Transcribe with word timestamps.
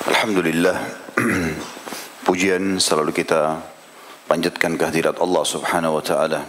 Alhamdulillah 0.00 0.80
Pujian 2.24 2.80
selalu 2.80 3.12
kita 3.12 3.60
panjatkan 4.24 4.80
kehadirat 4.80 5.20
Allah 5.20 5.44
subhanahu 5.44 6.00
wa 6.00 6.04
ta'ala. 6.04 6.40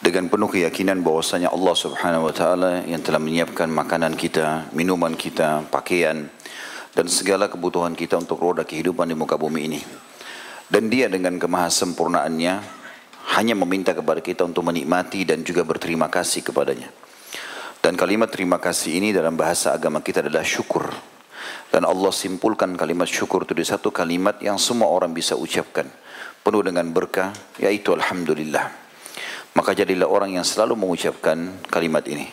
Dengan 0.00 0.32
penuh 0.32 0.48
keyakinan 0.48 1.04
bahwasanya 1.04 1.52
Allah 1.52 1.76
subhanahu 1.76 2.32
wa 2.32 2.34
ta'ala 2.34 2.88
Yang 2.88 3.12
telah 3.12 3.20
menyiapkan 3.20 3.68
makanan 3.68 4.16
kita, 4.16 4.72
minuman 4.72 5.12
kita, 5.12 5.68
pakaian 5.68 6.32
Dan 6.96 7.04
segala 7.12 7.52
kebutuhan 7.52 7.92
kita 7.92 8.16
untuk 8.16 8.40
roda 8.40 8.64
kehidupan 8.64 9.12
di 9.12 9.16
muka 9.16 9.36
bumi 9.36 9.68
ini. 9.68 9.80
Dan 10.72 10.88
dia 10.88 11.12
dengan 11.12 11.36
kemahasempurnaannya 11.36 12.54
Hanya 13.36 13.54
meminta 13.60 13.92
kepada 13.92 14.24
kita 14.24 14.48
untuk 14.48 14.64
menikmati 14.64 15.28
dan 15.28 15.44
juga 15.44 15.68
berterima 15.68 16.08
kasih 16.08 16.48
kepadanya. 16.48 16.88
Dan 17.84 17.92
kalimat 17.92 18.32
terima 18.32 18.56
kasih 18.56 19.04
ini 19.04 19.12
dalam 19.12 19.36
bahasa 19.36 19.76
agama 19.76 20.00
kita 20.00 20.24
adalah 20.24 20.40
syukur 20.40 21.11
dan 21.72 21.88
Allah 21.88 22.12
simpulkan 22.12 22.76
kalimat 22.76 23.08
syukur 23.08 23.48
itu 23.48 23.56
di 23.56 23.64
satu 23.64 23.88
kalimat 23.88 24.36
yang 24.44 24.60
semua 24.60 24.92
orang 24.92 25.16
bisa 25.16 25.32
ucapkan. 25.38 25.88
Penuh 26.42 26.62
dengan 26.66 26.90
berkah, 26.90 27.30
yaitu 27.62 27.94
Alhamdulillah. 27.94 28.66
Maka 29.54 29.76
jadilah 29.76 30.10
orang 30.10 30.36
yang 30.36 30.44
selalu 30.44 30.74
mengucapkan 30.74 31.62
kalimat 31.70 32.02
ini. 32.10 32.26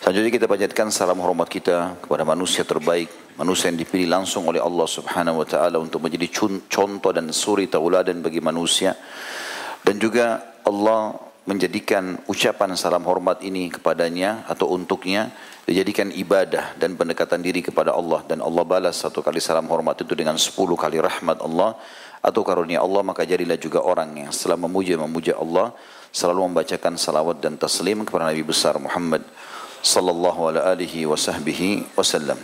Selanjutnya 0.00 0.32
kita 0.32 0.46
panjatkan 0.48 0.88
salam 0.88 1.20
hormat 1.20 1.44
kita 1.52 2.00
kepada 2.00 2.24
manusia 2.24 2.64
terbaik, 2.64 3.36
manusia 3.36 3.68
yang 3.68 3.76
dipilih 3.76 4.08
langsung 4.08 4.48
oleh 4.48 4.56
Allah 4.56 4.88
Subhanahu 4.88 5.44
wa 5.44 5.46
taala 5.46 5.76
untuk 5.76 6.00
menjadi 6.00 6.32
contoh 6.64 7.12
dan 7.12 7.28
suri 7.36 7.68
tauladan 7.68 8.24
bagi 8.24 8.40
manusia. 8.40 8.96
Dan 9.84 10.00
juga 10.00 10.56
Allah 10.64 11.20
menjadikan 11.44 12.16
ucapan 12.32 12.80
salam 12.80 13.04
hormat 13.04 13.44
ini 13.44 13.68
kepadanya 13.68 14.48
atau 14.48 14.72
untuknya 14.72 15.36
dijadikan 15.70 16.10
ibadah 16.10 16.74
dan 16.74 16.98
pendekatan 16.98 17.38
diri 17.38 17.62
kepada 17.62 17.94
Allah 17.94 18.26
dan 18.26 18.42
Allah 18.42 18.66
balas 18.66 19.06
satu 19.06 19.22
kali 19.22 19.38
salam 19.38 19.70
hormat 19.70 20.02
itu 20.02 20.18
dengan 20.18 20.34
sepuluh 20.34 20.74
kali 20.74 20.98
rahmat 20.98 21.38
Allah 21.38 21.78
atau 22.18 22.42
karunia 22.42 22.82
Allah 22.82 23.06
maka 23.06 23.22
jadilah 23.22 23.54
juga 23.54 23.78
orang 23.78 24.10
yang 24.18 24.34
setelah 24.34 24.58
memuja 24.66 24.98
memuja 24.98 25.38
Allah 25.38 25.70
selalu 26.10 26.50
membacakan 26.50 26.98
salawat 26.98 27.38
dan 27.38 27.54
taslim 27.54 28.02
kepada 28.02 28.26
Nabi 28.26 28.42
besar 28.42 28.82
Muhammad 28.82 29.22
sallallahu 29.78 30.50
alaihi 30.50 31.06
wasallam. 31.06 32.38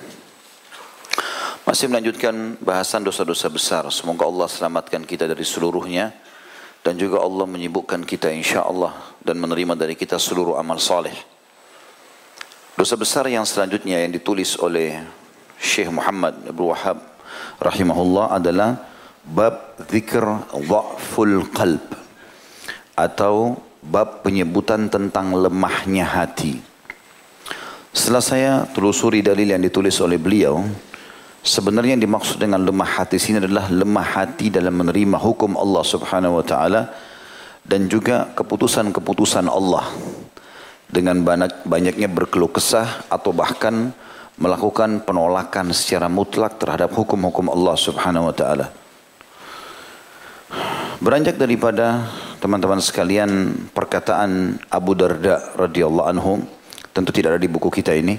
Masih 1.66 1.90
melanjutkan 1.90 2.54
bahasan 2.62 3.02
dosa-dosa 3.02 3.50
besar. 3.50 3.82
Semoga 3.90 4.22
Allah 4.22 4.46
selamatkan 4.46 5.02
kita 5.02 5.26
dari 5.26 5.42
seluruhnya 5.42 6.14
dan 6.86 6.94
juga 6.94 7.18
Allah 7.26 7.42
menyibukkan 7.42 8.06
kita 8.06 8.30
insya 8.30 8.62
Allah 8.62 8.94
dan 9.18 9.34
menerima 9.42 9.74
dari 9.74 9.98
kita 9.98 10.14
seluruh 10.14 10.54
amal 10.54 10.78
saleh. 10.78 11.35
Dosa 12.76 12.92
besar 12.92 13.24
yang 13.24 13.48
selanjutnya 13.48 14.04
yang 14.04 14.12
ditulis 14.12 14.52
oleh 14.60 15.00
Syekh 15.56 15.88
Muhammad 15.88 16.36
Abu 16.44 16.68
Wahab 16.68 17.00
rahimahullah 17.56 18.36
adalah 18.36 18.76
bab 19.24 19.80
zikr 19.88 20.44
dha'ful 20.52 21.56
qalb 21.56 21.80
atau 22.92 23.56
bab 23.80 24.20
penyebutan 24.20 24.92
tentang 24.92 25.32
lemahnya 25.32 26.04
hati. 26.04 26.60
Setelah 27.96 28.20
saya 28.20 28.52
telusuri 28.68 29.24
dalil 29.24 29.56
yang 29.56 29.64
ditulis 29.64 29.96
oleh 30.04 30.20
beliau, 30.20 30.60
sebenarnya 31.40 31.96
yang 31.96 32.04
dimaksud 32.04 32.36
dengan 32.36 32.60
lemah 32.60 33.00
hati 33.00 33.16
sini 33.16 33.40
adalah 33.40 33.72
lemah 33.72 34.04
hati 34.20 34.52
dalam 34.52 34.76
menerima 34.76 35.16
hukum 35.16 35.56
Allah 35.56 35.80
Subhanahu 35.80 36.38
wa 36.38 36.44
taala 36.44 36.92
dan 37.64 37.88
juga 37.88 38.36
keputusan-keputusan 38.36 39.48
Allah 39.48 39.88
dengan 40.86 41.22
banyak, 41.22 41.66
banyaknya 41.66 42.06
berkeluh 42.06 42.50
kesah 42.50 43.06
atau 43.10 43.34
bahkan 43.34 43.90
melakukan 44.36 45.02
penolakan 45.02 45.72
secara 45.72 46.06
mutlak 46.12 46.60
terhadap 46.60 46.92
hukum-hukum 46.92 47.48
Allah 47.48 47.74
Subhanahu 47.74 48.28
wa 48.30 48.34
taala. 48.36 48.66
Beranjak 51.00 51.36
daripada 51.36 52.08
teman-teman 52.40 52.80
sekalian 52.80 53.52
perkataan 53.72 54.60
Abu 54.72 54.96
Darda 54.96 55.56
radhiyallahu 55.56 56.08
anhu 56.08 56.32
tentu 56.92 57.12
tidak 57.12 57.36
ada 57.36 57.40
di 57.40 57.50
buku 57.50 57.68
kita 57.68 57.92
ini. 57.92 58.16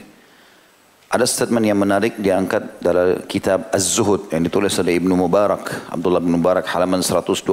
Ada 1.07 1.23
statement 1.23 1.63
yang 1.63 1.79
menarik 1.79 2.19
diangkat 2.19 2.83
dalam 2.83 3.23
kitab 3.31 3.71
Az-Zuhud 3.71 4.27
yang 4.27 4.43
ditulis 4.43 4.75
oleh 4.75 4.99
Ibnu 4.99 5.15
Mubarak, 5.15 5.87
Abdullah 5.87 6.19
bin 6.19 6.35
Mubarak 6.35 6.67
halaman 6.67 6.99
125. 6.99 7.47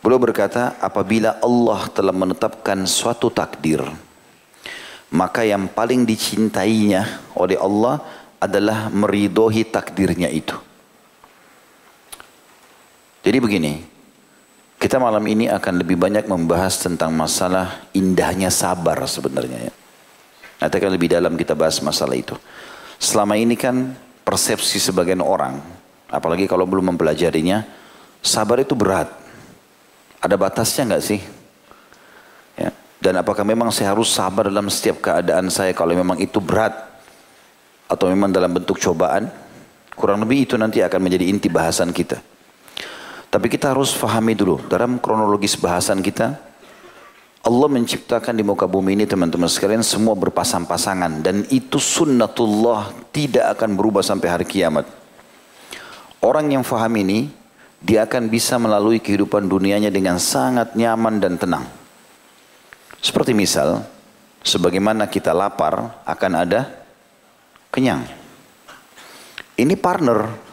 Beliau 0.00 0.16
berkata, 0.16 0.80
apabila 0.80 1.36
Allah 1.44 1.84
telah 1.92 2.16
menetapkan 2.16 2.88
suatu 2.88 3.28
takdir, 3.28 3.84
maka 5.12 5.44
yang 5.44 5.68
paling 5.68 6.08
dicintainya 6.08 7.32
oleh 7.36 7.60
Allah 7.60 8.00
adalah 8.40 8.88
meridohi 8.88 9.68
takdirnya 9.68 10.32
itu. 10.32 10.56
Jadi 13.20 13.36
begini, 13.36 13.84
kita 14.80 14.96
malam 14.96 15.20
ini 15.28 15.52
akan 15.52 15.84
lebih 15.84 16.00
banyak 16.00 16.24
membahas 16.24 16.80
tentang 16.80 17.12
masalah 17.12 17.84
indahnya 17.92 18.48
sabar 18.48 18.96
sebenarnya. 19.04 19.68
Ya. 19.68 19.72
Nanti 20.64 20.74
akan 20.80 20.92
lebih 20.96 21.12
dalam 21.12 21.36
kita 21.36 21.52
bahas 21.52 21.76
masalah 21.84 22.16
itu. 22.16 22.32
Selama 22.96 23.36
ini 23.36 23.60
kan 23.60 23.92
persepsi 24.24 24.80
sebagian 24.80 25.20
orang, 25.20 25.60
apalagi 26.08 26.48
kalau 26.48 26.64
belum 26.64 26.96
mempelajarinya, 26.96 27.60
sabar 28.24 28.64
itu 28.64 28.72
berat. 28.72 29.19
Ada 30.20 30.36
batasnya 30.36 30.94
nggak 30.94 31.04
sih? 31.04 31.20
Ya. 32.60 32.70
Dan 33.00 33.16
apakah 33.20 33.40
memang 33.40 33.72
saya 33.72 33.96
harus 33.96 34.12
sabar 34.12 34.52
dalam 34.52 34.68
setiap 34.68 35.00
keadaan 35.00 35.48
saya 35.48 35.72
kalau 35.72 35.96
memang 35.96 36.20
itu 36.20 36.38
berat? 36.38 36.76
Atau 37.90 38.12
memang 38.12 38.30
dalam 38.30 38.52
bentuk 38.52 38.78
cobaan? 38.78 39.32
Kurang 39.96 40.22
lebih 40.22 40.46
itu 40.46 40.54
nanti 40.60 40.84
akan 40.84 41.00
menjadi 41.00 41.24
inti 41.26 41.48
bahasan 41.48 41.90
kita. 41.90 42.20
Tapi 43.30 43.46
kita 43.46 43.72
harus 43.72 43.96
fahami 43.96 44.36
dulu 44.36 44.60
dalam 44.68 45.00
kronologis 45.00 45.56
bahasan 45.56 46.04
kita. 46.04 46.36
Allah 47.40 47.68
menciptakan 47.72 48.36
di 48.36 48.44
muka 48.44 48.68
bumi 48.68 49.00
ini 49.00 49.08
teman-teman 49.08 49.48
sekalian 49.48 49.80
semua 49.80 50.12
berpasang-pasangan. 50.12 51.24
Dan 51.24 51.48
itu 51.48 51.80
sunnatullah 51.80 52.92
tidak 53.14 53.56
akan 53.56 53.72
berubah 53.78 54.04
sampai 54.04 54.28
hari 54.28 54.44
kiamat. 54.44 54.84
Orang 56.20 56.52
yang 56.52 56.60
faham 56.60 56.92
ini 57.00 57.32
dia 57.80 58.04
akan 58.04 58.28
bisa 58.28 58.60
melalui 58.60 59.00
kehidupan 59.00 59.48
dunianya 59.48 59.88
dengan 59.88 60.20
sangat 60.20 60.76
nyaman 60.76 61.16
dan 61.16 61.40
tenang. 61.40 61.64
Seperti 63.00 63.32
misal, 63.32 63.80
sebagaimana 64.44 65.08
kita 65.08 65.32
lapar 65.32 66.04
akan 66.04 66.32
ada 66.36 66.68
kenyang. 67.72 68.04
Ini 69.56 69.74
partner. 69.80 70.48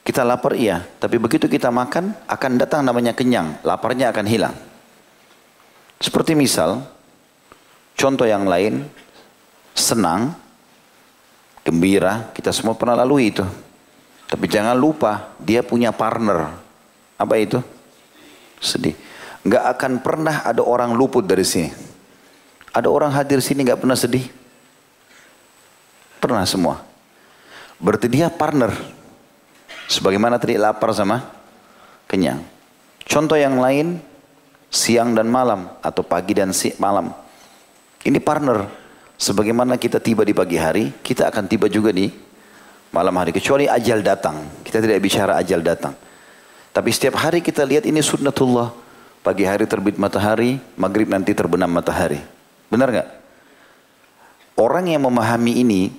Kita 0.00 0.26
lapar 0.26 0.58
iya, 0.58 0.82
tapi 0.98 1.22
begitu 1.22 1.46
kita 1.46 1.70
makan 1.70 2.10
akan 2.26 2.52
datang 2.58 2.82
namanya 2.82 3.14
kenyang, 3.14 3.62
laparnya 3.62 4.10
akan 4.10 4.26
hilang. 4.26 4.56
Seperti 6.02 6.34
misal, 6.34 6.82
contoh 7.94 8.26
yang 8.26 8.48
lain, 8.48 8.88
senang, 9.76 10.34
gembira, 11.62 12.32
kita 12.34 12.50
semua 12.50 12.74
pernah 12.74 12.98
lalui 12.98 13.30
itu. 13.30 13.44
Tapi 14.30 14.46
jangan 14.46 14.78
lupa 14.78 15.34
dia 15.42 15.66
punya 15.66 15.90
partner. 15.90 16.54
Apa 17.18 17.34
itu? 17.34 17.58
Sedih. 18.62 18.94
Gak 19.42 19.64
akan 19.76 19.98
pernah 19.98 20.46
ada 20.46 20.62
orang 20.62 20.94
luput 20.94 21.26
dari 21.26 21.42
sini. 21.42 21.74
Ada 22.70 22.86
orang 22.86 23.10
hadir 23.10 23.42
sini 23.42 23.66
gak 23.66 23.82
pernah 23.82 23.98
sedih? 23.98 24.22
Pernah 26.22 26.46
semua. 26.46 26.86
Berarti 27.82 28.06
dia 28.06 28.30
partner. 28.30 28.70
Sebagaimana 29.90 30.38
tadi 30.38 30.54
lapar 30.54 30.94
sama 30.94 31.26
kenyang. 32.06 32.38
Contoh 33.02 33.34
yang 33.34 33.58
lain, 33.58 33.98
siang 34.70 35.18
dan 35.18 35.26
malam 35.26 35.66
atau 35.82 36.06
pagi 36.06 36.38
dan 36.38 36.54
si 36.54 36.70
malam. 36.78 37.10
Ini 38.06 38.22
partner. 38.22 38.70
Sebagaimana 39.18 39.74
kita 39.74 39.98
tiba 39.98 40.22
di 40.22 40.30
pagi 40.30 40.54
hari, 40.54 40.94
kita 41.02 41.26
akan 41.26 41.44
tiba 41.50 41.66
juga 41.66 41.90
di 41.90 42.29
malam 42.90 43.14
hari 43.16 43.30
kecuali 43.34 43.66
ajal 43.66 44.02
datang. 44.02 44.62
Kita 44.62 44.82
tidak 44.82 44.98
bicara 45.02 45.38
ajal 45.38 45.62
datang. 45.62 45.94
Tapi 46.70 46.90
setiap 46.94 47.18
hari 47.18 47.42
kita 47.42 47.66
lihat 47.66 47.86
ini 47.86 47.98
sunnatullah. 48.02 48.70
Pagi 49.20 49.44
hari 49.44 49.68
terbit 49.68 50.00
matahari, 50.00 50.56
maghrib 50.80 51.10
nanti 51.10 51.36
terbenam 51.36 51.68
matahari. 51.68 52.22
Benar 52.72 52.88
nggak? 52.88 53.08
Orang 54.56 54.88
yang 54.88 55.04
memahami 55.04 55.60
ini, 55.60 55.92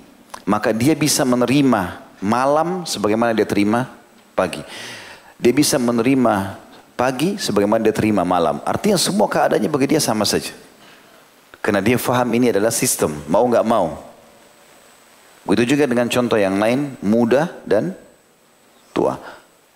maka 0.45 0.73
dia 0.73 0.97
bisa 0.97 1.21
menerima 1.21 2.01
malam 2.17 2.81
sebagaimana 2.85 3.33
dia 3.37 3.45
terima 3.45 3.89
pagi. 4.33 4.61
Dia 5.37 5.53
bisa 5.53 5.77
menerima 5.77 6.57
pagi 6.97 7.37
sebagaimana 7.37 7.81
dia 7.81 7.93
terima 7.93 8.25
malam. 8.25 8.61
Artinya 8.65 8.97
semua 8.97 9.29
keadaannya 9.29 9.69
bagi 9.69 9.97
dia 9.97 10.01
sama 10.01 10.25
saja. 10.25 10.53
Karena 11.61 11.77
dia 11.77 12.01
faham 12.01 12.29
ini 12.33 12.49
adalah 12.49 12.73
sistem, 12.73 13.21
mau 13.29 13.45
nggak 13.45 13.65
mau. 13.65 14.10
Begitu 15.45 15.75
juga 15.75 15.89
dengan 15.89 16.07
contoh 16.07 16.37
yang 16.37 16.61
lain, 16.61 16.95
muda 17.01 17.49
dan 17.65 17.97
tua. 18.93 19.17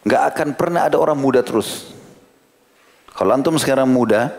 Gak 0.06 0.24
akan 0.34 0.50
pernah 0.54 0.86
ada 0.86 1.02
orang 1.02 1.18
muda 1.18 1.42
terus. 1.42 1.90
Kalau 3.16 3.32
antum 3.34 3.56
sekarang 3.58 3.90
muda, 3.90 4.30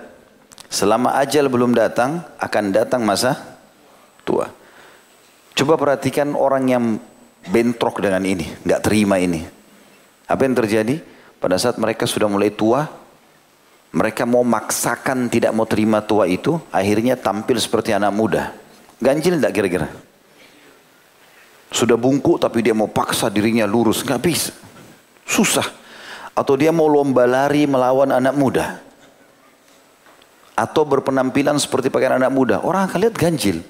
selama 0.70 1.16
ajal 1.18 1.48
belum 1.50 1.74
datang, 1.74 2.22
akan 2.38 2.64
datang 2.70 3.02
masa 3.02 3.58
tua. 4.22 4.52
Coba 5.56 5.80
perhatikan 5.80 6.36
orang 6.36 6.64
yang 6.68 6.84
bentrok 7.48 8.04
dengan 8.04 8.20
ini, 8.28 8.44
nggak 8.66 8.84
terima 8.84 9.16
ini. 9.16 9.40
Apa 10.28 10.44
yang 10.44 10.52
terjadi? 10.52 11.00
Pada 11.40 11.56
saat 11.56 11.80
mereka 11.80 12.04
sudah 12.04 12.28
mulai 12.28 12.52
tua, 12.52 12.84
mereka 13.96 14.28
mau 14.28 14.44
maksakan 14.44 15.32
tidak 15.32 15.56
mau 15.56 15.64
terima 15.64 16.04
tua 16.04 16.28
itu, 16.28 16.60
akhirnya 16.68 17.16
tampil 17.16 17.56
seperti 17.56 17.96
anak 17.96 18.12
muda. 18.12 18.52
Ganjil 19.00 19.40
tidak 19.40 19.56
kira-kira? 19.56 19.88
Sudah 21.70 21.98
bungkuk 21.98 22.38
tapi 22.38 22.62
dia 22.62 22.72
mau 22.72 22.86
paksa 22.86 23.26
dirinya 23.26 23.66
lurus, 23.66 24.06
nggak 24.06 24.22
bisa. 24.22 24.52
Susah. 25.26 25.66
Atau 26.36 26.54
dia 26.54 26.70
mau 26.70 26.86
lomba 26.86 27.24
lari 27.24 27.66
melawan 27.66 28.12
anak 28.12 28.34
muda. 28.36 28.78
Atau 30.56 30.88
berpenampilan 30.88 31.56
seperti 31.60 31.90
pakaian 31.92 32.16
anak 32.16 32.32
muda. 32.32 32.56
Orang 32.62 32.88
akan 32.88 32.98
lihat 33.08 33.16
ganjil. 33.16 33.60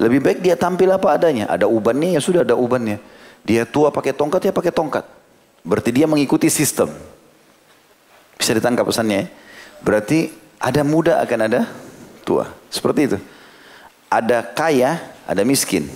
Lebih 0.00 0.20
baik 0.20 0.38
dia 0.42 0.58
tampil 0.58 0.90
apa 0.90 1.14
adanya. 1.14 1.46
Ada 1.46 1.70
ubannya 1.70 2.18
ya 2.18 2.20
sudah 2.20 2.42
ada 2.42 2.58
ubannya. 2.58 2.98
Dia 3.44 3.68
tua 3.68 3.94
pakai 3.94 4.16
tongkat 4.16 4.50
ya 4.50 4.52
pakai 4.52 4.72
tongkat. 4.74 5.04
Berarti 5.64 5.90
dia 5.94 6.04
mengikuti 6.04 6.50
sistem. 6.52 6.92
Bisa 8.36 8.52
ditangkap 8.52 8.84
pesannya 8.84 9.24
ya. 9.24 9.26
Berarti 9.80 10.32
ada 10.58 10.82
muda 10.84 11.20
akan 11.24 11.40
ada 11.46 11.60
tua. 12.24 12.48
Seperti 12.68 13.00
itu. 13.12 13.18
Ada 14.08 14.44
kaya, 14.44 15.00
ada 15.24 15.42
miskin. 15.44 15.88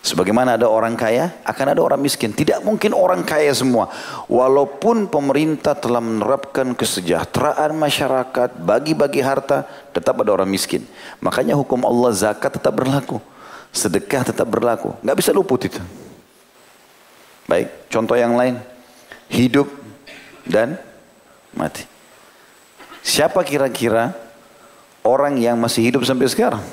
Sebagaimana 0.00 0.56
ada 0.56 0.64
orang 0.64 0.96
kaya, 0.96 1.44
akan 1.44 1.76
ada 1.76 1.80
orang 1.84 2.00
miskin. 2.00 2.32
Tidak 2.32 2.64
mungkin 2.64 2.96
orang 2.96 3.20
kaya 3.20 3.52
semua. 3.52 3.92
Walaupun 4.32 5.12
pemerintah 5.12 5.76
telah 5.76 6.00
menerapkan 6.00 6.72
kesejahteraan 6.72 7.76
masyarakat, 7.76 8.56
bagi-bagi 8.64 9.20
harta, 9.20 9.68
tetap 9.92 10.24
ada 10.24 10.32
orang 10.32 10.48
miskin. 10.48 10.88
Makanya 11.20 11.52
hukum 11.52 11.84
Allah 11.84 12.16
zakat 12.16 12.56
tetap 12.56 12.80
berlaku. 12.80 13.20
Sedekah 13.76 14.24
tetap 14.32 14.48
berlaku. 14.48 14.96
Nggak 15.04 15.18
bisa 15.20 15.30
luput 15.36 15.68
itu. 15.68 15.80
Baik, 17.44 17.68
contoh 17.92 18.16
yang 18.16 18.32
lain. 18.40 18.56
Hidup 19.28 19.68
dan 20.48 20.80
mati. 21.52 21.84
Siapa 23.04 23.44
kira-kira 23.44 24.16
orang 25.04 25.36
yang 25.36 25.60
masih 25.60 25.92
hidup 25.92 26.08
sampai 26.08 26.24
sekarang? 26.24 26.64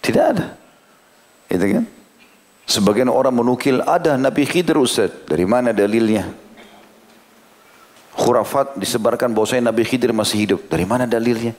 Tidak 0.00 0.24
ada. 0.24 0.56
Itu 1.48 1.64
kan? 1.64 1.84
Sebagian 2.68 3.08
orang 3.08 3.32
menukil 3.32 3.80
ada 3.80 4.20
Nabi 4.20 4.44
Khidir 4.44 4.76
Ustaz. 4.76 5.08
Dari 5.24 5.48
mana 5.48 5.72
dalilnya? 5.72 6.28
Khurafat 8.12 8.76
disebarkan 8.76 9.32
bahwasanya 9.32 9.72
Nabi 9.72 9.88
Khidir 9.88 10.12
masih 10.12 10.44
hidup. 10.44 10.60
Dari 10.68 10.84
mana 10.84 11.08
dalilnya? 11.08 11.56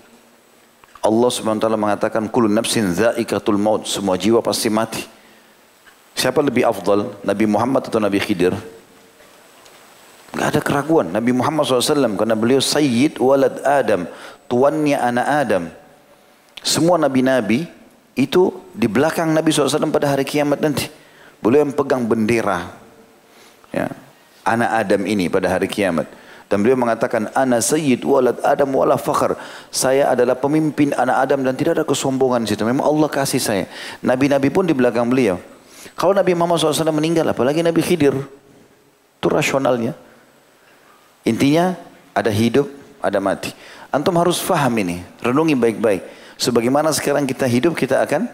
Allah 1.00 1.30
SWT 1.32 1.66
mengatakan 1.80 2.30
kullu 2.30 2.52
nafsin 2.52 2.94
zaikatul 2.94 3.58
maut. 3.58 3.90
Semua 3.90 4.20
jiwa 4.20 4.44
pasti 4.46 4.70
mati. 4.70 5.02
Siapa 6.14 6.44
lebih 6.44 6.68
afdal? 6.68 7.16
Nabi 7.26 7.46
Muhammad 7.48 7.88
atau 7.90 7.98
Nabi 7.98 8.20
Khidir? 8.22 8.54
Gak 10.36 10.48
ada 10.54 10.62
keraguan. 10.62 11.10
Nabi 11.10 11.34
Muhammad 11.34 11.66
SAW 11.66 12.14
karena 12.20 12.38
beliau 12.38 12.62
Sayyid 12.62 13.18
walad 13.18 13.66
Adam. 13.66 14.06
Tuannya 14.46 15.00
anak 15.00 15.26
Adam. 15.26 15.64
Semua 16.60 17.00
nabi-nabi 17.00 17.66
itu 18.20 18.52
di 18.76 18.92
belakang 18.92 19.32
Nabi 19.32 19.56
SAW 19.56 19.88
pada 19.88 20.12
hari 20.12 20.28
kiamat 20.28 20.60
nanti. 20.60 20.92
Beliau 21.40 21.64
yang 21.64 21.72
pegang 21.72 22.04
bendera. 22.04 22.76
Ya, 23.72 23.88
anak 24.44 24.70
Adam 24.84 25.08
ini 25.08 25.32
pada 25.32 25.48
hari 25.48 25.72
kiamat. 25.72 26.12
Dan 26.50 26.66
beliau 26.66 26.82
mengatakan, 26.82 27.30
Ana 27.38 27.62
sayyid 27.62 28.02
walad 28.02 28.42
Adam 28.42 28.74
wala 28.74 28.98
fakhr. 28.98 29.38
Saya 29.70 30.10
adalah 30.10 30.34
pemimpin 30.34 30.92
anak 30.98 31.30
Adam 31.30 31.46
dan 31.46 31.54
tidak 31.54 31.78
ada 31.80 31.86
kesombongan 31.86 32.44
di 32.44 32.58
situ. 32.58 32.66
Memang 32.66 32.84
Allah 32.84 33.06
kasih 33.06 33.38
saya. 33.38 33.66
Nabi-nabi 34.02 34.50
pun 34.50 34.66
di 34.66 34.74
belakang 34.74 35.06
beliau. 35.06 35.38
Kalau 35.94 36.12
Nabi 36.12 36.34
Muhammad 36.34 36.60
SAW 36.60 36.90
meninggal, 36.92 37.24
apalagi 37.30 37.62
Nabi 37.62 37.86
Khidir. 37.86 38.18
Itu 39.22 39.28
rasionalnya. 39.30 39.94
Intinya, 41.22 41.78
ada 42.18 42.34
hidup, 42.34 42.66
ada 42.98 43.22
mati. 43.22 43.54
Antum 43.94 44.18
harus 44.18 44.42
faham 44.42 44.74
ini. 44.82 45.06
Renungi 45.22 45.54
baik-baik. 45.54 46.02
Sebagaimana 46.40 46.96
sekarang 46.96 47.28
kita 47.28 47.44
hidup, 47.44 47.76
kita 47.76 48.00
akan 48.00 48.32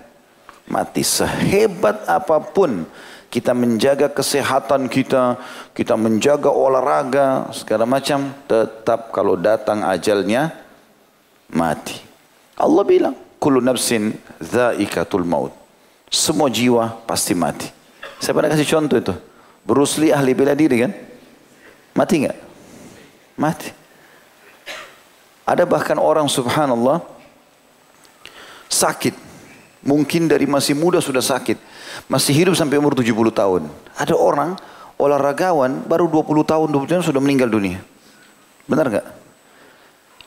mati. 0.70 1.02
Sehebat 1.02 2.06
apa 2.06 2.38
pun 2.38 2.86
kita 3.34 3.58
menjaga 3.58 4.14
kesehatan 4.14 4.86
kita, 4.86 5.42
kita 5.74 5.98
menjaga 5.98 6.54
olahraga, 6.54 7.50
segala 7.50 7.90
macam, 7.90 8.30
tetap 8.46 9.10
kalau 9.10 9.34
datang 9.34 9.82
ajalnya, 9.82 10.54
mati. 11.50 11.98
Allah 12.56 12.86
bilang, 12.86 13.16
Kullu 13.42 13.60
nafsin 13.62 14.16
zaikatul 14.42 15.26
maut. 15.26 15.54
Semua 16.10 16.48
jiwa 16.48 17.02
pasti 17.04 17.36
mati. 17.36 17.68
Saya 18.22 18.34
pernah 18.34 18.50
kasih 18.54 18.70
contoh 18.70 18.98
itu. 18.98 19.14
Bruce 19.66 19.98
Lee 19.98 20.14
ahli 20.14 20.32
bela 20.38 20.54
diri 20.54 20.82
kan? 20.82 20.94
Mati 21.98 22.26
nggak? 22.26 22.38
Mati. 23.38 23.70
Ada 25.46 25.62
bahkan 25.68 26.02
orang 26.02 26.26
subhanallah, 26.26 27.06
sakit. 28.70 29.16
Mungkin 29.86 30.26
dari 30.26 30.50
masih 30.50 30.74
muda 30.74 30.98
sudah 30.98 31.22
sakit. 31.22 31.62
Masih 32.10 32.34
hidup 32.34 32.58
sampai 32.58 32.82
umur 32.82 32.98
70 32.98 33.14
tahun. 33.30 33.70
Ada 33.94 34.18
orang 34.18 34.58
olahragawan 34.98 35.86
baru 35.86 36.10
20 36.10 36.42
tahun, 36.42 36.68
20 36.74 36.92
tahun 36.92 37.04
sudah 37.06 37.22
meninggal 37.22 37.52
dunia. 37.52 37.80
Benar 38.66 38.90
nggak? 38.90 39.08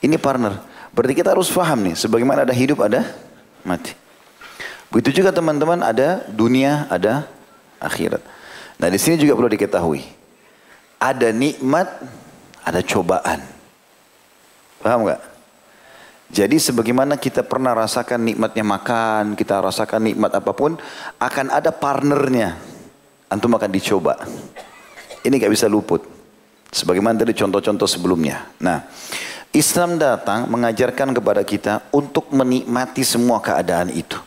Ini 0.05 0.17
partner. 0.21 0.63
Berarti 0.95 1.15
kita 1.19 1.35
harus 1.35 1.51
paham 1.51 1.91
nih, 1.91 1.95
sebagaimana 1.99 2.47
ada 2.47 2.55
hidup 2.55 2.81
ada 2.87 3.03
mati. 3.67 3.93
Begitu 4.89 5.21
juga 5.21 5.35
teman-teman 5.35 5.85
ada 5.85 6.25
dunia, 6.31 6.89
ada 6.89 7.29
akhirat. 7.77 8.23
Nah 8.79 8.89
di 8.89 8.97
sini 8.97 9.21
juga 9.21 9.37
perlu 9.37 9.51
diketahui. 9.51 10.07
Ada 10.99 11.31
nikmat, 11.35 11.87
ada 12.65 12.81
cobaan. 12.83 13.43
Paham 14.81 15.07
nggak? 15.07 15.21
Jadi 16.29 16.61
sebagaimana 16.61 17.17
kita 17.17 17.41
pernah 17.41 17.73
rasakan 17.73 18.21
nikmatnya 18.21 18.61
makan, 18.61 19.33
kita 19.33 19.65
rasakan 19.65 20.13
nikmat 20.13 20.37
apa 20.37 20.53
pun, 20.53 20.77
akan 21.17 21.47
ada 21.49 21.73
partnernya. 21.73 22.61
Antum 23.33 23.57
akan 23.57 23.71
dicoba. 23.73 24.15
Ini 25.25 25.35
gak 25.41 25.53
bisa 25.53 25.69
luput. 25.69 26.05
Sebagaimana 26.69 27.25
tadi 27.25 27.33
contoh-contoh 27.33 27.89
sebelumnya. 27.89 28.45
Nah, 28.61 28.85
Islam 29.57 29.97
datang 29.97 30.45
mengajarkan 30.53 31.17
kepada 31.17 31.41
kita 31.41 31.89
untuk 31.97 32.29
menikmati 32.29 33.01
semua 33.01 33.41
keadaan 33.41 33.89
itu. 33.89 34.21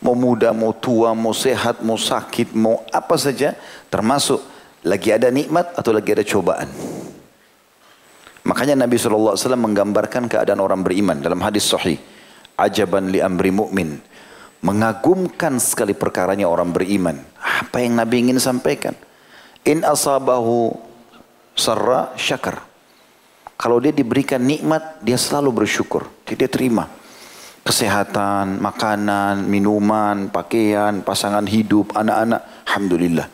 Mau 0.00 0.16
muda, 0.16 0.56
mau 0.56 0.72
tua, 0.72 1.12
mau 1.12 1.36
sehat, 1.36 1.84
mau 1.84 2.00
sakit, 2.00 2.56
mau 2.56 2.80
apa 2.88 3.20
saja. 3.20 3.52
Termasuk 3.92 4.40
lagi 4.80 5.12
ada 5.12 5.28
nikmat 5.28 5.76
atau 5.76 5.92
lagi 5.92 6.16
ada 6.16 6.24
cobaan. 6.24 6.68
Makanya 8.48 8.80
Nabi 8.80 8.96
SAW 8.96 9.36
menggambarkan 9.36 10.24
keadaan 10.24 10.64
orang 10.64 10.80
beriman 10.80 11.20
dalam 11.20 11.44
hadis 11.44 11.68
sahih. 11.68 12.00
Ajaban 12.56 13.12
li 13.12 13.20
amri 13.20 13.52
mu'min. 13.52 14.00
Mengagumkan 14.64 15.60
sekali 15.60 15.92
perkaranya 15.92 16.48
orang 16.48 16.72
beriman. 16.72 17.20
Apa 17.38 17.84
yang 17.84 17.94
Nabi 17.94 18.26
ingin 18.26 18.40
sampaikan? 18.40 18.96
In 19.68 19.84
asabahu 19.84 20.74
sarra 21.52 22.10
syakar. 22.16 22.64
Kalau 23.54 23.78
dia 23.84 23.92
diberikan 23.92 24.40
nikmat, 24.40 25.02
dia 25.04 25.20
selalu 25.20 25.62
bersyukur. 25.62 26.08
Dia 26.24 26.48
terima. 26.48 26.88
Kesehatan, 27.62 28.64
makanan, 28.64 29.44
minuman, 29.44 30.32
pakaian, 30.32 31.04
pasangan 31.04 31.44
hidup, 31.44 31.92
anak-anak. 31.92 32.64
Alhamdulillah. 32.64 33.28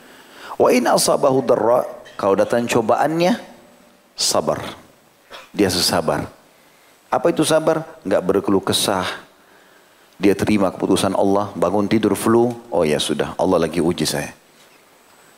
Wa 0.58 0.68
in 0.74 0.90
asabahu 0.90 1.46
darra. 1.46 1.86
Kalau 2.18 2.34
datang 2.34 2.66
cobaannya, 2.66 3.38
sabar. 4.18 4.83
Dia 5.54 5.70
sesabar. 5.70 6.26
Apa 7.06 7.30
itu 7.30 7.46
sabar? 7.46 7.86
Enggak 8.02 8.22
berkeluh 8.26 8.60
kesah. 8.60 9.06
Dia 10.18 10.34
terima 10.34 10.70
keputusan 10.70 11.14
Allah, 11.14 11.50
bangun 11.54 11.86
tidur 11.86 12.14
flu, 12.18 12.54
oh 12.70 12.82
ya 12.86 12.98
sudah, 12.98 13.34
Allah 13.38 13.66
lagi 13.66 13.82
uji 13.82 14.06
saya. 14.06 14.30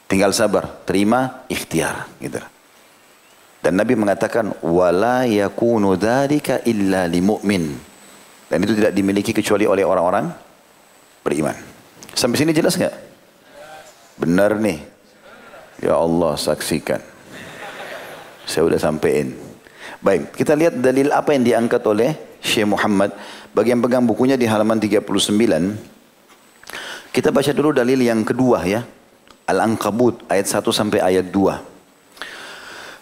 Tinggal 0.08 0.32
sabar, 0.32 0.68
terima, 0.84 1.44
ikhtiar. 1.48 2.08
Gitu. 2.20 2.40
Dan 3.60 3.80
Nabi 3.80 3.96
mengatakan, 3.96 4.52
wala 4.60 5.24
yakunu 5.24 5.96
dhalika 5.96 6.60
illa 6.68 7.08
li 7.08 7.20
mu'min. 7.24 7.64
Dan 8.46 8.62
itu 8.62 8.78
tidak 8.78 8.94
dimiliki 8.94 9.34
kecuali 9.34 9.66
oleh 9.66 9.82
orang-orang 9.82 10.30
beriman. 11.24 11.56
Sampai 12.14 12.38
sini 12.38 12.54
jelas 12.54 12.78
nggak? 12.78 12.94
Benar 14.22 14.56
nih. 14.62 14.78
Ya 15.82 15.98
Allah 15.98 16.38
saksikan. 16.38 17.02
Saya 18.46 18.70
udah 18.70 18.78
sampein. 18.78 19.45
Baik, 20.05 20.33
kita 20.33 20.57
lihat 20.57 20.77
dalil 20.81 21.13
apa 21.13 21.33
yang 21.33 21.43
diangkat 21.45 21.81
oleh 21.85 22.15
Syekh 22.41 22.65
Muhammad. 22.65 23.13
Bagi 23.53 23.75
yang 23.75 23.81
pegang 23.83 24.05
bukunya 24.07 24.39
di 24.39 24.49
halaman 24.49 24.79
39. 24.81 25.13
Kita 27.11 27.29
baca 27.29 27.51
dulu 27.51 27.75
dalil 27.75 27.99
yang 27.99 28.23
kedua 28.23 28.63
ya. 28.63 28.81
Al-Ankabut 29.45 30.25
ayat 30.31 30.47
1 30.47 30.63
sampai 30.71 30.99
ayat 31.03 31.27
2. 31.33 31.71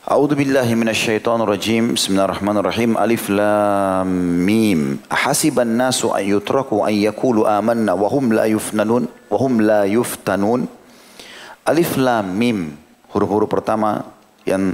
أعوذ 0.09 0.33
بالله 0.33 0.65
من 0.73 0.89
الشيطان 0.89 1.45
الرجيم 1.45 1.93
بسم 1.93 2.17
الله 2.17 2.25
الرحمن 2.25 2.57
الرحيم 2.65 2.97
ألف 2.97 3.29
لام 3.29 4.09
ميم 4.41 5.05
أحسب 5.05 5.53
الناس 5.53 6.01
أن 6.01 6.25
يتركوا 6.25 6.89
أن 6.89 6.97
يقولوا 6.97 7.45
آمنا 7.61 7.93
وهم 7.93 8.33
لا 8.33 8.49
يفتنون 8.49 9.29
وهم 9.29 9.53
لا 9.61 9.85
يفتنون 9.85 10.61
ألف 11.69 11.91
لام 12.01 12.25
ميم 12.25 12.59
huruf-huruf 13.13 13.49
pertama 13.49 14.05
yang 14.45 14.73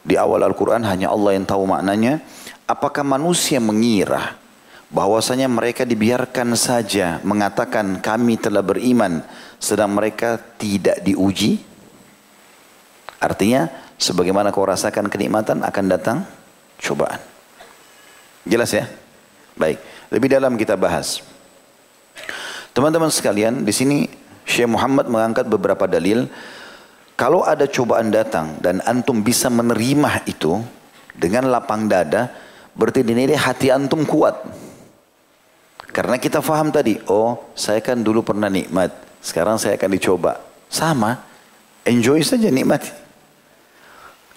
di 0.00 0.16
awal 0.16 0.44
Al-Quran 0.44 0.84
hanya 0.86 1.12
Allah 1.12 1.36
yang 1.36 1.44
tahu 1.44 1.68
maknanya 1.68 2.24
apakah 2.64 3.04
manusia 3.04 3.60
mengira 3.60 4.36
bahwasanya 4.90 5.46
mereka 5.46 5.86
dibiarkan 5.86 6.56
saja 6.58 7.22
mengatakan 7.22 8.02
kami 8.02 8.40
telah 8.40 8.64
beriman 8.64 9.22
sedang 9.60 9.94
mereka 9.94 10.40
tidak 10.58 11.04
diuji 11.04 11.62
artinya 13.20 13.68
Sebagaimana 14.00 14.48
kau 14.48 14.64
rasakan 14.64 15.12
kenikmatan 15.12 15.60
akan 15.60 15.84
datang 15.92 16.24
cobaan. 16.80 17.20
Jelas 18.48 18.72
ya? 18.72 18.88
Baik. 19.60 19.76
Lebih 20.08 20.28
dalam 20.32 20.56
kita 20.56 20.72
bahas. 20.72 21.20
Teman-teman 22.72 23.12
sekalian, 23.12 23.60
di 23.60 23.76
sini 23.76 24.08
Syekh 24.48 24.72
Muhammad 24.72 25.04
mengangkat 25.04 25.44
beberapa 25.44 25.84
dalil. 25.84 26.32
Kalau 27.20 27.44
ada 27.44 27.68
cobaan 27.68 28.08
datang 28.08 28.56
dan 28.64 28.80
antum 28.88 29.20
bisa 29.20 29.52
menerima 29.52 30.24
itu 30.24 30.56
dengan 31.12 31.52
lapang 31.52 31.84
dada, 31.84 32.32
berarti 32.72 33.04
dinilai 33.04 33.36
hati 33.36 33.68
antum 33.68 34.08
kuat. 34.08 34.40
Karena 35.92 36.16
kita 36.16 36.40
faham 36.40 36.72
tadi, 36.72 36.96
oh 37.12 37.52
saya 37.52 37.84
kan 37.84 38.00
dulu 38.00 38.24
pernah 38.24 38.48
nikmat, 38.48 38.88
sekarang 39.20 39.60
saya 39.60 39.76
akan 39.76 39.90
dicoba. 39.92 40.40
Sama, 40.72 41.20
enjoy 41.84 42.24
saja 42.24 42.48
nikmat. 42.48 42.88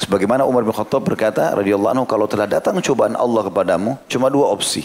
Sebagaimana 0.04 0.44
Umar 0.44 0.68
bin 0.68 0.76
Khattab 0.76 1.08
berkata, 1.08 1.56
radhiyallahu 1.56 1.94
anhu, 1.96 2.04
kalau 2.04 2.28
telah 2.28 2.52
datang 2.52 2.84
cobaan 2.84 3.16
Allah 3.16 3.48
kepadamu, 3.48 3.96
cuma 4.12 4.28
dua 4.28 4.52
opsi. 4.52 4.84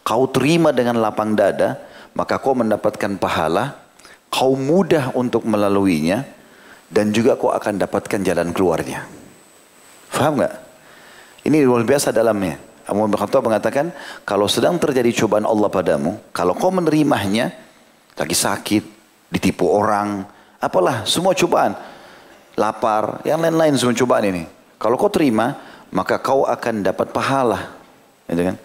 Kau 0.00 0.24
terima 0.24 0.72
dengan 0.72 0.96
lapang 1.04 1.36
dada, 1.36 1.84
maka 2.16 2.40
kau 2.40 2.56
mendapatkan 2.56 3.20
pahala, 3.20 3.76
kau 4.32 4.56
mudah 4.56 5.12
untuk 5.12 5.44
melaluinya, 5.44 6.35
dan 6.90 7.10
juga 7.10 7.34
kau 7.34 7.50
akan 7.50 7.82
dapatkan 7.82 8.20
jalan 8.22 8.54
keluarnya. 8.54 9.06
Faham 10.10 10.38
nggak? 10.38 10.54
Ini 11.46 11.62
luar 11.66 11.86
biasa 11.86 12.10
dalamnya. 12.14 12.58
Umar 12.86 13.10
bin 13.10 13.18
Khattab 13.18 13.42
mengatakan, 13.42 13.90
kalau 14.22 14.46
sedang 14.46 14.78
terjadi 14.78 15.10
cobaan 15.26 15.42
Allah 15.42 15.66
padamu, 15.66 16.22
kalau 16.30 16.54
kau 16.54 16.70
menerimanya, 16.70 17.50
lagi 18.14 18.34
sakit, 18.38 18.84
ditipu 19.26 19.66
orang, 19.66 20.22
apalah, 20.62 21.02
semua 21.02 21.34
cobaan, 21.34 21.74
lapar, 22.54 23.26
yang 23.26 23.42
lain-lain 23.42 23.74
semua 23.74 23.98
cobaan 23.98 24.30
ini. 24.30 24.46
Kalau 24.78 24.94
kau 24.94 25.10
terima, 25.10 25.58
maka 25.90 26.22
kau 26.22 26.46
akan 26.46 26.86
dapat 26.86 27.10
pahala. 27.10 27.74
Gitu 28.30 28.42
kan? 28.54 28.56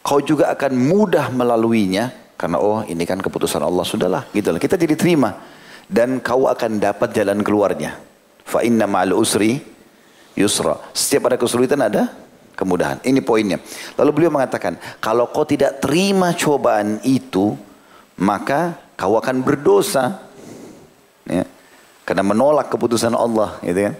Kau 0.00 0.22
juga 0.22 0.54
akan 0.54 0.72
mudah 0.78 1.28
melaluinya 1.34 2.14
karena 2.38 2.56
oh 2.56 2.80
ini 2.88 3.04
kan 3.04 3.20
keputusan 3.20 3.60
Allah 3.60 3.84
sudahlah 3.84 4.24
gitu 4.32 4.48
lah. 4.48 4.56
Kita 4.62 4.78
jadi 4.80 4.96
terima 4.96 5.36
dan 5.90 6.22
kau 6.22 6.46
akan 6.46 6.78
dapat 6.78 7.10
jalan 7.10 7.42
keluarnya. 7.42 7.98
Fa 8.46 8.62
inna 8.62 8.86
ma'al 8.86 9.10
usri 9.10 9.58
yusra. 10.38 10.78
Setiap 10.94 11.26
ada 11.26 11.36
kesulitan 11.36 11.82
ada 11.82 12.14
kemudahan. 12.54 13.02
Ini 13.02 13.18
poinnya. 13.26 13.58
Lalu 13.98 14.10
beliau 14.14 14.32
mengatakan, 14.32 14.78
kalau 15.02 15.26
kau 15.34 15.42
tidak 15.42 15.82
terima 15.82 16.30
cobaan 16.36 17.02
itu, 17.02 17.58
maka 18.22 18.78
kau 18.94 19.18
akan 19.18 19.42
berdosa. 19.42 20.22
Ya. 21.26 21.48
Karena 22.06 22.22
menolak 22.22 22.68
keputusan 22.68 23.16
Allah, 23.16 23.58
gitu 23.64 23.90
kan. 23.90 23.94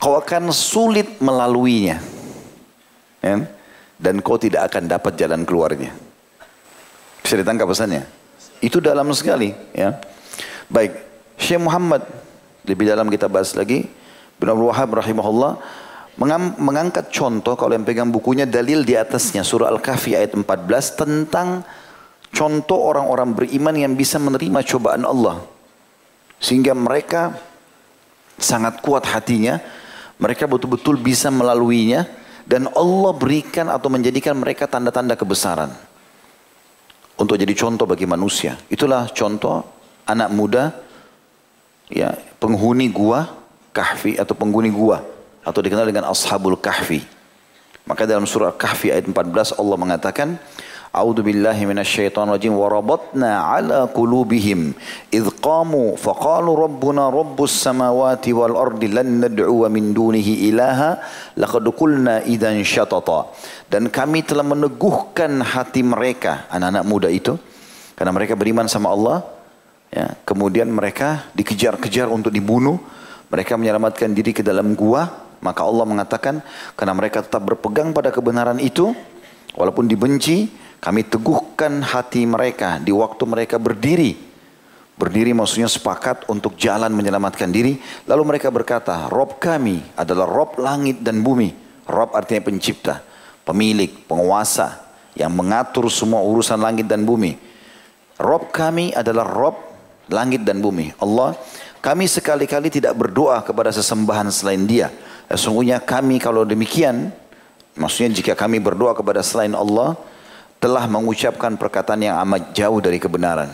Kau 0.00 0.16
akan 0.16 0.50
sulit 0.50 1.20
melaluinya. 1.22 2.02
Ya? 3.22 3.46
Dan 4.00 4.24
kau 4.24 4.40
tidak 4.40 4.72
akan 4.72 4.88
dapat 4.88 5.16
jalan 5.20 5.44
keluarnya. 5.44 5.92
Bisa 7.20 7.36
ditangkap 7.36 7.68
pesannya? 7.68 8.08
Itu 8.64 8.80
dalam 8.80 9.12
sekali, 9.12 9.52
ya. 9.76 10.09
Baik, 10.70 10.94
Syekh 11.34 11.58
Muhammad 11.66 12.06
lebih 12.62 12.86
dalam 12.86 13.10
kita 13.10 13.26
bahas 13.26 13.58
lagi. 13.58 13.90
Bin 14.38 14.46
Abdul 14.46 14.70
Wahab 14.70 15.02
rahimahullah 15.02 15.58
mengangkat 16.62 17.10
contoh 17.10 17.58
kalau 17.58 17.74
yang 17.74 17.82
pegang 17.82 18.14
bukunya 18.14 18.46
dalil 18.46 18.86
di 18.86 18.94
atasnya 18.94 19.42
surah 19.42 19.66
Al-Kahfi 19.72 20.14
ayat 20.14 20.38
14 20.38 20.46
tentang 20.94 21.66
contoh 22.30 22.78
orang-orang 22.86 23.34
beriman 23.34 23.74
yang 23.74 23.92
bisa 23.98 24.22
menerima 24.22 24.62
cobaan 24.62 25.02
Allah. 25.02 25.42
Sehingga 26.38 26.72
mereka 26.72 27.34
sangat 28.38 28.78
kuat 28.80 29.04
hatinya, 29.10 29.60
mereka 30.22 30.46
betul-betul 30.46 31.02
bisa 31.02 31.28
melaluinya 31.34 32.06
dan 32.46 32.70
Allah 32.78 33.12
berikan 33.12 33.68
atau 33.68 33.90
menjadikan 33.90 34.38
mereka 34.38 34.70
tanda-tanda 34.70 35.18
kebesaran. 35.18 35.74
Untuk 37.20 37.36
jadi 37.36 37.52
contoh 37.52 37.84
bagi 37.84 38.08
manusia. 38.08 38.56
Itulah 38.72 39.12
contoh 39.12 39.79
anak 40.12 40.28
muda 40.34 40.74
ya 41.86 42.14
penghuni 42.42 42.90
gua 42.90 43.30
kahfi 43.70 44.18
atau 44.18 44.34
penghuni 44.34 44.70
gua 44.70 45.02
atau 45.46 45.60
dikenal 45.62 45.86
dengan 45.86 46.10
ashabul 46.10 46.58
kahfi. 46.58 47.02
Maka 47.88 48.06
dalam 48.06 48.28
surah 48.28 48.54
kahfi 48.54 48.92
ayat 48.92 49.08
14 49.08 49.56
Allah 49.58 49.76
mengatakan 49.80 50.38
A'udzu 50.90 51.22
billahi 51.22 51.70
minasyaitonir 51.70 52.34
rajim 52.34 52.50
wa 52.50 52.66
rabatna 52.66 53.46
ala 53.46 53.86
qulubihim 53.86 54.74
idh 55.14 55.30
qamu 55.38 55.94
faqalu 55.94 56.50
rabbuna 56.50 57.06
rabbus 57.14 57.62
samawati 57.62 58.34
wal 58.34 58.58
ardi 58.58 58.90
lan 58.90 59.22
nad'u 59.22 59.70
min 59.70 59.94
dunihi 59.94 60.50
ilaha 60.50 60.98
laqad 61.38 61.62
qulna 61.78 62.26
idzan 62.26 62.58
syatata 62.66 63.30
dan 63.70 63.86
kami 63.86 64.26
telah 64.26 64.42
meneguhkan 64.42 65.38
hati 65.38 65.86
mereka 65.86 66.50
anak-anak 66.50 66.82
muda 66.82 67.06
itu 67.06 67.38
karena 67.94 68.10
mereka 68.10 68.34
beriman 68.34 68.66
sama 68.66 68.90
Allah 68.90 69.22
ya 69.90 70.14
kemudian 70.22 70.70
mereka 70.70 71.28
dikejar-kejar 71.34 72.06
untuk 72.06 72.30
dibunuh 72.30 72.78
mereka 73.30 73.58
menyelamatkan 73.58 74.10
diri 74.14 74.30
ke 74.30 74.42
dalam 74.42 74.74
gua 74.78 75.06
maka 75.40 75.64
Allah 75.66 75.84
mengatakan 75.88 76.44
karena 76.78 76.94
mereka 76.94 77.24
tetap 77.24 77.42
berpegang 77.44 77.90
pada 77.92 78.14
kebenaran 78.14 78.60
itu 78.60 78.92
walaupun 79.56 79.88
dibenci 79.88 80.48
kami 80.80 81.04
teguhkan 81.04 81.84
hati 81.84 82.24
mereka 82.24 82.80
di 82.80 82.88
waktu 82.88 83.20
mereka 83.28 83.60
berdiri. 83.60 84.16
Berdiri 84.96 85.32
maksudnya 85.36 85.68
sepakat 85.68 86.28
untuk 86.28 86.56
jalan 86.56 86.92
menyelamatkan 86.92 87.48
diri. 87.52 87.76
Lalu 88.04 88.36
mereka 88.36 88.48
berkata, 88.52 89.08
Rob 89.08 89.40
kami 89.40 89.80
adalah 89.96 90.28
Rob 90.28 90.56
langit 90.60 91.04
dan 91.04 91.20
bumi. 91.24 91.52
Rob 91.88 92.12
artinya 92.12 92.44
pencipta, 92.44 93.00
pemilik, 93.44 93.92
penguasa 94.08 94.88
yang 95.16 95.32
mengatur 95.32 95.88
semua 95.88 96.20
urusan 96.24 96.60
langit 96.60 96.88
dan 96.88 97.04
bumi. 97.04 97.36
Rob 98.20 98.52
kami 98.52 98.92
adalah 98.92 99.24
Rob 99.24 99.56
langit 100.10 100.42
dan 100.44 100.58
bumi. 100.58 100.92
Allah, 100.98 101.38
kami 101.80 102.04
sekali-kali 102.04 102.68
tidak 102.68 102.92
berdoa 102.92 103.40
kepada 103.40 103.72
sesembahan 103.72 104.28
selain 104.28 104.68
dia. 104.68 104.92
Sesungguhnya 105.30 105.80
kami 105.80 106.20
kalau 106.20 106.44
demikian, 106.44 107.08
maksudnya 107.78 108.12
jika 108.18 108.32
kami 108.36 108.60
berdoa 108.60 108.92
kepada 108.92 109.24
selain 109.24 109.54
Allah, 109.56 109.96
telah 110.60 110.84
mengucapkan 110.84 111.56
perkataan 111.56 112.04
yang 112.04 112.20
amat 112.26 112.52
jauh 112.52 112.78
dari 112.84 113.00
kebenaran. 113.00 113.48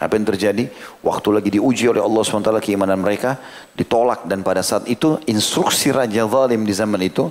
Apa 0.00 0.16
yang 0.16 0.24
terjadi? 0.24 0.72
Waktu 1.04 1.28
lagi 1.28 1.50
diuji 1.60 1.92
oleh 1.92 2.00
Allah 2.00 2.24
SWT 2.24 2.56
keimanan 2.64 3.04
mereka, 3.04 3.36
ditolak 3.76 4.24
dan 4.24 4.40
pada 4.40 4.64
saat 4.64 4.88
itu 4.88 5.20
instruksi 5.28 5.92
Raja 5.92 6.24
Zalim 6.24 6.64
di 6.64 6.72
zaman 6.72 7.04
itu, 7.04 7.28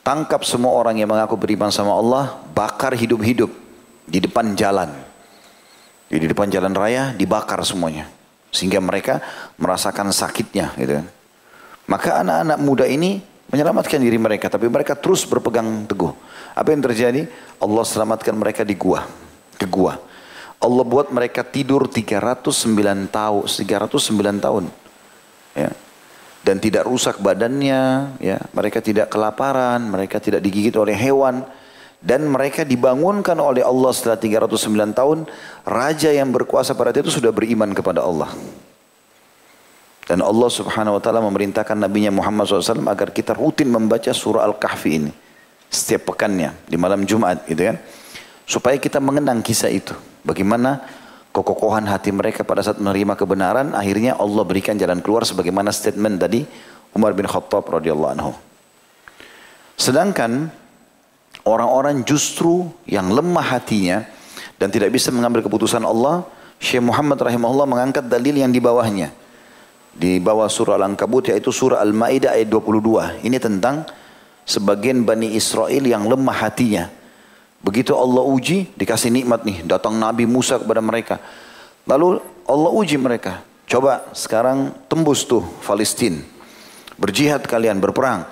tangkap 0.00 0.40
semua 0.46 0.72
orang 0.72 0.96
yang 0.96 1.12
mengaku 1.12 1.36
beriman 1.36 1.68
sama 1.68 1.92
Allah, 1.92 2.40
bakar 2.56 2.96
hidup-hidup 2.96 3.52
di 4.08 4.22
depan 4.22 4.56
jalan. 4.56 5.05
Di 6.06 6.22
depan 6.22 6.46
jalan 6.50 6.70
raya 6.72 7.10
dibakar 7.14 7.58
semuanya. 7.66 8.06
Sehingga 8.54 8.78
mereka 8.78 9.18
merasakan 9.58 10.14
sakitnya 10.14 10.72
gitu 10.78 11.02
kan. 11.02 11.06
Maka 11.86 12.22
anak-anak 12.22 12.58
muda 12.62 12.86
ini 12.86 13.22
menyelamatkan 13.50 14.02
diri 14.02 14.18
mereka, 14.18 14.50
tapi 14.50 14.66
mereka 14.66 14.98
terus 14.98 15.22
berpegang 15.22 15.86
teguh. 15.86 16.10
Apa 16.54 16.74
yang 16.74 16.82
terjadi? 16.82 17.30
Allah 17.62 17.84
selamatkan 17.86 18.34
mereka 18.34 18.66
di 18.66 18.74
gua, 18.74 19.06
ke 19.54 19.66
gua. 19.70 19.98
Allah 20.56 20.84
buat 20.88 21.12
mereka 21.12 21.46
tidur 21.46 21.86
309 21.86 23.06
tahun, 23.06 23.44
309 23.46 24.42
tahun. 24.42 24.64
Ya. 25.54 25.70
Dan 26.42 26.58
tidak 26.58 26.86
rusak 26.90 27.22
badannya, 27.22 28.14
ya. 28.18 28.38
Mereka 28.50 28.82
tidak 28.82 29.12
kelaparan, 29.12 29.82
mereka 29.84 30.18
tidak 30.18 30.42
digigit 30.42 30.74
oleh 30.74 30.94
hewan 30.94 31.46
dan 32.00 32.28
mereka 32.28 32.62
dibangunkan 32.62 33.36
oleh 33.40 33.64
Allah 33.64 33.90
setelah 33.90 34.20
309 34.20 34.92
tahun, 34.92 35.18
raja 35.64 36.10
yang 36.12 36.30
berkuasa 36.30 36.76
pada 36.76 36.92
itu 36.92 37.08
sudah 37.10 37.32
beriman 37.32 37.72
kepada 37.72 38.04
Allah. 38.04 38.30
Dan 40.06 40.22
Allah 40.22 40.46
subhanahu 40.46 40.96
wa 40.96 41.02
ta'ala 41.02 41.18
memerintahkan 41.18 41.74
Nabi 41.74 42.06
Muhammad 42.14 42.46
SAW 42.46 42.86
agar 42.86 43.10
kita 43.10 43.34
rutin 43.34 43.66
membaca 43.66 44.14
surah 44.14 44.46
Al-Kahfi 44.46 44.90
ini 45.02 45.12
setiap 45.66 46.14
pekannya 46.14 46.54
di 46.70 46.78
malam 46.78 47.02
Jumat 47.02 47.42
gitu 47.50 47.66
kan 47.66 47.76
supaya 48.46 48.78
kita 48.78 49.02
mengenang 49.02 49.42
kisah 49.42 49.66
itu 49.66 49.98
bagaimana 50.22 50.78
kekokohan 51.34 51.90
hati 51.90 52.14
mereka 52.14 52.46
pada 52.46 52.62
saat 52.62 52.78
menerima 52.78 53.18
kebenaran 53.18 53.74
akhirnya 53.74 54.14
Allah 54.14 54.46
berikan 54.46 54.78
jalan 54.78 55.02
keluar 55.02 55.26
sebagaimana 55.26 55.74
statement 55.74 56.22
tadi 56.22 56.46
Umar 56.94 57.12
bin 57.12 57.26
Khattab 57.28 57.66
radhiyallahu 57.66 58.12
anhu. 58.14 58.32
Sedangkan 59.76 60.48
orang-orang 61.46 62.02
justru 62.02 62.66
yang 62.84 63.14
lemah 63.14 63.56
hatinya 63.56 64.04
dan 64.58 64.68
tidak 64.68 64.90
bisa 64.90 65.14
mengambil 65.14 65.46
keputusan 65.46 65.80
Allah, 65.86 66.26
Syekh 66.58 66.82
Muhammad 66.82 67.22
rahimahullah 67.22 67.68
mengangkat 67.70 68.04
dalil 68.10 68.34
yang 68.34 68.50
di 68.50 68.58
bawahnya. 68.58 69.14
Di 69.96 70.20
bawah 70.20 70.50
surah 70.50 70.76
Al-Ankabut 70.76 71.32
yaitu 71.32 71.48
surah 71.48 71.80
Al-Maidah 71.80 72.36
ayat 72.36 72.52
22. 72.52 73.24
Ini 73.24 73.38
tentang 73.40 73.88
sebagian 74.44 75.06
Bani 75.08 75.32
Israel 75.32 75.80
yang 75.80 76.04
lemah 76.04 76.36
hatinya. 76.36 76.92
Begitu 77.64 77.96
Allah 77.96 78.20
uji, 78.20 78.68
dikasih 78.76 79.08
nikmat 79.08 79.42
nih, 79.48 79.64
datang 79.64 79.96
Nabi 79.96 80.28
Musa 80.28 80.60
kepada 80.60 80.84
mereka. 80.84 81.16
Lalu 81.88 82.20
Allah 82.44 82.70
uji 82.76 83.00
mereka. 83.00 83.40
Coba 83.66 84.06
sekarang 84.12 84.70
tembus 84.86 85.24
tuh 85.26 85.42
Palestina. 85.64 86.20
Berjihad 87.00 87.42
kalian, 87.44 87.80
berperang. 87.80 88.24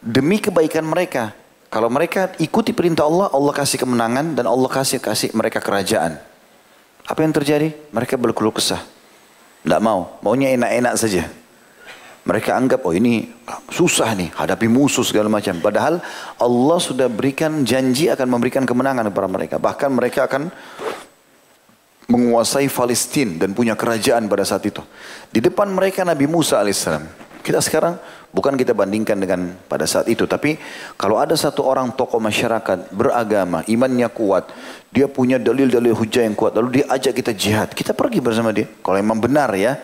Demi 0.00 0.42
kebaikan 0.42 0.84
mereka. 0.84 1.32
Kalau 1.68 1.92
mereka 1.92 2.32
ikuti 2.40 2.72
perintah 2.72 3.04
Allah, 3.04 3.28
Allah 3.28 3.52
kasih 3.52 3.76
kemenangan 3.76 4.32
dan 4.32 4.48
Allah 4.48 4.70
kasih 4.72 5.04
kasih 5.04 5.36
mereka 5.36 5.60
kerajaan. 5.60 6.16
Apa 7.04 7.20
yang 7.24 7.32
terjadi? 7.32 7.76
Mereka 7.92 8.16
berkeluh 8.16 8.56
kesah. 8.56 8.80
Tidak 9.64 9.80
mau, 9.84 10.16
maunya 10.24 10.56
enak-enak 10.56 10.94
saja. 10.96 11.28
Mereka 12.24 12.52
anggap, 12.56 12.84
oh 12.84 12.92
ini 12.92 13.24
susah 13.72 14.12
nih, 14.12 14.28
hadapi 14.36 14.68
musuh 14.68 15.04
segala 15.04 15.32
macam. 15.32 15.60
Padahal 15.60 16.00
Allah 16.36 16.78
sudah 16.80 17.08
berikan 17.08 17.64
janji 17.64 18.08
akan 18.12 18.28
memberikan 18.28 18.68
kemenangan 18.68 19.08
kepada 19.08 19.28
mereka. 19.28 19.56
Bahkan 19.56 19.90
mereka 19.92 20.28
akan 20.28 20.52
menguasai 22.08 22.68
Palestina 22.72 23.44
dan 23.44 23.52
punya 23.52 23.76
kerajaan 23.76 24.24
pada 24.28 24.44
saat 24.44 24.64
itu. 24.64 24.80
Di 25.28 25.44
depan 25.44 25.68
mereka 25.68 26.04
Nabi 26.04 26.24
Musa 26.24 26.60
alaihissalam. 26.60 27.27
Kita 27.48 27.64
sekarang 27.64 27.96
bukan 28.28 28.60
kita 28.60 28.76
bandingkan 28.76 29.16
dengan 29.16 29.56
pada 29.72 29.88
saat 29.88 30.04
itu, 30.12 30.28
tapi 30.28 30.60
kalau 31.00 31.16
ada 31.16 31.32
satu 31.32 31.64
orang 31.64 31.96
tokoh 31.96 32.20
masyarakat 32.20 32.92
beragama, 32.92 33.64
imannya 33.64 34.04
kuat, 34.12 34.52
dia 34.92 35.08
punya 35.08 35.40
dalil-dalil 35.40 35.96
hujah 35.96 36.28
yang 36.28 36.36
kuat, 36.36 36.52
lalu 36.52 36.84
dia 36.84 36.92
ajak 36.92 37.16
kita 37.16 37.32
jihad, 37.32 37.72
kita 37.72 37.96
pergi 37.96 38.20
bersama 38.20 38.52
dia. 38.52 38.68
Kalau 38.84 39.00
memang 39.00 39.16
benar 39.16 39.48
ya, 39.56 39.80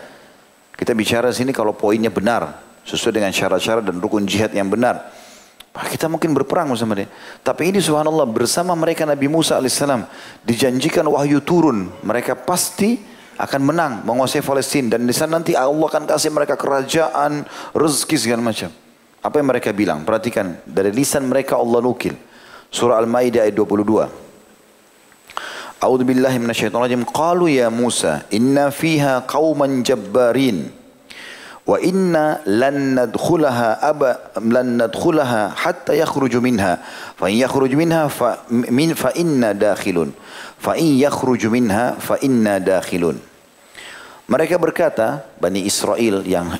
kita 0.77 0.93
bicara 0.93 1.33
sini 1.33 1.49
kalau 1.49 1.73
poinnya 1.73 2.13
benar, 2.13 2.61
sesuai 2.85 3.17
dengan 3.17 3.33
syarat-syarat 3.33 3.81
dan 3.81 3.97
rukun 3.97 4.29
jihad 4.29 4.53
yang 4.53 4.69
benar. 4.69 5.09
Kita 5.73 6.05
mungkin 6.05 6.37
berperang 6.37 6.69
bersama 6.69 6.93
dia. 6.93 7.09
Tapi 7.41 7.73
ini 7.73 7.81
subhanallah 7.81 8.29
bersama 8.29 8.77
mereka 8.77 9.09
Nabi 9.09 9.25
Musa 9.25 9.57
alaihissalam 9.57 10.05
dijanjikan 10.45 11.03
wahyu 11.09 11.41
turun. 11.41 11.89
Mereka 12.05 12.45
pasti 12.45 13.14
akan 13.35 13.61
menang 13.63 13.93
menguasai 14.07 14.39
Palestina 14.39 14.95
dan 14.95 15.03
di 15.03 15.11
sana 15.11 15.39
nanti 15.39 15.51
Allah 15.55 15.87
akan 15.91 16.07
kasih 16.07 16.31
mereka 16.31 16.55
kerajaan, 16.55 17.43
rezeki 17.75 18.15
segala 18.15 18.41
macam. 18.43 18.71
Apa 19.19 19.41
yang 19.41 19.47
mereka 19.49 19.73
bilang? 19.73 20.05
Perhatikan 20.05 20.61
dari 20.63 20.93
lisan 20.93 21.25
mereka 21.25 21.57
Allah 21.57 21.81
nukil. 21.81 22.13
Surah 22.69 23.01
Al-Maidah 23.01 23.43
ayat 23.43 23.57
22. 23.57 24.25
A'udzu 25.81 26.05
billahi 26.05 26.37
minasyaitonir 26.39 26.85
rajim. 26.85 27.03
Qalu 27.09 27.59
ya 27.59 27.67
Musa, 27.73 28.23
inna 28.31 28.69
fiha 28.69 29.25
qauman 29.25 29.81
jabbarin. 29.81 30.84
Wa 31.65 31.81
inna 31.81 32.45
lan 32.45 32.93
nadkhulaha 32.93 33.81
aba 33.81 34.37
lan 34.37 34.77
nadkhulaha 34.77 35.57
hatta 35.57 35.97
yakhruju 35.97 36.37
minha. 36.37 36.77
Fa 37.17 37.25
in 37.25 37.41
yakhruj 37.41 37.73
minha 37.73 38.05
fa 38.05 38.45
min 38.49 38.93
fa 38.93 39.09
inna 39.17 39.57
dakhilun. 39.57 40.13
Fa 40.61 40.77
in 40.77 41.01
yakhruju 41.01 41.49
minha 41.49 41.97
fa 41.97 42.21
inna 42.21 42.61
dakhilun. 42.61 43.17
Mereka 44.25 44.57
berkata, 44.57 45.25
Bani 45.37 45.65
Israel 45.65 46.25
yang 46.25 46.53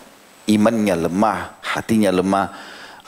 imannya 0.46 1.10
lemah, 1.10 1.58
hatinya 1.66 2.14
lemah, 2.14 2.54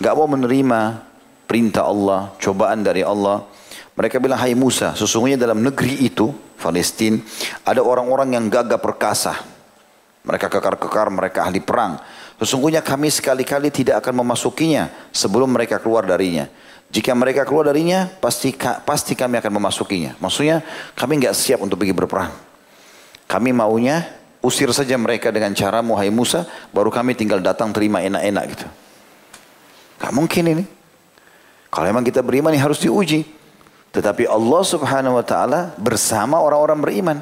gak 0.02 0.14
mau 0.18 0.26
menerima 0.26 1.02
perintah 1.46 1.86
Allah, 1.86 2.34
cobaan 2.42 2.82
dari 2.82 3.06
Allah. 3.06 3.46
Mereka 3.94 4.18
bilang, 4.18 4.42
hai 4.42 4.58
Musa, 4.58 4.98
sesungguhnya 4.98 5.38
dalam 5.38 5.62
negeri 5.62 6.06
itu, 6.06 6.34
Palestina, 6.58 7.22
ada 7.66 7.86
orang-orang 7.86 8.34
yang 8.34 8.46
gagah 8.50 8.82
perkasa. 8.82 9.57
Mereka 10.28 10.52
kekar-kekar, 10.52 11.08
mereka 11.08 11.48
ahli 11.48 11.64
perang. 11.64 11.96
Sesungguhnya 12.38 12.84
kami 12.84 13.08
sekali-kali 13.08 13.72
tidak 13.72 14.04
akan 14.04 14.28
memasukinya 14.28 14.92
sebelum 15.16 15.48
mereka 15.56 15.80
keluar 15.80 16.04
darinya. 16.04 16.52
Jika 16.92 17.16
mereka 17.16 17.48
keluar 17.48 17.72
darinya, 17.72 18.12
pasti 18.20 18.52
pasti 18.84 19.16
kami 19.16 19.40
akan 19.40 19.52
memasukinya. 19.56 20.20
Maksudnya 20.20 20.60
kami 21.00 21.24
nggak 21.24 21.36
siap 21.36 21.64
untuk 21.64 21.80
pergi 21.80 21.96
berperang. 21.96 22.32
Kami 23.28 23.56
maunya 23.56 24.08
usir 24.40 24.72
saja 24.72 24.96
mereka 24.96 25.32
dengan 25.32 25.52
cara 25.52 25.84
Muhai 25.84 26.12
Musa, 26.12 26.48
baru 26.72 26.88
kami 26.88 27.16
tinggal 27.16 27.44
datang 27.44 27.76
terima 27.76 28.00
enak-enak 28.00 28.44
gitu. 28.56 28.68
Gak 29.98 30.14
mungkin 30.14 30.44
ini. 30.48 30.66
Kalau 31.68 31.86
memang 31.90 32.06
kita 32.06 32.24
beriman 32.24 32.54
ini 32.54 32.62
harus 32.62 32.80
diuji. 32.80 33.28
Tetapi 33.92 34.30
Allah 34.30 34.62
subhanahu 34.62 35.18
wa 35.18 35.26
ta'ala 35.26 35.74
bersama 35.76 36.38
orang-orang 36.40 36.80
beriman. 36.80 37.18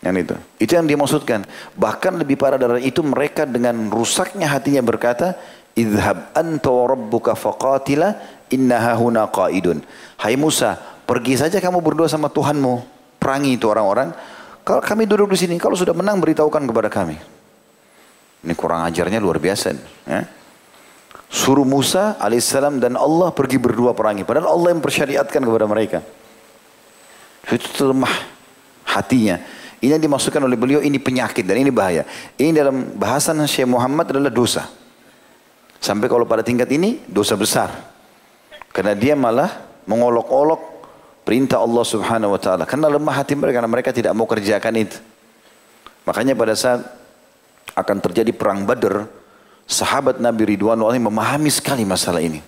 Yang 0.00 0.14
itu. 0.24 0.34
Itu 0.64 0.72
yang 0.80 0.88
dimaksudkan. 0.88 1.44
Bahkan 1.76 2.24
lebih 2.24 2.40
parah 2.40 2.56
dari 2.56 2.88
itu 2.88 3.04
mereka 3.04 3.44
dengan 3.44 3.92
rusaknya 3.92 4.48
hatinya 4.48 4.80
berkata, 4.80 5.36
Idhab 5.76 6.34
anta 6.34 6.72
wa 6.72 6.84
rabbuka 6.90 7.36
faqatila 7.36 8.16
innaha 8.50 8.96
huna 8.96 9.28
qaidun. 9.28 9.84
Hai 10.18 10.34
Musa, 10.40 10.74
pergi 11.04 11.36
saja 11.36 11.60
kamu 11.60 11.84
berdua 11.84 12.08
sama 12.08 12.32
Tuhanmu. 12.32 12.98
Perangi 13.20 13.60
itu 13.60 13.68
orang-orang. 13.68 14.10
Kalau 14.64 14.80
kami 14.80 15.04
duduk 15.04 15.36
di 15.36 15.38
sini, 15.38 15.54
kalau 15.60 15.76
sudah 15.76 15.92
menang 15.92 16.16
beritahukan 16.18 16.64
kepada 16.64 16.88
kami. 16.88 17.16
Ini 18.40 18.52
kurang 18.56 18.88
ajarnya 18.88 19.20
luar 19.20 19.36
biasa. 19.36 19.76
Ya. 20.08 20.24
Suruh 21.30 21.68
Musa 21.68 22.16
alaihissalam 22.18 22.80
dan 22.80 22.96
Allah 22.96 23.30
pergi 23.30 23.60
berdua 23.60 23.92
perangi. 23.92 24.24
Padahal 24.24 24.56
Allah 24.56 24.74
yang 24.74 24.82
persyariatkan 24.82 25.44
kepada 25.44 25.66
mereka. 25.68 26.00
Itu 27.46 27.92
lemah 27.92 28.14
hatinya. 28.88 29.59
Ini 29.80 29.96
yang 29.96 30.04
dimasukkan 30.04 30.44
oleh 30.44 30.60
beliau 30.60 30.80
ini 30.84 31.00
penyakit 31.00 31.40
dan 31.44 31.56
ini 31.56 31.72
bahaya. 31.72 32.04
Ini 32.36 32.52
dalam 32.52 33.00
bahasan 33.00 33.40
Syekh 33.48 33.64
Muhammad 33.64 34.12
adalah 34.12 34.28
dosa. 34.28 34.68
Sampai 35.80 36.12
kalau 36.12 36.28
pada 36.28 36.44
tingkat 36.44 36.68
ini 36.68 37.00
dosa 37.08 37.32
besar. 37.32 37.72
Karena 38.76 38.92
dia 38.92 39.16
malah 39.16 39.48
mengolok-olok 39.88 40.60
perintah 41.24 41.64
Allah 41.64 41.80
subhanahu 41.80 42.36
wa 42.36 42.40
ta'ala. 42.40 42.68
Karena 42.68 42.92
lemah 42.92 43.14
hati 43.16 43.32
mereka, 43.32 43.64
karena 43.64 43.72
mereka 43.72 43.90
tidak 43.90 44.12
mau 44.12 44.28
kerjakan 44.28 44.74
itu. 44.76 45.00
Makanya 46.04 46.36
pada 46.36 46.52
saat 46.52 46.84
akan 47.72 47.96
terjadi 48.04 48.36
perang 48.36 48.68
badar, 48.68 49.08
sahabat 49.64 50.20
Nabi 50.20 50.54
Ridwan 50.54 50.76
Allah 50.76 51.00
memahami 51.00 51.48
sekali 51.48 51.88
masalah 51.88 52.20
ini. 52.20 52.44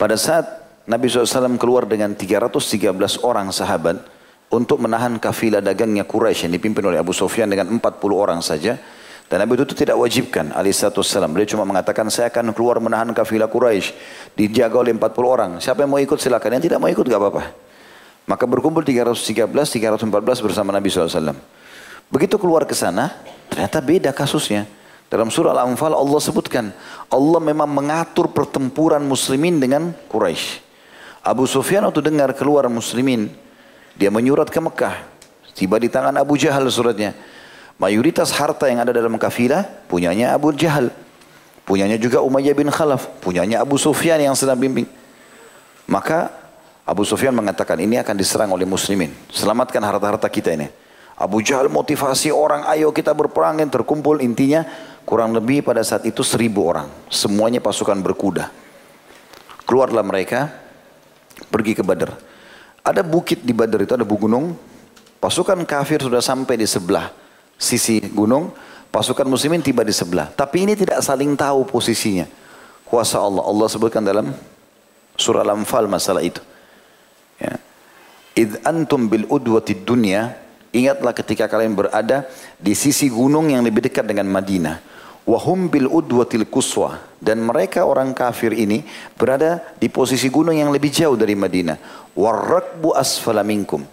Pada 0.00 0.16
saat 0.16 0.48
Nabi 0.88 1.12
SAW 1.12 1.60
keluar 1.60 1.84
dengan 1.84 2.16
313 2.16 3.20
orang 3.20 3.52
sahabat 3.52 4.00
untuk 4.50 4.82
menahan 4.82 5.16
kafilah 5.22 5.62
dagangnya 5.62 6.02
Quraisy 6.02 6.50
yang 6.50 6.54
dipimpin 6.58 6.82
oleh 6.82 6.98
Abu 6.98 7.14
Sufyan 7.14 7.46
dengan 7.46 7.70
40 7.70 7.80
orang 8.10 8.42
saja, 8.42 8.74
dan 9.30 9.46
Nabi 9.46 9.62
itu 9.62 9.78
tidak 9.78 9.94
wajibkan 9.94 10.50
alaihissalam. 10.50 11.30
Beliau 11.30 11.46
cuma 11.46 11.62
mengatakan 11.62 12.02
saya 12.10 12.34
akan 12.34 12.50
keluar 12.50 12.82
menahan 12.82 13.14
kafilah 13.14 13.46
Quraisy. 13.46 13.94
Dijaga 14.34 14.82
oleh 14.82 14.90
40 14.90 15.06
orang. 15.22 15.50
Siapa 15.62 15.86
yang 15.86 15.94
mau 15.94 16.02
ikut 16.02 16.18
silakan. 16.18 16.58
Yang 16.58 16.66
tidak 16.66 16.82
mau 16.82 16.90
ikut 16.90 17.06
gak 17.06 17.14
apa-apa. 17.14 17.42
Maka 18.26 18.44
berkumpul 18.50 18.82
313, 18.82 19.46
314 19.46 20.10
bersama 20.42 20.74
Nabi 20.74 20.90
SAW. 20.90 21.38
Begitu 22.10 22.42
keluar 22.42 22.66
ke 22.66 22.74
sana, 22.74 23.22
ternyata 23.46 23.78
beda 23.78 24.10
kasusnya. 24.10 24.66
Dalam 25.06 25.30
surah 25.30 25.54
Al-Anfal 25.54 25.94
Allah 25.94 26.18
sebutkan. 26.18 26.74
Allah 27.06 27.38
memang 27.38 27.70
mengatur 27.70 28.34
pertempuran 28.34 29.06
muslimin 29.06 29.62
dengan 29.62 29.94
Quraisy. 30.10 30.58
Abu 31.22 31.46
Sufyan 31.46 31.86
waktu 31.86 32.02
dengar 32.02 32.34
keluar 32.34 32.66
muslimin. 32.66 33.30
Dia 34.00 34.08
menyurat 34.08 34.48
ke 34.48 34.56
Mekah. 34.56 34.96
Tiba 35.52 35.76
di 35.76 35.92
tangan 35.92 36.16
Abu 36.16 36.40
Jahal 36.40 36.64
suratnya. 36.72 37.12
Mayoritas 37.76 38.32
harta 38.32 38.64
yang 38.64 38.80
ada 38.80 38.96
dalam 38.96 39.12
kafilah 39.20 39.68
punyanya 39.92 40.32
Abu 40.32 40.56
Jahal. 40.56 40.88
Punyanya 41.68 42.00
juga 42.00 42.24
Umayyah 42.24 42.56
bin 42.56 42.72
Khalaf. 42.72 43.20
Punyanya 43.20 43.60
Abu 43.60 43.76
Sufyan 43.76 44.16
yang 44.16 44.32
sedang 44.32 44.56
bimbing. 44.56 44.88
Maka 45.84 46.32
Abu 46.88 47.04
Sufyan 47.04 47.36
mengatakan 47.36 47.76
ini 47.76 48.00
akan 48.00 48.16
diserang 48.16 48.48
oleh 48.56 48.64
muslimin. 48.64 49.12
Selamatkan 49.28 49.84
harta-harta 49.84 50.32
kita 50.32 50.56
ini. 50.56 50.72
Abu 51.20 51.44
Jahal 51.44 51.68
motivasi 51.68 52.32
orang 52.32 52.64
ayo 52.72 52.96
kita 52.96 53.12
berperang 53.12 53.60
yang 53.60 53.68
terkumpul 53.68 54.24
intinya 54.24 54.64
kurang 55.04 55.36
lebih 55.36 55.60
pada 55.60 55.84
saat 55.84 56.08
itu 56.08 56.24
seribu 56.24 56.64
orang. 56.64 56.88
Semuanya 57.12 57.60
pasukan 57.60 58.00
berkuda. 58.00 58.48
Keluarlah 59.68 60.00
mereka 60.00 60.48
pergi 61.52 61.76
ke 61.76 61.84
Badar. 61.84 62.29
Ada 62.90 63.06
bukit 63.06 63.46
di 63.46 63.54
Badar 63.54 63.86
itu 63.86 63.94
ada 63.94 64.02
gunung. 64.02 64.58
Pasukan 65.22 65.62
kafir 65.62 66.02
sudah 66.02 66.18
sampai 66.18 66.58
di 66.58 66.66
sebelah 66.66 67.14
sisi 67.54 68.02
gunung, 68.10 68.50
pasukan 68.90 69.28
muslimin 69.28 69.62
tiba 69.62 69.86
di 69.86 69.94
sebelah. 69.94 70.32
Tapi 70.32 70.66
ini 70.66 70.74
tidak 70.74 70.98
saling 71.04 71.38
tahu 71.38 71.68
posisinya. 71.68 72.26
Kuasa 72.88 73.22
Allah. 73.22 73.46
Allah 73.46 73.66
sebutkan 73.70 74.02
dalam 74.02 74.34
surah 75.14 75.46
Al-Anfal 75.46 75.86
masalah 75.86 76.24
itu. 76.24 76.42
Ya. 77.38 77.54
Id 78.34 78.64
antum 78.66 79.06
bil 79.06 79.28
udwati 79.30 79.78
dunya, 79.78 80.34
ingatlah 80.74 81.14
ketika 81.14 81.46
kalian 81.46 81.78
berada 81.78 82.26
di 82.58 82.74
sisi 82.74 83.06
gunung 83.06 83.52
yang 83.52 83.62
lebih 83.62 83.86
dekat 83.86 84.02
dengan 84.08 84.26
Madinah. 84.26 84.82
Wahum 85.28 85.68
bil 85.68 85.86
udwatil 85.86 86.48
kuswa. 86.48 87.00
Dan 87.20 87.44
mereka 87.44 87.84
orang 87.84 88.16
kafir 88.16 88.56
ini 88.56 88.80
berada 89.12 89.60
di 89.76 89.92
posisi 89.92 90.32
gunung 90.32 90.56
yang 90.56 90.72
lebih 90.72 90.88
jauh 90.88 91.16
dari 91.20 91.36
Madinah. 91.36 91.76
Warrakbu 92.16 92.96
asfala 92.96 93.44
minkum. 93.44 93.84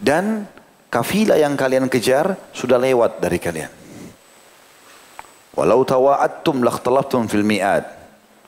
Dan 0.00 0.48
kafilah 0.88 1.36
yang 1.36 1.52
kalian 1.54 1.86
kejar 1.92 2.36
sudah 2.56 2.80
lewat 2.80 3.20
dari 3.20 3.36
kalian. 3.36 3.72
Walau 5.52 5.84
tawa'attum 5.84 6.64
lakhtalaftum 6.64 7.28
fil 7.28 7.44
mi'ad. 7.44 7.84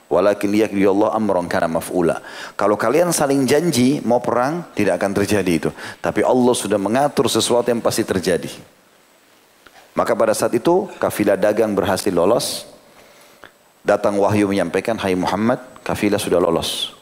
Walakin 0.09 0.53
liyakdi 0.53 0.85
Allah 0.89 1.13
amran 1.17 1.49
kana 1.49 1.69
maf'ula. 1.69 2.21
Kalau 2.57 2.77
kalian 2.81 3.13
saling 3.13 3.45
janji 3.45 4.01
mau 4.05 4.25
perang, 4.25 4.73
tidak 4.73 5.01
akan 5.01 5.13
terjadi 5.17 5.53
itu. 5.53 5.71
Tapi 6.01 6.25
Allah 6.25 6.55
sudah 6.57 6.81
mengatur 6.81 7.29
sesuatu 7.29 7.69
yang 7.69 7.85
pasti 7.85 8.05
terjadi. 8.05 8.49
Maka 9.95 10.13
pada 10.19 10.35
saat 10.35 10.55
itu 10.55 10.91
kafilah 10.99 11.39
dagang 11.39 11.75
berhasil 11.75 12.11
lolos. 12.11 12.67
Datang 13.85 14.17
wahyu 14.19 14.49
menyampaikan, 14.49 14.99
Hai 14.99 15.15
Muhammad, 15.15 15.61
kafilah 15.85 16.19
sudah 16.19 16.41
lolos. 16.41 16.97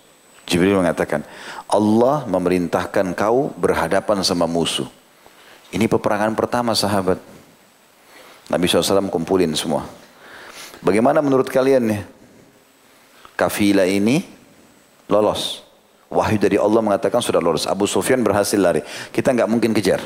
Jibril 0.44 0.76
mengatakan, 0.76 1.22
Allah 1.70 2.26
memerintahkan 2.26 3.14
kau 3.14 3.54
berhadapan 3.54 4.20
sama 4.26 4.44
musuh. 4.50 4.90
Ini 5.72 5.88
peperangan 5.88 6.34
pertama 6.36 6.74
sahabat. 6.76 7.16
Nabi 8.50 8.66
SAW 8.66 9.08
kumpulin 9.08 9.54
semua. 9.56 9.88
Bagaimana 10.82 11.22
menurut 11.22 11.48
kalian 11.48 11.86
nih? 11.86 12.02
kafilah 13.42 13.88
ini 13.88 14.22
lolos. 15.10 15.66
Wahyu 16.12 16.36
dari 16.36 16.60
Allah 16.60 16.84
mengatakan 16.84 17.24
sudah 17.24 17.40
lolos. 17.40 17.64
Abu 17.64 17.88
Sufyan 17.88 18.20
berhasil 18.20 18.60
lari. 18.60 18.84
Kita 19.10 19.32
nggak 19.32 19.48
mungkin 19.48 19.72
kejar. 19.72 19.98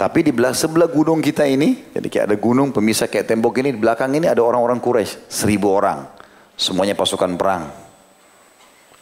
Tapi 0.00 0.24
di 0.24 0.32
belah, 0.32 0.56
sebelah 0.56 0.88
gunung 0.88 1.20
kita 1.20 1.44
ini, 1.44 1.92
jadi 1.92 2.08
kayak 2.08 2.24
ada 2.32 2.36
gunung 2.40 2.72
pemisah 2.72 3.04
kayak 3.04 3.28
tembok 3.28 3.60
ini, 3.60 3.76
di 3.76 3.80
belakang 3.84 4.08
ini 4.16 4.32
ada 4.32 4.40
orang-orang 4.40 4.80
Quraisy, 4.80 5.28
seribu 5.28 5.76
orang. 5.76 6.08
Semuanya 6.56 6.96
pasukan 6.96 7.36
perang. 7.36 7.68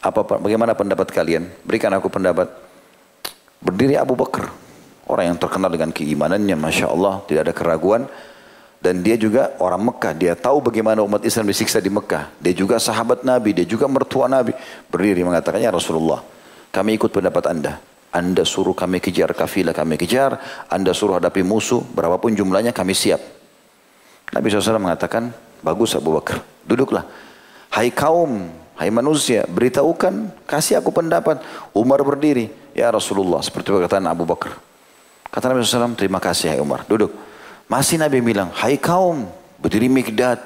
Apa 0.03 0.43
bagaimana 0.43 0.75
pendapat 0.75 1.07
kalian? 1.07 1.47
Berikan 1.63 1.95
aku 1.95 2.11
pendapat. 2.11 2.51
Berdiri 3.63 3.95
Abu 3.95 4.19
Bakar, 4.19 4.51
orang 5.07 5.31
yang 5.31 5.37
terkenal 5.39 5.71
dengan 5.71 5.95
keimanannya, 5.95 6.59
masya 6.59 6.91
Allah, 6.91 7.23
tidak 7.31 7.47
ada 7.47 7.53
keraguan. 7.55 8.03
Dan 8.83 8.99
dia 8.99 9.15
juga 9.15 9.55
orang 9.63 9.91
Mekah. 9.91 10.15
Dia 10.19 10.35
tahu 10.35 10.67
bagaimana 10.67 10.99
umat 11.03 11.23
Islam 11.23 11.47
disiksa 11.47 11.79
di 11.83 11.91
Mekah. 11.91 12.31
Dia 12.39 12.55
juga 12.55 12.79
sahabat 12.79 13.27
Nabi. 13.27 13.51
Dia 13.51 13.67
juga 13.67 13.91
mertua 13.91 14.31
Nabi. 14.31 14.55
Berdiri 14.87 15.19
mengatakannya 15.27 15.67
Rasulullah. 15.67 16.23
Kami 16.71 16.95
ikut 16.95 17.11
pendapat 17.11 17.43
anda. 17.51 17.75
Anda 18.09 18.41
suruh 18.41 18.73
kami 18.73 18.97
kejar 18.97 19.31
kafilah 19.37 19.73
kami 19.73 19.97
kejar. 19.97 20.37
Anda 20.69 20.93
suruh 20.95 21.21
hadapi 21.21 21.45
musuh. 21.45 21.81
Berapapun 21.81 22.33
jumlahnya 22.33 22.73
kami 22.73 22.97
siap. 22.97 23.21
Nabi 24.33 24.45
SAW 24.49 24.81
mengatakan. 24.81 25.29
Bagus 25.59 25.93
Abu 25.93 26.15
Bakar. 26.15 26.39
Duduklah. 26.63 27.03
Hai 27.69 27.93
kaum. 27.93 28.49
Hai 28.79 28.89
manusia. 28.89 29.45
Beritahukan. 29.45 30.45
Kasih 30.47 30.79
aku 30.79 30.89
pendapat. 30.89 31.43
Umar 31.75 32.01
berdiri. 32.01 32.49
Ya 32.73 32.89
Rasulullah. 32.89 33.43
Seperti 33.43 33.69
perkataan 33.69 34.07
Abu 34.09 34.25
Bakar. 34.25 34.57
Kata 35.29 35.53
Nabi 35.53 35.61
SAW. 35.61 35.93
Terima 35.93 36.17
kasih 36.17 36.57
hai 36.57 36.59
Umar. 36.63 36.87
Duduk. 36.89 37.29
Masih 37.69 38.01
Nabi 38.01 38.17
bilang, 38.25 38.49
hai 38.57 38.81
kaum, 38.81 39.29
berdiri 39.61 39.93
Mikdad, 39.93 40.41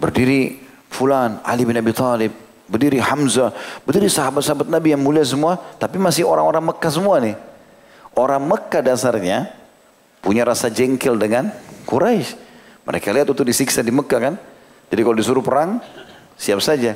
berdiri 0.00 0.64
Fulan, 0.88 1.44
Ali 1.44 1.68
bin 1.68 1.76
Abi 1.76 1.92
Thalib, 1.92 2.32
berdiri 2.70 3.02
Hamzah, 3.02 3.50
berdiri 3.82 4.06
sahabat-sahabat 4.06 4.70
Nabi 4.70 4.94
yang 4.94 5.02
mulia 5.02 5.26
semua, 5.26 5.58
tapi 5.82 5.98
masih 5.98 6.22
orang-orang 6.22 6.70
Mekah 6.70 6.92
semua 6.94 7.18
nih. 7.18 7.34
Orang 8.14 8.46
Mekah 8.46 8.82
dasarnya 8.86 9.50
punya 10.22 10.46
rasa 10.46 10.70
jengkel 10.70 11.18
dengan 11.18 11.50
Quraisy. 11.90 12.38
Mereka 12.86 13.10
lihat 13.10 13.26
itu 13.26 13.42
disiksa 13.42 13.82
di 13.82 13.90
Mekah 13.90 14.20
kan. 14.22 14.34
Jadi 14.86 15.00
kalau 15.02 15.16
disuruh 15.18 15.42
perang, 15.42 15.82
siap 16.38 16.62
saja. 16.62 16.94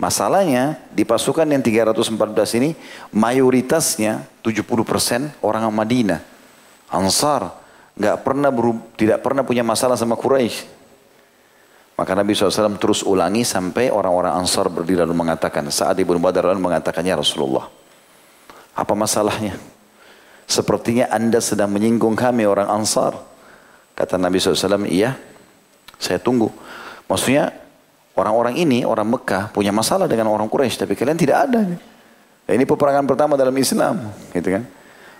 Masalahnya 0.00 0.80
di 0.88 1.04
pasukan 1.04 1.44
yang 1.44 1.60
314 1.60 2.56
ini 2.56 2.72
mayoritasnya 3.12 4.24
70% 4.40 5.44
orang 5.44 5.68
Madinah. 5.68 6.24
Ansar 6.88 7.60
nggak 8.00 8.24
pernah 8.24 8.48
berub, 8.48 8.80
tidak 8.96 9.20
pernah 9.20 9.44
punya 9.44 9.60
masalah 9.60 10.00
sama 10.00 10.16
Quraisy. 10.16 10.79
Maka 12.00 12.16
Nabi 12.16 12.32
SAW 12.32 12.80
terus 12.80 13.04
ulangi 13.04 13.44
sampai 13.44 13.92
orang-orang 13.92 14.32
Ansar 14.32 14.72
berdiri 14.72 15.04
lalu 15.04 15.12
mengatakan, 15.12 15.68
saat 15.68 16.00
Ibnu 16.00 16.16
Badar 16.16 16.48
lalu 16.48 16.64
mengatakannya 16.64 17.12
Rasulullah. 17.12 17.68
Apa 18.72 18.96
masalahnya? 18.96 19.60
Sepertinya 20.48 21.12
anda 21.12 21.44
sedang 21.44 21.68
menyinggung 21.68 22.16
kami 22.16 22.48
orang 22.48 22.72
Ansar. 22.72 23.20
Kata 23.92 24.16
Nabi 24.16 24.40
SAW, 24.40 24.88
iya, 24.88 25.12
saya 26.00 26.16
tunggu. 26.16 26.48
Maksudnya 27.04 27.52
orang-orang 28.16 28.56
ini, 28.56 28.80
orang 28.80 29.04
Mekah 29.04 29.52
punya 29.52 29.68
masalah 29.68 30.08
dengan 30.08 30.32
orang 30.32 30.48
Quraisy, 30.48 30.88
tapi 30.88 30.96
kalian 30.96 31.20
tidak 31.20 31.52
ada. 31.52 31.68
Ini 32.48 32.64
peperangan 32.64 33.04
pertama 33.04 33.36
dalam 33.36 33.52
Islam, 33.60 34.08
gitu 34.32 34.48
kan? 34.56 34.64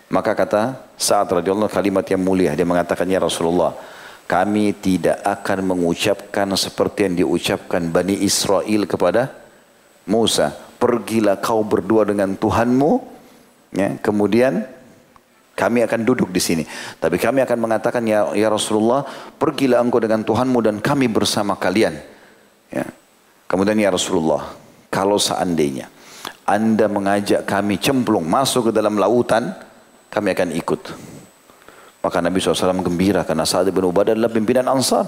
Maka 0.08 0.32
kata 0.32 0.80
saat 0.96 1.28
radhiyallahu 1.28 1.68
kalimat 1.68 2.08
yang 2.08 2.24
mulia 2.24 2.56
dia 2.56 2.64
mengatakannya 2.64 3.20
Rasulullah, 3.20 3.76
kami 4.30 4.78
tidak 4.78 5.26
akan 5.26 5.74
mengucapkan 5.74 6.46
seperti 6.54 7.10
yang 7.10 7.14
diucapkan 7.26 7.90
Bani 7.90 8.14
Israel 8.22 8.86
kepada 8.86 9.34
Musa. 10.06 10.54
Pergilah 10.78 11.42
kau 11.42 11.66
berdua 11.66 12.06
dengan 12.06 12.38
Tuhanmu, 12.38 12.90
ya, 13.74 13.98
kemudian 13.98 14.62
kami 15.58 15.82
akan 15.82 16.00
duduk 16.06 16.30
di 16.30 16.38
sini. 16.38 16.62
Tapi 17.02 17.18
kami 17.18 17.42
akan 17.42 17.58
mengatakan 17.58 18.06
ya, 18.06 18.30
ya 18.38 18.46
Rasulullah, 18.46 19.02
pergilah 19.34 19.82
engkau 19.82 19.98
dengan 19.98 20.22
Tuhanmu 20.22 20.62
dan 20.62 20.78
kami 20.78 21.10
bersama 21.10 21.58
kalian. 21.58 21.98
Ya. 22.70 22.86
Kemudian 23.50 23.82
ya 23.82 23.90
Rasulullah, 23.90 24.54
kalau 24.94 25.18
seandainya 25.18 25.90
anda 26.46 26.86
mengajak 26.86 27.44
kami 27.50 27.82
cemplung 27.82 28.30
masuk 28.30 28.70
ke 28.70 28.72
dalam 28.78 28.94
lautan, 28.94 29.58
kami 30.06 30.32
akan 30.38 30.54
ikut. 30.54 30.80
Maka 32.00 32.18
Nabi 32.24 32.40
SAW 32.40 32.80
gembira 32.80 33.28
karena 33.28 33.44
Sa'ad 33.44 33.68
bin 33.68 33.84
Ubadah 33.84 34.16
adalah 34.16 34.32
pimpinan 34.32 34.64
Ansar. 34.72 35.04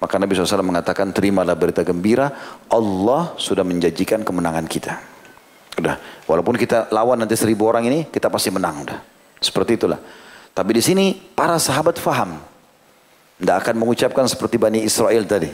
Maka 0.00 0.16
Nabi 0.16 0.32
SAW 0.32 0.64
mengatakan 0.64 1.12
terimalah 1.12 1.56
berita 1.56 1.84
gembira 1.84 2.32
Allah 2.68 3.36
sudah 3.36 3.64
menjanjikan 3.64 4.24
kemenangan 4.24 4.64
kita. 4.64 4.96
Udah, 5.80 5.96
walaupun 6.28 6.56
kita 6.60 6.92
lawan 6.92 7.20
nanti 7.20 7.36
seribu 7.36 7.68
orang 7.68 7.88
ini 7.88 8.08
kita 8.08 8.28
pasti 8.28 8.52
menang 8.52 8.84
udah. 8.84 8.98
Seperti 9.40 9.80
itulah. 9.80 10.00
Tapi 10.52 10.70
di 10.76 10.82
sini 10.84 11.16
para 11.16 11.56
sahabat 11.56 11.96
faham. 11.96 12.36
Tidak 13.40 13.56
akan 13.56 13.74
mengucapkan 13.80 14.28
seperti 14.28 14.60
Bani 14.60 14.84
Israel 14.84 15.24
tadi. 15.24 15.48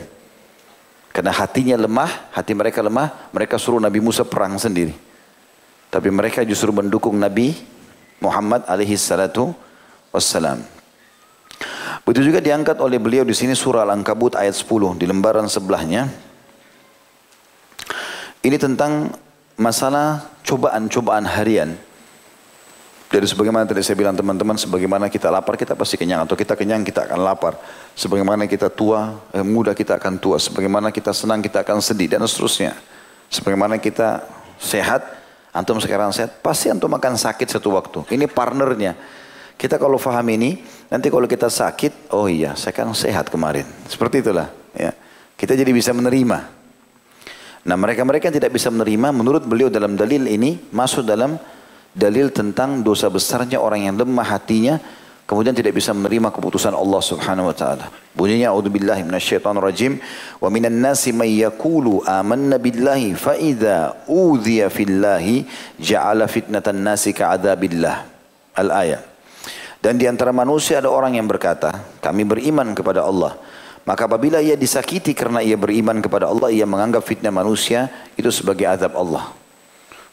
Karena 1.15 1.31
hatinya 1.31 1.79
lemah, 1.79 2.35
hati 2.35 2.51
mereka 2.51 2.83
lemah, 2.83 3.31
mereka 3.31 3.55
suruh 3.55 3.79
Nabi 3.79 4.03
Musa 4.03 4.27
perang 4.27 4.59
sendiri. 4.59 4.91
Tapi 5.87 6.11
mereka 6.11 6.43
justru 6.43 6.75
mendukung 6.75 7.15
Nabi 7.15 7.55
Muhammad 8.19 8.67
alaihi 8.67 8.99
salatu 8.99 9.55
wassalam. 10.17 10.59
Begitu 12.03 12.33
juga 12.33 12.41
diangkat 12.41 12.81
oleh 12.81 12.97
beliau 12.97 13.21
di 13.21 13.35
sini 13.37 13.53
surah 13.53 13.85
Al-Ankabut 13.85 14.33
ayat 14.33 14.57
10 14.57 14.97
di 14.97 15.05
lembaran 15.05 15.45
sebelahnya. 15.45 16.09
Ini 18.41 18.57
tentang 18.57 19.11
masalah 19.59 20.25
cobaan-cobaan 20.41 21.27
harian. 21.27 21.75
Dari 23.07 23.23
sebagaimana 23.23 23.63
tadi 23.63 23.83
saya 23.83 23.95
bilang 23.95 24.19
teman-teman, 24.19 24.59
sebagaimana 24.59 25.07
kita 25.07 25.31
lapar 25.31 25.55
kita 25.55 25.79
pasti 25.79 25.95
kenyang 25.95 26.27
atau 26.27 26.35
kita 26.35 26.59
kenyang 26.59 26.83
kita 26.83 27.07
akan 27.07 27.23
lapar. 27.23 27.55
Sebagaimana 27.95 28.47
kita 28.51 28.67
tua, 28.67 29.15
eh, 29.31 29.43
muda 29.43 29.71
kita 29.71 29.95
akan 29.95 30.19
tua. 30.19 30.39
Sebagaimana 30.39 30.91
kita 30.91 31.15
senang 31.15 31.39
kita 31.39 31.63
akan 31.63 31.79
sedih 31.79 32.11
dan 32.11 32.23
seterusnya. 32.27 32.75
Sebagaimana 33.31 33.79
kita 33.79 34.27
sehat 34.59 35.17
Antum 35.57 35.81
sekarang 35.81 36.13
sehat, 36.13 36.37
pasti 36.45 36.69
antum 36.69 36.93
akan 36.93 37.17
sakit 37.17 37.49
satu 37.49 37.73
waktu. 37.73 38.05
Ini 38.13 38.29
partnernya. 38.29 38.93
Kita 39.57 39.81
kalau 39.81 39.97
faham 39.97 40.29
ini, 40.29 40.61
nanti 40.93 41.09
kalau 41.09 41.25
kita 41.25 41.49
sakit, 41.49 42.13
oh 42.13 42.29
iya, 42.29 42.53
saya 42.53 42.77
kan 42.77 42.93
sehat 42.93 43.33
kemarin. 43.33 43.65
Seperti 43.89 44.21
itulah. 44.21 44.53
Ya. 44.77 44.93
Kita 45.33 45.57
jadi 45.57 45.73
bisa 45.73 45.97
menerima. 45.97 46.37
Nah 47.67 47.75
mereka-mereka 47.75 48.29
yang 48.29 48.37
tidak 48.37 48.53
bisa 48.53 48.69
menerima, 48.69 49.09
menurut 49.09 49.43
beliau 49.49 49.73
dalam 49.73 49.97
dalil 49.97 50.29
ini, 50.29 50.61
masuk 50.69 51.03
dalam 51.03 51.41
dalil 51.91 52.29
tentang 52.29 52.85
dosa 52.85 53.09
besarnya 53.09 53.57
orang 53.57 53.89
yang 53.89 53.97
lemah 53.97 54.29
hatinya, 54.29 54.77
kemudian 55.25 55.51
tidak 55.57 55.73
bisa 55.73 55.91
menerima 55.91 56.29
keputusan 56.31 56.71
Allah 56.71 57.01
Subhanahu 57.01 57.49
wa 57.49 57.55
taala. 57.57 57.89
Bunyinya 58.13 58.53
auzubillahi 58.53 59.03
minasyaitonir 59.03 59.65
rajim 59.65 59.97
wa 60.39 60.47
minan 60.53 60.79
nasi 60.79 61.09
may 61.11 61.41
yaqulu 61.41 62.05
amanna 62.05 62.61
billahi 62.61 63.17
fa 63.17 63.33
idza 63.35 64.05
udhiya 64.05 64.69
fillahi 64.69 65.43
ja'ala 65.81 66.29
fitnatan 66.29 66.85
nasi 66.85 67.11
ka'adzabillah. 67.11 68.05
Al-ayat. 68.53 69.16
Dan 69.77 70.01
di 70.01 70.09
antara 70.09 70.33
manusia 70.33 70.81
ada 70.81 70.89
orang 70.89 71.15
yang 71.15 71.29
berkata, 71.29 71.99
kami 72.01 72.25
beriman 72.25 72.73
kepada 72.73 73.05
Allah. 73.05 73.37
Maka 73.87 74.03
apabila 74.03 74.43
ia 74.43 74.59
disakiti 74.59 75.15
karena 75.15 75.39
ia 75.39 75.55
beriman 75.55 76.03
kepada 76.03 76.27
Allah, 76.27 76.51
ia 76.51 76.67
menganggap 76.67 77.07
fitnah 77.07 77.31
manusia 77.31 77.87
itu 78.19 78.27
sebagai 78.27 78.67
azab 78.67 78.99
Allah. 78.99 79.31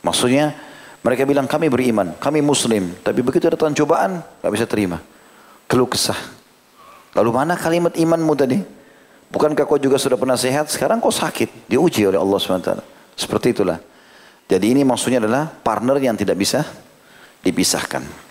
Maksudnya 0.04 0.54
mereka 1.02 1.26
bilang 1.26 1.50
kami 1.50 1.66
beriman, 1.66 2.14
kami 2.22 2.38
muslim. 2.38 2.94
Tapi 3.02 3.18
begitu 3.24 3.50
datang 3.50 3.74
cobaan, 3.74 4.22
gak 4.22 4.52
bisa 4.52 4.64
terima. 4.68 5.02
Keluh 5.66 5.90
kesah. 5.90 6.16
Lalu 7.18 7.30
mana 7.34 7.58
kalimat 7.58 7.98
imanmu 7.98 8.32
tadi? 8.38 8.58
Bukankah 9.34 9.66
kau 9.66 9.82
juga 9.82 9.98
sudah 9.98 10.14
pernah 10.14 10.38
sehat? 10.38 10.70
Sekarang 10.70 11.02
kau 11.02 11.10
sakit. 11.10 11.66
Diuji 11.66 12.06
oleh 12.06 12.22
Allah 12.22 12.38
SWT. 12.38 12.70
Seperti 13.18 13.50
itulah. 13.50 13.82
Jadi 14.46 14.66
ini 14.70 14.86
maksudnya 14.86 15.18
adalah 15.18 15.50
partner 15.50 15.98
yang 15.98 16.14
tidak 16.14 16.38
bisa 16.38 16.62
dipisahkan. 17.42 18.23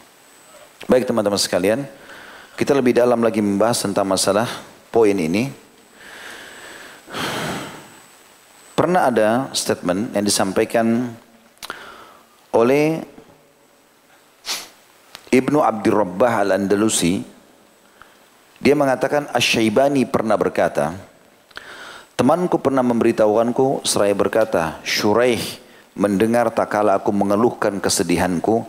Baik 0.83 1.07
teman-teman 1.07 1.39
sekalian. 1.39 1.87
Kita 2.59 2.75
lebih 2.75 2.91
dalam 2.91 3.23
lagi 3.23 3.39
membahas 3.39 3.87
tentang 3.87 4.03
masalah 4.03 4.51
poin 4.91 5.15
ini. 5.15 5.47
Pernah 8.75 9.07
ada 9.07 9.29
statement 9.55 10.11
yang 10.11 10.27
disampaikan 10.27 11.15
oleh 12.51 12.99
Ibnu 15.31 15.63
Abdul 15.63 16.03
Rabbah 16.03 16.43
Al-Andalusi 16.43 17.23
dia 18.59 18.75
mengatakan 18.75 19.31
Asyaibani 19.31 20.03
pernah 20.03 20.35
berkata, 20.35 20.99
Temanku 22.19 22.59
pernah 22.59 22.83
memberitahukanku 22.83 23.87
seraya 23.87 24.15
berkata, 24.19 24.83
Syuraih 24.83 25.41
mendengar 25.95 26.51
tak 26.51 26.75
kala 26.75 26.99
aku 26.99 27.15
mengeluhkan 27.15 27.79
kesedihanku 27.79 28.67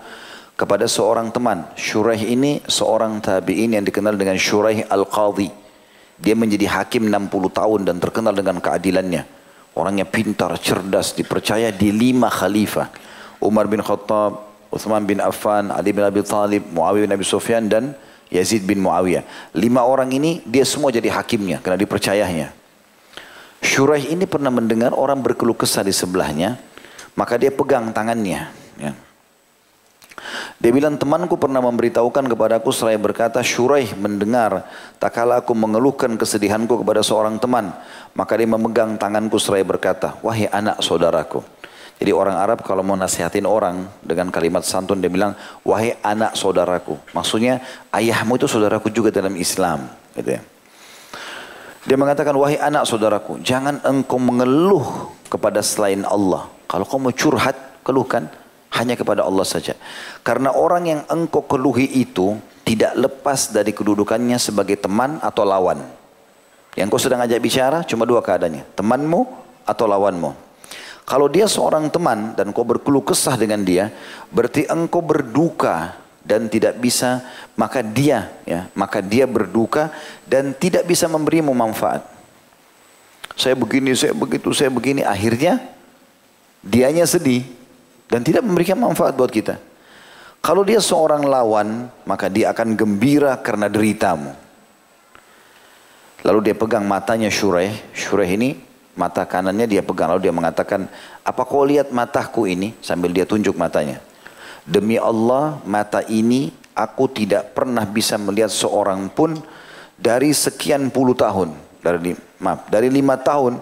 kepada 0.55 0.87
seorang 0.87 1.31
teman. 1.35 1.67
Syuraih 1.75 2.31
ini 2.31 2.63
seorang 2.67 3.19
tabi'in 3.19 3.79
yang 3.79 3.85
dikenal 3.85 4.15
dengan 4.15 4.39
Syuraih 4.39 4.87
Al-Qadhi. 4.87 5.51
Dia 6.15 6.39
menjadi 6.39 6.71
hakim 6.71 7.11
60 7.11 7.31
tahun 7.51 7.81
dan 7.91 7.97
terkenal 7.99 8.35
dengan 8.35 8.63
keadilannya. 8.63 9.27
Orangnya 9.75 10.07
pintar, 10.07 10.55
cerdas, 10.63 11.19
dipercaya 11.19 11.75
di 11.75 11.91
lima 11.91 12.31
khalifah. 12.31 12.87
Umar 13.43 13.67
bin 13.67 13.83
Khattab, 13.83 14.47
Uthman 14.71 15.03
bin 15.03 15.19
Affan, 15.19 15.75
Ali 15.75 15.91
bin 15.91 16.07
Abi 16.07 16.23
Talib, 16.23 16.63
Muawiyah 16.71 17.11
bin 17.11 17.13
Abi 17.19 17.27
Sufyan 17.27 17.67
dan 17.67 17.99
Yazid 18.31 18.63
bin 18.63 18.79
Muawiyah. 18.79 19.27
Lima 19.59 19.83
orang 19.83 20.15
ini 20.15 20.39
dia 20.47 20.63
semua 20.63 20.95
jadi 20.95 21.11
hakimnya 21.11 21.59
karena 21.59 21.79
dipercayanya. 21.83 22.55
Syuraih 23.59 24.15
ini 24.15 24.31
pernah 24.31 24.55
mendengar 24.55 24.95
orang 24.95 25.19
berkeluh 25.19 25.59
kesah 25.59 25.83
di 25.83 25.91
sebelahnya, 25.91 26.55
maka 27.19 27.35
dia 27.35 27.51
pegang 27.51 27.91
tangannya. 27.91 28.51
Ya. 28.79 28.93
Dia 30.59 30.71
bilang 30.71 30.97
temanku 30.97 31.37
pernah 31.37 31.61
memberitahukan 31.61 32.31
kepadaku 32.31 32.71
seraya 32.71 32.99
berkata 32.99 33.43
Syuraih 33.45 33.93
mendengar 33.99 34.67
tak 35.03 35.19
kala 35.19 35.43
aku 35.45 35.53
mengeluhkan 35.53 36.15
kesedihanku 36.17 36.81
kepada 36.81 37.03
seorang 37.05 37.37
teman 37.37 37.75
maka 38.17 38.33
dia 38.39 38.49
memegang 38.49 38.97
tanganku 38.97 39.37
seraya 39.37 39.67
berkata 39.67 40.17
wahai 40.25 40.49
anak 40.49 40.81
saudaraku 40.81 41.45
jadi 42.03 42.11
orang 42.11 42.35
Arab 42.35 42.67
kalau 42.67 42.83
mau 42.83 42.99
nasihatin 42.99 43.47
orang 43.47 43.87
dengan 44.03 44.29
kalimat 44.35 44.67
santun 44.67 44.99
dia 44.99 45.07
bilang, 45.07 45.39
wahai 45.63 45.95
anak 46.03 46.35
saudaraku. 46.35 46.99
Maksudnya 47.15 47.63
ayahmu 47.95 48.35
itu 48.35 48.51
saudaraku 48.51 48.91
juga 48.91 49.15
dalam 49.15 49.39
Islam. 49.39 49.87
Gitu 50.19 50.35
ya. 50.35 50.43
Dia 51.85 51.97
mengatakan, 52.01 52.35
wahai 52.35 52.59
anak 52.59 52.89
saudaraku, 52.91 53.39
jangan 53.47 53.79
engkau 53.87 54.19
mengeluh 54.19 55.13
kepada 55.31 55.63
selain 55.63 56.03
Allah. 56.03 56.51
Kalau 56.67 56.83
kau 56.89 56.99
mau 56.99 57.15
curhat, 57.15 57.55
keluhkan 57.87 58.27
hanya 58.75 58.99
kepada 58.99 59.23
Allah 59.23 59.47
saja. 59.47 59.79
Karena 60.27 60.51
orang 60.51 60.85
yang 60.85 61.01
engkau 61.07 61.47
keluhi 61.47 61.87
itu 61.95 62.35
tidak 62.67 62.99
lepas 62.99 63.55
dari 63.55 63.71
kedudukannya 63.71 64.37
sebagai 64.41 64.75
teman 64.81 65.23
atau 65.23 65.47
lawan. 65.47 65.79
Yang 66.75 66.89
kau 66.91 67.03
sedang 67.03 67.23
ajak 67.23 67.39
bicara 67.39 67.87
cuma 67.87 68.03
dua 68.03 68.19
keadaannya. 68.19 68.67
Temanmu 68.75 69.21
atau 69.63 69.87
lawanmu. 69.87 70.31
Kalau 71.05 71.29
dia 71.29 71.47
seorang 71.47 71.87
teman 71.93 72.35
dan 72.35 72.51
kau 72.51 72.65
berkeluh 72.67 73.05
kesah 73.05 73.37
dengan 73.39 73.63
dia, 73.63 73.93
berarti 74.33 74.67
engkau 74.67 75.05
berduka 75.05 75.95
dan 76.25 76.49
tidak 76.49 76.81
bisa, 76.81 77.21
maka 77.55 77.85
dia 77.85 78.33
ya, 78.49 78.73
maka 78.73 79.05
dia 79.05 79.29
berduka 79.29 79.93
dan 80.25 80.57
tidak 80.57 80.89
bisa 80.89 81.05
memberimu 81.07 81.53
manfaat. 81.53 82.03
Saya 83.37 83.53
begini, 83.53 83.93
saya 83.93 84.17
begitu, 84.17 84.51
saya 84.57 84.73
begini, 84.73 85.05
akhirnya 85.05 85.61
dianya 86.65 87.05
sedih 87.05 87.45
dan 88.09 88.21
tidak 88.21 88.45
memberikan 88.45 88.77
manfaat 88.81 89.17
buat 89.17 89.33
kita. 89.33 89.57
Kalau 90.45 90.61
dia 90.61 90.81
seorang 90.81 91.25
lawan, 91.25 91.89
maka 92.05 92.29
dia 92.29 92.53
akan 92.53 92.77
gembira 92.77 93.37
karena 93.41 93.71
deritamu. 93.71 94.33
Lalu 96.25 96.53
dia 96.53 96.57
pegang 96.57 96.85
matanya 96.85 97.33
Syureh. 97.33 97.73
Syureh 97.97 98.29
ini 98.29 98.57
Mata 98.95 99.27
kanannya 99.27 99.67
dia 99.67 99.83
pegang 99.83 100.15
lalu 100.15 100.31
dia 100.31 100.35
mengatakan, 100.35 100.87
apa 101.27 101.43
kau 101.43 101.67
lihat 101.67 101.91
mataku 101.91 102.47
ini? 102.47 102.79
Sambil 102.79 103.11
dia 103.11 103.27
tunjuk 103.27 103.59
matanya. 103.59 103.99
Demi 104.63 104.95
Allah 104.95 105.59
mata 105.67 106.07
ini 106.07 106.55
aku 106.79 107.11
tidak 107.11 107.59
pernah 107.59 107.83
bisa 107.83 108.15
melihat 108.23 108.55
seorang 108.55 109.11
pun 109.11 109.35
dari 109.99 110.31
sekian 110.31 110.95
puluh 110.95 111.19
tahun. 111.19 111.59
Dari, 111.83 112.15
maaf, 112.39 112.71
dari 112.71 112.87
lima 112.87 113.19
tahun 113.19 113.59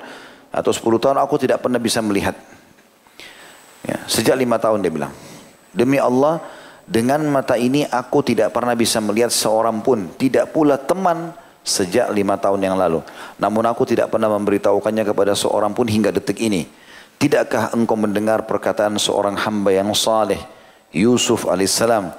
atau 0.53 0.71
sepuluh 0.71 1.01
tahun 1.01 1.17
aku 1.17 1.41
tidak 1.41 1.65
pernah 1.65 1.81
bisa 1.81 2.05
melihat. 2.05 2.37
Ya, 3.83 3.99
sejak 4.07 4.39
lima 4.39 4.59
tahun 4.63 4.83
dia 4.83 4.93
bilang. 4.95 5.13
Demi 5.73 5.99
Allah 5.99 6.39
dengan 6.87 7.23
mata 7.31 7.59
ini 7.59 7.87
aku 7.87 8.23
tidak 8.23 8.55
pernah 8.55 8.77
bisa 8.79 9.03
melihat 9.03 9.31
seorang 9.31 9.83
pun. 9.83 10.11
Tidak 10.15 10.51
pula 10.55 10.79
teman 10.79 11.35
sejak 11.63 12.11
lima 12.11 12.39
tahun 12.39 12.63
yang 12.63 12.77
lalu. 12.79 13.03
Namun 13.39 13.65
aku 13.67 13.87
tidak 13.87 14.11
pernah 14.11 14.31
memberitahukannya 14.35 15.05
kepada 15.07 15.33
seorang 15.35 15.75
pun 15.75 15.87
hingga 15.87 16.11
detik 16.11 16.39
ini. 16.43 16.67
Tidakkah 17.23 17.71
engkau 17.75 17.95
mendengar 17.95 18.43
perkataan 18.51 18.99
seorang 18.99 19.39
hamba 19.39 19.71
yang 19.71 19.95
saleh, 19.95 20.43
Yusuf 20.91 21.47
alaihissalam, 21.47 22.11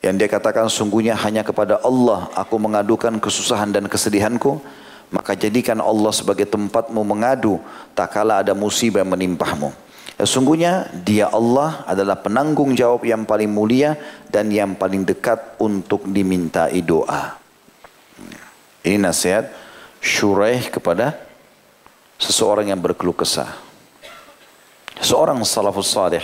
yang 0.00 0.16
dia 0.16 0.26
katakan 0.26 0.72
sungguhnya 0.72 1.14
hanya 1.20 1.44
kepada 1.44 1.78
Allah 1.84 2.32
aku 2.32 2.56
mengadukan 2.56 3.20
kesusahan 3.20 3.70
dan 3.70 3.86
kesedihanku, 3.86 4.56
maka 5.12 5.36
jadikan 5.36 5.78
Allah 5.84 6.10
sebagai 6.16 6.48
tempatmu 6.48 7.04
mengadu 7.04 7.60
tak 7.92 8.16
kala 8.16 8.40
ada 8.40 8.56
musibah 8.56 9.04
menimpahmu. 9.04 9.81
Ya, 10.20 10.28
sungguhnya 10.28 10.92
dia 10.92 11.32
Allah 11.32 11.82
adalah 11.88 12.20
penanggung 12.20 12.76
jawab 12.76 13.02
yang 13.08 13.24
paling 13.24 13.48
mulia 13.48 13.96
dan 14.28 14.52
yang 14.52 14.76
paling 14.76 15.08
dekat 15.08 15.56
untuk 15.56 16.04
dimintai 16.04 16.78
doa. 16.84 17.40
Ini 18.82 18.98
nasihat 18.98 19.48
Syuraih 20.02 20.66
kepada 20.66 21.14
seseorang 22.18 22.70
yang 22.70 22.80
berkeluh 22.82 23.14
kesah. 23.14 23.50
Seorang 24.98 25.38
salafus 25.46 25.90
salih 25.90 26.22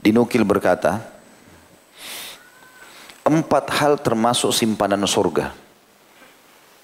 dinukil 0.00 0.42
berkata, 0.44 1.00
empat 3.24 3.64
hal 3.76 4.00
termasuk 4.00 4.52
simpanan 4.56 5.04
surga. 5.04 5.52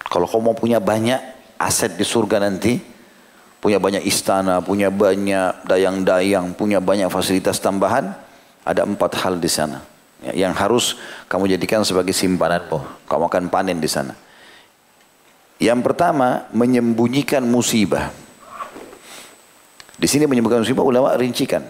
Kalau 0.05 0.29
kau 0.29 0.45
mau 0.45 0.53
punya 0.53 0.79
banyak 0.79 1.19
aset 1.57 1.97
di 1.97 2.05
surga 2.05 2.39
nanti, 2.45 2.79
punya 3.65 3.81
banyak 3.81 4.05
istana, 4.05 4.61
punya 4.61 4.93
banyak 4.93 5.65
dayang-dayang, 5.65 6.53
punya 6.53 6.85
banyak 6.85 7.09
fasilitas 7.09 7.57
tambahan, 7.65 8.13
ada 8.61 8.85
empat 8.85 9.25
hal 9.25 9.41
di 9.41 9.49
sana 9.49 9.81
yang 10.37 10.53
harus 10.53 11.01
kamu 11.33 11.57
jadikan 11.57 11.81
sebagai 11.81 12.13
simpananmu. 12.13 13.09
Kamu 13.09 13.25
akan 13.29 13.49
panen 13.49 13.81
di 13.81 13.89
sana. 13.89 14.13
Yang 15.57 15.81
pertama 15.81 16.45
menyembunyikan 16.53 17.41
musibah. 17.45 18.13
Di 19.97 20.05
sini 20.05 20.29
menyembunyikan 20.29 20.65
musibah 20.65 20.85
ulama 20.85 21.17
rincikan. 21.17 21.65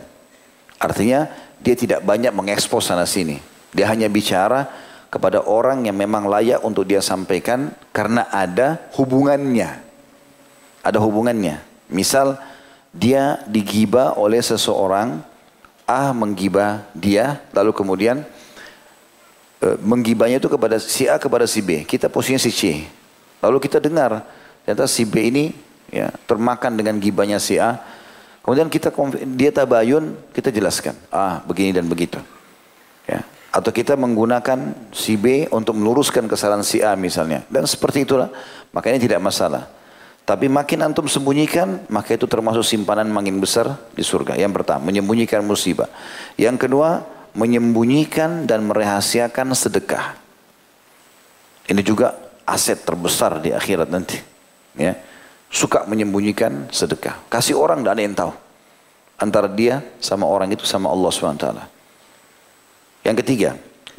Artinya 0.83 1.31
dia 1.63 1.79
tidak 1.79 2.03
banyak 2.03 2.35
mengekspos 2.35 2.91
sana 2.91 3.07
sini. 3.07 3.39
Dia 3.71 3.91
hanya 3.91 4.11
bicara 4.11 4.67
kepada 5.11 5.47
orang 5.47 5.87
yang 5.87 5.95
memang 5.95 6.27
layak 6.27 6.63
untuk 6.67 6.87
dia 6.87 6.99
sampaikan 6.99 7.71
karena 7.95 8.27
ada 8.35 8.83
hubungannya. 8.99 9.83
Ada 10.83 10.99
hubungannya. 10.99 11.74
Misal 11.89 12.41
dia 12.95 13.43
digiba 13.51 14.15
oleh 14.15 14.39
seseorang, 14.39 15.21
A 15.85 16.17
menggibah 16.17 16.89
dia, 16.97 17.45
lalu 17.53 17.77
kemudian 17.77 18.25
e, 19.61 19.69
menggibahnya 19.85 20.41
itu 20.41 20.49
kepada 20.49 20.81
si 20.81 21.05
A 21.05 21.21
kepada 21.21 21.45
si 21.45 21.61
B. 21.61 21.85
Kita 21.85 22.09
posisinya 22.09 22.41
si 22.41 22.51
C. 22.55 22.63
Lalu 23.45 23.61
kita 23.61 23.83
dengar, 23.83 24.25
ternyata 24.65 24.89
si 24.89 25.05
B 25.05 25.29
ini 25.29 25.45
ya, 25.93 26.09
termakan 26.25 26.81
dengan 26.81 26.97
gibahnya 26.97 27.37
si 27.37 27.61
A. 27.61 27.77
Kemudian 28.41 28.73
kita 28.73 28.89
dia 29.37 29.53
tabayun, 29.53 30.17
kita 30.33 30.49
jelaskan, 30.49 30.97
ah 31.13 31.45
begini 31.45 31.77
dan 31.77 31.85
begitu. 31.85 32.17
Ya. 33.05 33.25
Atau 33.53 33.73
kita 33.73 33.93
menggunakan 33.95 34.73
si 34.89 35.21
B 35.21 35.49
untuk 35.53 35.77
meluruskan 35.77 36.25
kesalahan 36.25 36.65
si 36.65 36.81
A 36.81 36.97
misalnya. 36.97 37.45
Dan 37.53 37.69
seperti 37.69 38.09
itulah, 38.09 38.33
makanya 38.73 39.01
tidak 39.01 39.21
masalah. 39.21 39.69
Tapi 40.25 40.49
makin 40.49 40.81
antum 40.81 41.05
sembunyikan, 41.05 41.85
maka 41.93 42.17
itu 42.17 42.25
termasuk 42.25 42.65
simpanan 42.65 43.13
makin 43.13 43.37
besar 43.37 43.77
di 43.93 44.01
surga. 44.01 44.41
Yang 44.41 44.57
pertama, 44.57 44.89
menyembunyikan 44.89 45.45
musibah. 45.45 45.93
Yang 46.41 46.65
kedua, 46.65 47.05
menyembunyikan 47.37 48.49
dan 48.49 48.65
merahasiakan 48.65 49.53
sedekah. 49.53 50.17
Ini 51.69 51.85
juga 51.85 52.17
aset 52.49 52.89
terbesar 52.89 53.37
di 53.45 53.53
akhirat 53.53 53.93
nanti. 53.93 54.17
Ya. 54.81 54.97
Suka 55.53 55.85
menyembunyikan 55.85 56.73
sedekah. 56.73 57.21
Kasih 57.29 57.61
orang 57.61 57.85
tidak 57.85 57.93
ada 57.93 58.03
yang 58.03 58.17
tahu. 58.17 58.33
Antara 59.21 59.47
dia 59.47 59.85
sama 60.01 60.25
orang 60.25 60.51
itu 60.51 60.65
sama 60.65 60.89
Allah 60.89 61.13
SWT. 61.13 61.47
Yang 63.05 63.17
ketiga, 63.21 63.51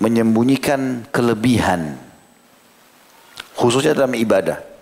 menyembunyikan 0.02 1.06
kelebihan. 1.14 2.02
Khususnya 3.56 3.94
dalam 3.94 4.18
ibadah. 4.18 4.75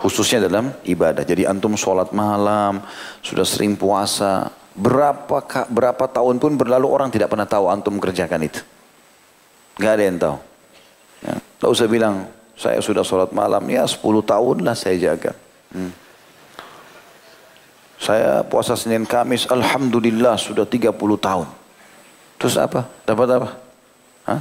Khususnya 0.00 0.48
dalam 0.48 0.72
ibadah. 0.88 1.20
Jadi 1.20 1.44
antum 1.44 1.76
sholat 1.76 2.08
malam, 2.16 2.80
sudah 3.20 3.44
sering 3.44 3.76
puasa. 3.76 4.48
Berapa 4.72 5.44
berapa 5.68 6.04
tahun 6.08 6.40
pun 6.40 6.56
berlalu 6.56 6.88
orang 6.88 7.12
tidak 7.12 7.28
pernah 7.28 7.44
tahu 7.44 7.68
antum 7.68 8.00
kerjakan 8.00 8.48
itu. 8.48 8.64
Gak 9.76 9.92
ada 10.00 10.04
yang 10.08 10.16
tahu. 10.16 10.36
Ya. 11.20 11.36
Gak 11.36 11.70
usah 11.76 11.84
bilang, 11.84 12.32
saya 12.56 12.80
sudah 12.80 13.04
sholat 13.04 13.28
malam, 13.36 13.60
ya 13.68 13.84
10 13.84 14.00
tahun 14.24 14.56
lah 14.64 14.72
saya 14.72 14.96
jaga. 14.96 15.36
Hmm. 15.68 15.92
Saya 18.00 18.40
puasa 18.40 18.72
Senin 18.80 19.04
Kamis, 19.04 19.44
Alhamdulillah 19.52 20.40
sudah 20.40 20.64
30 20.64 20.96
tahun. 21.20 21.48
Terus 22.40 22.56
apa? 22.56 22.88
Dapat 23.04 23.28
apa? 23.36 23.48
Hah? 24.24 24.40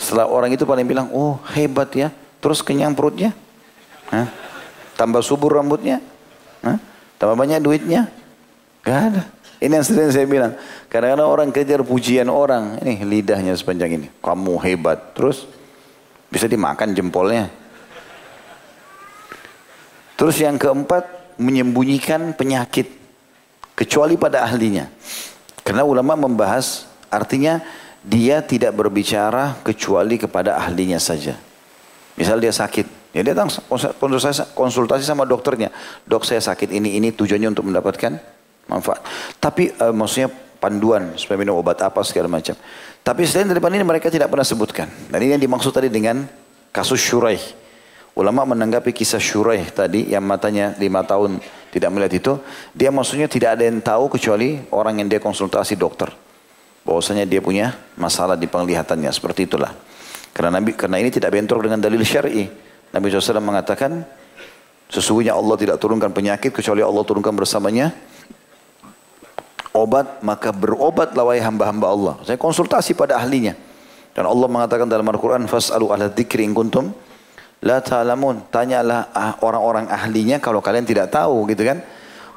Setelah 0.00 0.32
orang 0.32 0.48
itu 0.56 0.64
paling 0.64 0.88
bilang, 0.88 1.12
oh 1.12 1.36
hebat 1.52 1.92
ya. 1.92 2.08
Terus 2.40 2.64
kenyang 2.64 2.96
perutnya? 2.96 3.36
Hah? 4.08 4.47
Tambah 4.98 5.22
subur 5.22 5.54
rambutnya? 5.54 6.02
Hah? 6.66 6.74
Tambah 7.22 7.38
banyak 7.38 7.62
duitnya? 7.62 8.10
Gak 8.82 8.98
ada. 9.14 9.22
Ini 9.62 9.78
yang 9.78 9.86
sering 9.86 10.10
saya 10.10 10.26
bilang. 10.26 10.58
Kadang-kadang 10.90 11.30
orang 11.30 11.48
kejar 11.54 11.86
pujian 11.86 12.26
orang. 12.26 12.82
Ini 12.82 13.06
lidahnya 13.06 13.54
sepanjang 13.54 13.94
ini. 13.94 14.10
Kamu 14.18 14.58
hebat. 14.58 15.14
Terus 15.14 15.46
bisa 16.26 16.50
dimakan 16.50 16.98
jempolnya. 16.98 17.46
Terus 20.18 20.34
yang 20.42 20.58
keempat, 20.58 21.06
menyembunyikan 21.38 22.34
penyakit 22.34 22.90
kecuali 23.78 24.18
pada 24.18 24.42
ahlinya. 24.42 24.90
Karena 25.62 25.86
ulama 25.86 26.18
membahas 26.18 26.90
artinya 27.06 27.62
dia 28.02 28.42
tidak 28.42 28.74
berbicara 28.74 29.54
kecuali 29.62 30.18
kepada 30.18 30.58
ahlinya 30.58 30.98
saja. 30.98 31.38
Misal 32.18 32.42
dia 32.42 32.50
sakit, 32.50 33.07
dia 33.08 33.24
datang 33.24 33.48
konsultasi, 34.52 35.04
sama 35.04 35.24
dokternya. 35.24 35.72
Dok 36.04 36.28
saya 36.28 36.44
sakit 36.44 36.68
ini 36.68 37.00
ini 37.00 37.08
tujuannya 37.16 37.48
untuk 37.56 37.64
mendapatkan 37.64 38.20
manfaat. 38.68 39.00
Tapi 39.40 39.72
uh, 39.80 39.96
maksudnya 39.96 40.28
panduan 40.60 41.16
supaya 41.16 41.40
minum 41.40 41.56
obat 41.56 41.80
apa 41.80 42.04
segala 42.04 42.28
macam. 42.28 42.52
Tapi 43.00 43.24
selain 43.24 43.48
daripada 43.48 43.72
ini 43.72 43.86
mereka 43.86 44.12
tidak 44.12 44.28
pernah 44.28 44.44
sebutkan. 44.44 44.92
Dan 45.08 45.18
ini 45.24 45.32
yang 45.38 45.42
dimaksud 45.42 45.72
tadi 45.72 45.88
dengan 45.88 46.28
kasus 46.68 47.00
Syuraih. 47.00 47.40
Ulama 48.12 48.44
menanggapi 48.52 48.92
kisah 48.92 49.22
Syuraih 49.22 49.70
tadi 49.72 50.12
yang 50.12 50.26
matanya 50.26 50.76
lima 50.76 51.00
tahun 51.06 51.40
tidak 51.72 51.88
melihat 51.88 52.12
itu. 52.12 52.32
Dia 52.76 52.92
maksudnya 52.92 53.24
tidak 53.24 53.56
ada 53.56 53.64
yang 53.64 53.80
tahu 53.80 54.12
kecuali 54.12 54.60
orang 54.68 55.00
yang 55.00 55.08
dia 55.08 55.22
konsultasi 55.22 55.80
dokter. 55.80 56.12
Bahwasanya 56.84 57.24
dia 57.24 57.40
punya 57.40 57.72
masalah 57.96 58.36
di 58.36 58.44
penglihatannya. 58.44 59.08
Seperti 59.08 59.48
itulah. 59.48 59.72
Karena 60.36 60.60
Nabi 60.60 60.76
karena 60.76 61.00
ini 61.00 61.08
tidak 61.08 61.32
bentrok 61.32 61.64
dengan 61.64 61.80
dalil 61.80 62.04
syar'i. 62.04 62.67
Nabi 62.94 63.12
SAW 63.12 63.44
mengatakan 63.44 64.04
sesungguhnya 64.88 65.36
Allah 65.36 65.56
tidak 65.60 65.76
turunkan 65.76 66.12
penyakit 66.12 66.50
kecuali 66.50 66.80
Allah 66.80 67.04
turunkan 67.04 67.36
bersamanya 67.36 67.92
obat 69.78 70.24
maka 70.26 70.50
berobat 70.50 71.14
wahai 71.14 71.38
hamba-hamba 71.38 71.86
Allah. 71.86 72.14
Saya 72.26 72.34
konsultasi 72.34 72.98
pada 72.98 73.14
ahlinya. 73.20 73.54
Dan 74.16 74.26
Allah 74.26 74.50
mengatakan 74.50 74.90
dalam 74.90 75.06
Al-Quran 75.06 75.46
fas'alu 75.46 75.94
ala 75.94 76.10
dzikri 76.10 76.42
in 76.42 76.50
kuntum 76.50 76.90
La 77.62 77.82
ta'lamun. 77.82 78.50
Tanyalah 78.50 79.10
ah, 79.10 79.34
orang-orang 79.42 79.90
ahlinya 79.90 80.38
kalau 80.38 80.62
kalian 80.62 80.86
tidak 80.86 81.10
tahu 81.10 81.46
gitu 81.50 81.66
kan. 81.66 81.82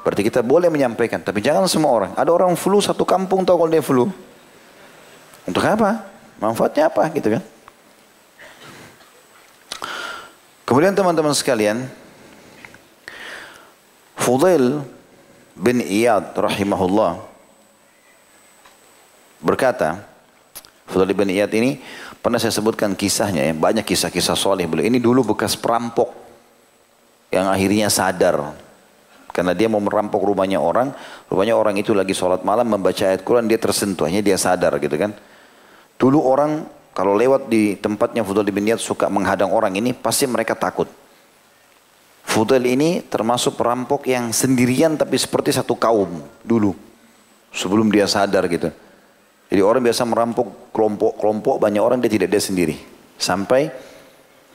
Berarti 0.02 0.22
kita 0.26 0.42
boleh 0.42 0.66
menyampaikan. 0.66 1.22
Tapi 1.22 1.38
jangan 1.38 1.70
semua 1.70 1.94
orang. 1.94 2.12
Ada 2.18 2.30
orang 2.30 2.58
flu 2.58 2.82
satu 2.82 3.06
kampung 3.06 3.46
tahu 3.46 3.54
kalau 3.66 3.70
dia 3.70 3.82
flu. 3.82 4.10
Untuk 5.46 5.62
apa? 5.62 6.10
Manfaatnya 6.42 6.90
apa 6.90 7.06
gitu 7.14 7.38
kan. 7.38 7.42
Kemudian 10.72 10.96
teman-teman 10.96 11.36
sekalian. 11.36 11.84
Fudail 14.16 14.80
bin 15.52 15.84
Iyad 15.84 16.32
rahimahullah 16.32 17.20
berkata. 19.44 20.00
Fudail 20.88 21.12
bin 21.12 21.28
Iyad 21.28 21.52
ini 21.52 21.76
Pernah 22.22 22.38
saya 22.38 22.54
sebutkan 22.54 22.94
kisahnya 22.94 23.42
ya, 23.42 23.50
banyak 23.50 23.82
kisah-kisah 23.82 24.38
soleh 24.38 24.62
beliau. 24.70 24.86
Ini 24.86 25.02
dulu 25.02 25.34
bekas 25.34 25.58
perampok 25.58 26.14
yang 27.34 27.50
akhirnya 27.50 27.90
sadar. 27.90 28.54
Karena 29.34 29.58
dia 29.58 29.66
mau 29.66 29.82
merampok 29.82 30.22
rumahnya 30.22 30.62
orang, 30.62 30.94
rumahnya 31.26 31.58
orang 31.58 31.82
itu 31.82 31.90
lagi 31.90 32.14
sholat 32.14 32.46
malam 32.46 32.70
membaca 32.70 33.02
ayat 33.02 33.26
Quran, 33.26 33.50
dia 33.50 33.58
tersentuh, 33.58 34.06
hanya 34.06 34.22
dia 34.22 34.38
sadar 34.38 34.78
gitu 34.78 34.94
kan. 34.94 35.10
Dulu 35.98 36.22
orang 36.22 36.62
kalau 36.92 37.16
lewat 37.16 37.48
di 37.48 37.76
tempatnya 37.80 38.20
Fudail 38.20 38.52
bin 38.52 38.68
Iyad 38.68 38.80
suka 38.80 39.08
menghadang 39.08 39.48
orang 39.48 39.72
ini, 39.76 39.96
pasti 39.96 40.28
mereka 40.28 40.52
takut. 40.52 40.88
Fudail 42.22 42.64
ini 42.68 43.00
termasuk 43.00 43.56
perampok 43.56 44.08
yang 44.08 44.32
sendirian 44.32 44.96
tapi 44.96 45.16
seperti 45.16 45.52
satu 45.56 45.76
kaum 45.76 46.20
dulu. 46.44 46.76
Sebelum 47.52 47.92
dia 47.92 48.08
sadar 48.08 48.48
gitu. 48.48 48.72
Jadi 49.52 49.60
orang 49.60 49.84
biasa 49.84 50.08
merampok 50.08 50.72
kelompok-kelompok 50.72 51.60
banyak 51.60 51.82
orang 51.84 52.00
dia 52.00 52.08
tidak 52.08 52.32
dia 52.32 52.40
sendiri. 52.40 52.76
Sampai 53.20 53.68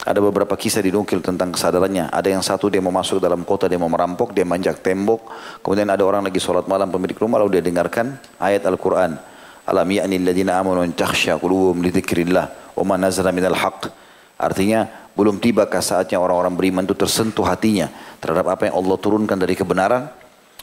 ada 0.01 0.17
beberapa 0.21 0.57
kisah 0.57 0.81
dinukil 0.81 1.21
tentang 1.21 1.53
kesadarannya. 1.53 2.09
Ada 2.09 2.33
yang 2.33 2.41
satu 2.41 2.69
dia 2.69 2.81
mau 2.81 2.89
masuk 2.89 3.21
dalam 3.21 3.45
kota, 3.45 3.69
dia 3.69 3.77
mau 3.77 3.89
merampok, 3.89 4.33
dia 4.33 4.41
manjak 4.45 4.81
tembok. 4.81 5.29
Kemudian 5.61 5.89
ada 5.89 6.01
orang 6.01 6.25
lagi 6.25 6.41
sholat 6.41 6.65
malam 6.65 6.89
pemilik 6.89 7.17
rumah 7.17 7.41
lalu 7.41 7.61
dia 7.61 7.63
dengarkan 7.65 8.17
ayat 8.41 8.65
Al-Quran. 8.65 9.36
Alam 9.67 9.91
ya'ni 9.91 10.15
alladhina 10.23 10.55
amanu 10.55 10.79
an 10.79 10.95
takhsha 10.95 11.35
qulubuhum 11.35 11.83
li 11.83 11.91
dzikrillah 11.91 12.75
wa 12.79 12.83
ma 12.87 12.95
nazala 12.95 13.35
minal 13.35 13.55
haqq. 13.55 13.91
Artinya 14.39 14.87
belum 15.11 15.43
tibakah 15.43 15.83
saatnya 15.83 16.21
orang-orang 16.23 16.55
beriman 16.55 16.83
itu 16.87 16.95
tersentuh 16.95 17.43
hatinya 17.43 17.91
terhadap 18.23 18.47
apa 18.47 18.71
yang 18.71 18.79
Allah 18.79 18.95
turunkan 18.95 19.35
dari 19.35 19.59
kebenaran. 19.59 20.07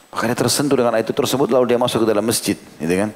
Makanya 0.09 0.35
tersentuh 0.47 0.79
dengan 0.79 0.95
ayat 0.95 1.11
itu 1.11 1.13
tersebut 1.13 1.51
lalu 1.51 1.75
dia 1.75 1.77
masuk 1.77 2.01
ke 2.01 2.07
dalam 2.07 2.23
masjid, 2.23 2.55
gitu 2.55 2.95
kan? 2.95 3.11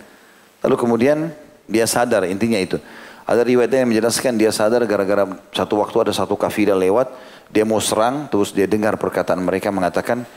Lalu 0.67 0.75
kemudian 0.75 1.17
dia 1.63 1.87
sadar 1.87 2.27
intinya 2.27 2.59
itu. 2.59 2.75
Ada 3.23 3.45
riwayatnya 3.47 3.87
yang 3.87 3.89
menjelaskan 3.95 4.35
dia 4.35 4.51
sadar 4.51 4.83
gara-gara 4.83 5.23
satu 5.55 5.79
waktu 5.79 6.09
ada 6.09 6.11
satu 6.11 6.35
kafilah 6.35 6.75
lewat, 6.75 7.07
dia 7.47 7.63
mau 7.63 7.79
serang, 7.79 8.27
terus 8.27 8.51
dia 8.51 8.67
dengar 8.67 8.99
perkataan 8.99 9.39
mereka 9.39 9.71
mengatakan, 9.71 10.27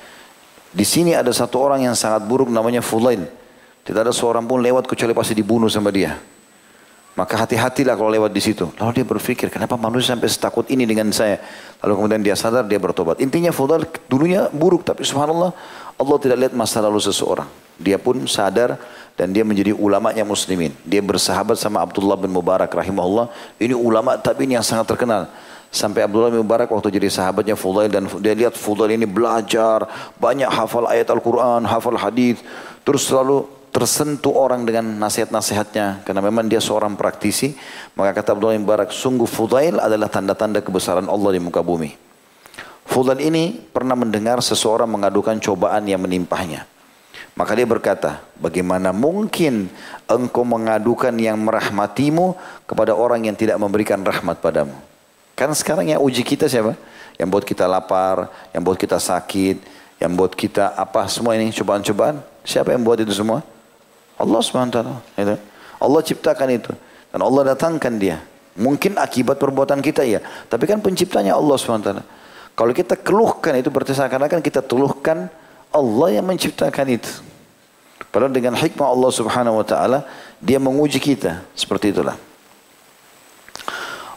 di 0.71 0.87
sini 0.87 1.19
ada 1.19 1.35
satu 1.35 1.59
orang 1.59 1.83
yang 1.83 1.99
sangat 1.99 2.23
buruk 2.25 2.47
namanya 2.47 2.79
Fulail. 2.79 3.27
Tidak 3.83 3.99
ada 3.99 4.15
seorang 4.15 4.47
pun 4.47 4.63
lewat 4.63 4.87
kecuali 4.87 5.11
pasti 5.11 5.35
dibunuh 5.35 5.67
sama 5.67 5.91
dia. 5.91 6.15
Maka 7.13 7.45
hati-hatilah 7.45 7.93
kalau 7.93 8.09
lewat 8.09 8.33
di 8.33 8.41
situ. 8.41 8.73
Lalu 8.81 9.03
dia 9.03 9.07
berpikir, 9.07 9.53
kenapa 9.53 9.77
manusia 9.77 10.17
sampai 10.17 10.33
setakut 10.33 10.65
ini 10.73 10.89
dengan 10.89 11.13
saya? 11.13 11.37
Lalu 11.85 11.93
kemudian 12.01 12.23
dia 12.25 12.33
sadar, 12.33 12.65
dia 12.65 12.81
bertobat. 12.81 13.21
Intinya 13.21 13.53
Fulail 13.53 13.85
dulunya 14.09 14.49
buruk, 14.49 14.81
tapi 14.81 15.05
subhanallah 15.05 15.53
Allah 16.01 16.17
tidak 16.17 16.37
lihat 16.41 16.55
masa 16.57 16.81
lalu 16.81 17.05
seseorang. 17.05 17.45
Dia 17.77 18.01
pun 18.01 18.17
sadar 18.25 18.81
dan 19.13 19.29
dia 19.29 19.45
menjadi 19.45 19.77
ulamanya 19.77 20.25
muslimin. 20.25 20.73
Dia 20.89 21.05
bersahabat 21.05 21.61
sama 21.61 21.85
Abdullah 21.85 22.17
bin 22.17 22.33
Mubarak 22.33 22.73
rahimahullah. 22.73 23.29
Ini 23.61 23.77
ulama 23.77 24.17
tabi'in 24.17 24.57
yang 24.57 24.65
sangat 24.65 24.89
terkenal. 24.97 25.29
Sampai 25.69 26.05
Abdullah 26.05 26.33
bin 26.33 26.41
Mubarak 26.41 26.73
waktu 26.73 26.97
jadi 26.97 27.13
sahabatnya 27.13 27.61
Fudail 27.61 27.93
dan 27.93 28.09
dia 28.25 28.33
lihat 28.33 28.57
Fudail 28.57 28.97
ini 28.97 29.05
belajar, 29.05 29.85
banyak 30.17 30.49
hafal 30.49 30.89
ayat 30.89 31.13
Al-Quran, 31.13 31.69
hafal 31.69 32.01
hadis, 32.01 32.41
terus 32.89 33.05
selalu 33.05 33.45
tersentuh 33.73 34.37
orang 34.37 34.69
dengan 34.69 34.85
nasihat-nasihatnya 35.01 36.05
karena 36.05 36.21
memang 36.21 36.45
dia 36.47 36.61
seorang 36.61 36.93
praktisi 36.95 37.57
maka 37.97 38.21
kata 38.21 38.37
Abdullah 38.37 38.55
bin 38.55 38.69
Mubarak 38.69 38.93
sungguh 38.93 39.25
Fudail 39.25 39.81
adalah 39.81 40.13
tanda-tanda 40.13 40.61
kebesaran 40.61 41.09
Allah 41.09 41.31
di 41.33 41.41
muka 41.41 41.65
bumi 41.65 41.97
Fudail 42.85 43.25
ini 43.25 43.57
pernah 43.73 43.97
mendengar 43.97 44.45
seseorang 44.45 44.93
mengadukan 44.93 45.41
cobaan 45.41 45.89
yang 45.89 46.05
menimpahnya 46.05 46.69
maka 47.33 47.57
dia 47.57 47.65
berkata, 47.65 48.21
bagaimana 48.37 48.93
mungkin 48.93 49.73
engkau 50.05 50.45
mengadukan 50.45 51.17
yang 51.17 51.41
merahmatimu 51.41 52.37
kepada 52.69 52.93
orang 52.93 53.25
yang 53.25 53.33
tidak 53.33 53.57
memberikan 53.57 54.05
rahmat 54.05 54.37
padamu. 54.45 54.77
Kan 55.33 55.49
sekarang 55.57 55.89
yang 55.89 56.01
uji 56.05 56.21
kita 56.29 56.45
siapa? 56.45 56.77
Yang 57.17 57.29
buat 57.33 57.45
kita 57.49 57.65
lapar, 57.65 58.29
yang 58.53 58.61
buat 58.61 58.77
kita 58.77 59.01
sakit, 59.01 59.65
yang 59.97 60.13
buat 60.13 60.37
kita 60.37 60.77
apa 60.77 61.09
semua 61.09 61.33
ini 61.33 61.49
cobaan-cobaan. 61.57 62.21
Siapa 62.45 62.77
yang 62.77 62.85
buat 62.85 63.01
itu 63.01 63.17
semua? 63.17 63.41
Allah 64.23 64.39
SWT. 64.39 64.79
Itu. 65.19 65.35
Allah 65.83 66.01
ciptakan 66.07 66.49
itu. 66.55 66.71
Dan 67.11 67.21
Allah 67.27 67.53
datangkan 67.53 67.93
dia. 67.99 68.23
Mungkin 68.55 68.95
akibat 68.97 69.43
perbuatan 69.43 69.83
kita 69.83 70.07
ya. 70.07 70.23
Tapi 70.47 70.65
kan 70.71 70.79
penciptanya 70.79 71.35
Allah 71.35 71.59
SWT. 71.59 71.91
Kalau 72.55 72.73
kita 72.73 72.95
keluhkan 73.01 73.59
itu 73.59 73.73
berarti 73.73 73.97
seakan-akan 73.97 74.39
kita 74.45 74.63
keluhkan 74.63 75.27
Allah 75.73 76.09
yang 76.15 76.25
menciptakan 76.29 76.87
itu. 76.95 77.11
Padahal 78.13 78.29
dengan 78.29 78.53
hikmah 78.53 78.93
Allah 78.93 79.09
subhanahu 79.09 79.65
wa 79.65 79.67
ta'ala, 79.67 80.05
dia 80.37 80.61
menguji 80.61 81.01
kita. 81.01 81.49
Seperti 81.57 81.97
itulah. 81.97 82.15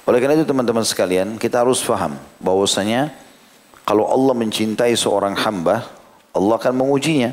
Oleh 0.05 0.19
karena 0.21 0.35
itu 0.37 0.45
teman-teman 0.45 0.83
sekalian, 0.83 1.39
kita 1.39 1.63
harus 1.63 1.79
faham 1.79 2.19
bahwasanya 2.37 3.15
kalau 3.87 4.05
Allah 4.05 4.35
mencintai 4.35 4.93
seorang 4.93 5.33
hamba, 5.39 5.87
Allah 6.35 6.59
akan 6.59 6.75
mengujinya. 6.75 7.31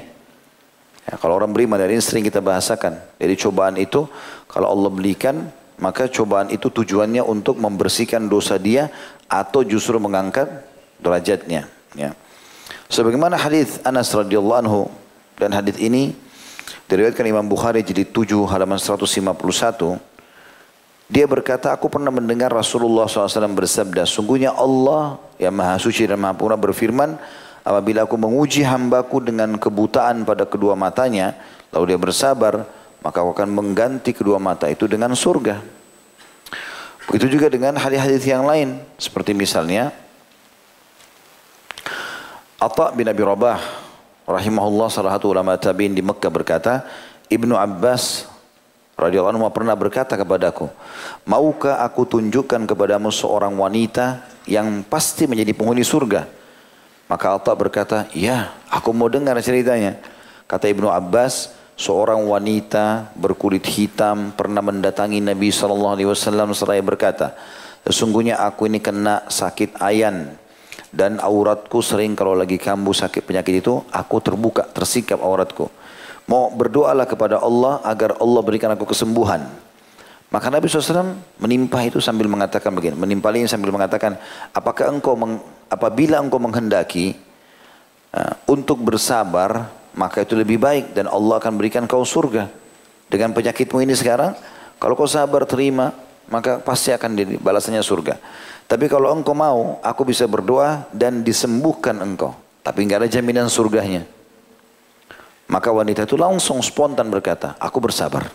Ya, 1.03 1.19
kalau 1.19 1.35
orang 1.35 1.51
beriman 1.51 1.79
dari 1.79 1.99
ini 1.99 2.03
sering 2.05 2.23
kita 2.23 2.39
bahasakan. 2.39 2.99
Jadi 3.19 3.35
cobaan 3.43 3.75
itu 3.75 4.07
kalau 4.47 4.71
Allah 4.71 4.91
belikan 4.91 5.51
maka 5.83 6.07
cobaan 6.07 6.47
itu 6.55 6.71
tujuannya 6.71 7.27
untuk 7.27 7.59
membersihkan 7.59 8.31
dosa 8.31 8.55
dia 8.55 8.87
atau 9.27 9.67
justru 9.67 9.99
mengangkat 9.99 10.47
derajatnya. 11.03 11.67
Ya. 11.99 12.15
Sebagaimana 12.87 13.35
hadis 13.35 13.83
Anas 13.83 14.15
radhiyallahu 14.15 14.61
anhu 14.63 14.81
dan 15.43 15.51
hadis 15.51 15.75
ini 15.83 16.15
diriwayatkan 16.87 17.27
Imam 17.27 17.51
Bukhari 17.51 17.83
jadi 17.83 18.07
7 18.07 18.47
halaman 18.47 18.79
151 18.79 20.13
dia 21.13 21.29
berkata, 21.29 21.77
aku 21.77 21.93
pernah 21.93 22.09
mendengar 22.09 22.49
Rasulullah 22.49 23.05
SAW 23.05 23.53
bersabda, 23.53 24.09
sungguhnya 24.09 24.57
Allah 24.57 25.21
yang 25.37 25.53
maha 25.53 25.77
suci 25.77 26.09
dan 26.09 26.17
maha 26.17 26.33
pura 26.33 26.57
berfirman, 26.57 27.21
apabila 27.63 28.07
aku 28.07 28.19
menguji 28.19 28.67
hambaku 28.67 29.23
dengan 29.23 29.59
kebutaan 29.59 30.27
pada 30.27 30.47
kedua 30.47 30.75
matanya, 30.75 31.39
lalu 31.71 31.95
dia 31.95 31.99
bersabar, 31.99 32.67
maka 33.03 33.23
aku 33.23 33.35
akan 33.35 33.51
mengganti 33.51 34.15
kedua 34.15 34.39
mata 34.39 34.71
itu 34.71 34.87
dengan 34.87 35.15
surga. 35.15 35.59
Begitu 37.11 37.39
juga 37.39 37.51
dengan 37.51 37.75
hadis-hadis 37.75 38.23
yang 38.23 38.47
lain 38.47 38.79
seperti 38.95 39.35
misalnya 39.35 39.91
Atta 42.63 42.95
bin 42.95 43.11
Abi 43.11 43.27
Rabah 43.27 43.59
rahimahullah 44.23 44.87
salah 44.87 45.19
satu 45.19 45.35
ulama 45.35 45.59
tabi'in 45.59 45.99
di 45.99 46.03
Mekah 46.03 46.31
berkata, 46.31 46.87
Ibnu 47.27 47.59
Abbas 47.59 48.31
radhiyallahu 48.95 49.35
anhu 49.35 49.51
pernah 49.51 49.75
berkata 49.75 50.15
kepadaku, 50.15 50.71
"Maukah 51.27 51.83
aku 51.83 52.07
tunjukkan 52.07 52.71
kepadamu 52.71 53.11
seorang 53.11 53.51
wanita 53.59 54.23
yang 54.47 54.87
pasti 54.87 55.27
menjadi 55.27 55.51
penghuni 55.59 55.83
surga?" 55.83 56.42
Maka 57.11 57.37
Atta 57.37 57.53
berkata, 57.53 58.09
"Ya, 58.17 58.55
aku 58.73 58.95
mau 58.95 59.11
dengar 59.11 59.37
ceritanya." 59.43 59.99
Kata 60.49 60.69
Ibnu 60.69 60.89
Abbas, 60.89 61.53
seorang 61.77 62.21
wanita 62.29 63.13
berkulit 63.17 63.65
hitam 63.67 64.33
pernah 64.37 64.61
mendatangi 64.61 65.19
Nabi 65.19 65.51
wasallam 65.51 66.53
seraya 66.53 66.85
berkata, 66.85 67.35
"Sesungguhnya 67.89 68.39
aku 68.39 68.69
ini 68.69 68.79
kena 68.79 69.27
sakit 69.27 69.81
ayan 69.81 70.37
dan 70.93 71.19
auratku 71.19 71.81
sering 71.81 72.13
kalau 72.13 72.37
lagi 72.37 72.61
kambuh 72.61 72.93
sakit 72.93 73.25
penyakit 73.25 73.65
itu 73.65 73.81
aku 73.91 74.21
terbuka, 74.21 74.69
tersikap 74.71 75.19
auratku. 75.25 75.73
Mau 76.29 76.55
berdoalah 76.55 77.09
kepada 77.09 77.43
Allah 77.43 77.83
agar 77.83 78.21
Allah 78.21 78.41
berikan 78.45 78.71
aku 78.73 78.89
kesembuhan." 78.89 79.73
Maka 80.33 80.49
Nabi 80.49 80.65
SAW 80.65 81.13
menimpa 81.37 81.85
itu 81.85 82.01
sambil 82.01 82.25
mengatakan 82.25 82.73
begini, 82.73 82.97
menimpalinya 82.97 83.45
sambil 83.45 83.69
mengatakan, 83.69 84.17
apakah 84.57 84.89
engkau 84.89 85.13
meng, 85.13 85.37
apabila 85.73 86.21
engkau 86.21 86.37
menghendaki 86.37 87.17
uh, 88.13 88.37
untuk 88.45 88.77
bersabar 88.85 89.73
maka 89.97 90.25
itu 90.25 90.37
lebih 90.37 90.61
baik 90.61 90.97
dan 90.97 91.09
Allah 91.09 91.41
akan 91.41 91.53
berikan 91.57 91.85
kau 91.85 92.05
surga. 92.05 92.49
Dengan 93.13 93.37
penyakitmu 93.37 93.85
ini 93.85 93.93
sekarang, 93.93 94.33
kalau 94.81 94.97
kau 94.97 95.09
sabar 95.09 95.45
terima, 95.45 95.93
maka 96.33 96.65
pasti 96.65 96.97
akan 96.97 97.41
balasannya 97.45 97.85
surga. 97.85 98.17
Tapi 98.65 98.89
kalau 98.89 99.13
engkau 99.13 99.37
mau, 99.37 99.77
aku 99.85 100.09
bisa 100.09 100.25
berdoa 100.25 100.89
dan 100.97 101.21
disembuhkan 101.21 102.01
engkau. 102.01 102.33
Tapi 102.65 102.89
enggak 102.89 103.05
ada 103.05 103.11
jaminan 103.13 103.53
surganya. 103.53 104.09
Maka 105.53 105.69
wanita 105.69 106.09
itu 106.09 106.17
langsung 106.17 106.65
spontan 106.65 107.13
berkata, 107.13 107.53
aku 107.61 107.85
bersabar. 107.85 108.33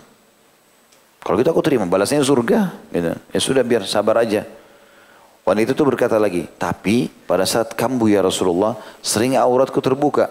Kalau 1.25 1.35
gitu 1.41 1.49
aku 1.49 1.65
terima, 1.65 1.89
balasnya 1.89 2.21
surga. 2.21 2.69
Gitu. 2.93 3.17
Ya 3.33 3.39
sudah 3.41 3.63
biar 3.65 3.81
sabar 3.89 4.21
aja. 4.21 4.45
Wanita 5.47 5.71
itu 5.71 5.87
berkata 5.87 6.19
lagi, 6.19 6.43
tapi 6.59 7.07
pada 7.07 7.47
saat 7.47 7.71
kambuh 7.71 8.11
ya 8.11 8.19
Rasulullah, 8.19 8.75
sering 8.99 9.39
auratku 9.39 9.79
terbuka. 9.79 10.27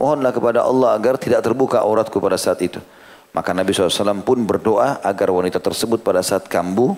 Mohonlah 0.00 0.32
kepada 0.32 0.64
Allah 0.64 0.96
agar 0.96 1.20
tidak 1.20 1.44
terbuka 1.44 1.84
auratku 1.84 2.16
pada 2.16 2.40
saat 2.40 2.64
itu. 2.64 2.80
Maka 3.36 3.52
Nabi 3.52 3.76
SAW 3.76 4.24
pun 4.24 4.40
berdoa 4.48 5.04
agar 5.04 5.28
wanita 5.36 5.60
tersebut 5.60 6.00
pada 6.00 6.24
saat 6.24 6.48
kambuh 6.48 6.96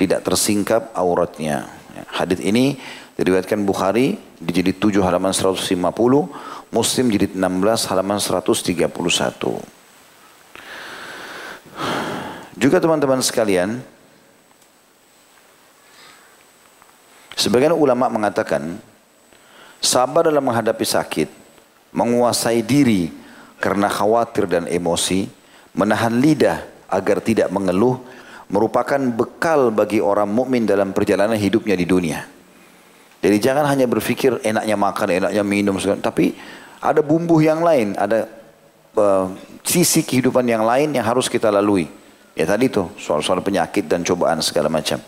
tidak 0.00 0.24
tersingkap 0.24 0.88
auratnya. 0.96 1.68
Ya, 1.92 2.02
hadis 2.16 2.40
ini 2.40 2.80
diriwayatkan 3.20 3.60
Bukhari 3.68 4.16
di 4.40 4.50
jilid 4.56 4.80
7 4.80 5.04
halaman 5.04 5.36
150, 5.36 5.68
Muslim 6.72 7.06
jilid 7.12 7.36
16 7.36 7.92
halaman 7.92 8.16
131. 8.24 8.72
Juga 12.56 12.76
teman-teman 12.80 13.20
sekalian, 13.20 13.84
sebagian 17.36 17.76
ulama 17.76 18.08
mengatakan 18.08 18.80
sabar 19.78 20.26
dalam 20.26 20.42
menghadapi 20.42 20.82
sakit 20.82 21.28
menguasai 21.96 22.60
diri 22.60 23.08
karena 23.56 23.88
khawatir 23.88 24.44
dan 24.44 24.68
emosi, 24.68 25.24
menahan 25.72 26.12
lidah 26.20 26.60
agar 26.92 27.24
tidak 27.24 27.48
mengeluh, 27.48 27.96
merupakan 28.52 29.00
bekal 29.00 29.72
bagi 29.72 29.98
orang 29.98 30.28
mukmin 30.28 30.68
dalam 30.68 30.92
perjalanan 30.92 31.40
hidupnya 31.40 31.72
di 31.72 31.86
dunia. 31.88 32.20
Jadi 33.24 33.36
jangan 33.40 33.64
hanya 33.64 33.88
berpikir 33.88 34.44
enaknya 34.44 34.76
makan, 34.76 35.08
enaknya 35.08 35.42
minum, 35.42 35.74
tapi 35.98 36.36
ada 36.84 37.00
bumbu 37.00 37.40
yang 37.40 37.64
lain, 37.64 37.96
ada 37.96 38.28
uh, 38.94 39.32
sisi 39.64 40.04
kehidupan 40.04 40.44
yang 40.44 40.62
lain 40.62 40.92
yang 40.92 41.02
harus 41.02 41.26
kita 41.32 41.48
lalui. 41.48 41.88
Ya 42.36 42.44
tadi 42.44 42.68
tuh 42.68 42.92
soal-soal 43.00 43.40
penyakit 43.40 43.88
dan 43.88 44.04
cobaan 44.04 44.44
segala 44.44 44.68
macam. 44.68 45.00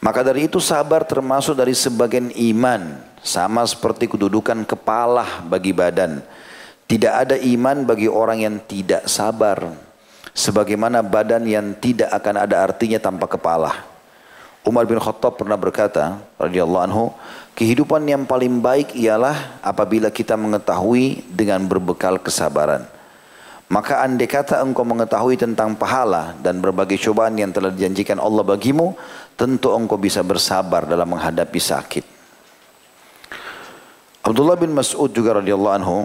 Maka 0.00 0.24
dari 0.24 0.48
itu 0.48 0.56
sabar 0.64 1.04
termasuk 1.04 1.52
dari 1.52 1.76
sebagian 1.76 2.32
iman. 2.32 3.04
Sama 3.20 3.68
seperti 3.68 4.08
kedudukan 4.08 4.64
kepala 4.64 5.44
bagi 5.44 5.76
badan. 5.76 6.24
Tidak 6.88 7.12
ada 7.12 7.36
iman 7.36 7.84
bagi 7.84 8.08
orang 8.08 8.40
yang 8.40 8.56
tidak 8.64 9.04
sabar. 9.04 9.60
Sebagaimana 10.32 11.04
badan 11.04 11.44
yang 11.44 11.76
tidak 11.76 12.08
akan 12.16 12.48
ada 12.48 12.64
artinya 12.64 12.96
tanpa 12.96 13.28
kepala. 13.28 13.76
Umar 14.64 14.88
bin 14.88 14.96
Khattab 14.96 15.36
pernah 15.36 15.56
berkata, 15.60 16.20
radhiyallahu 16.40 16.84
anhu, 16.84 17.04
kehidupan 17.56 18.04
yang 18.08 18.24
paling 18.24 18.60
baik 18.60 18.96
ialah 18.96 19.60
apabila 19.60 20.08
kita 20.08 20.36
mengetahui 20.36 21.28
dengan 21.28 21.60
berbekal 21.68 22.16
kesabaran. 22.20 22.88
Maka 23.70 24.02
andai 24.02 24.26
kata 24.26 24.58
engkau 24.66 24.82
mengetahui 24.82 25.38
tentang 25.38 25.78
pahala 25.78 26.34
dan 26.42 26.58
berbagai 26.58 26.98
cobaan 26.98 27.38
yang 27.38 27.54
telah 27.54 27.70
dijanjikan 27.70 28.18
Allah 28.18 28.42
bagimu, 28.42 28.98
tentu 29.40 29.72
engkau 29.72 29.96
bisa 29.96 30.20
bersabar 30.20 30.84
dalam 30.84 31.16
menghadapi 31.16 31.56
sakit. 31.56 32.04
Abdullah 34.20 34.60
bin 34.60 34.76
Mas'ud 34.76 35.08
juga 35.08 35.40
radhiyallahu 35.40 35.74
anhu 35.80 36.04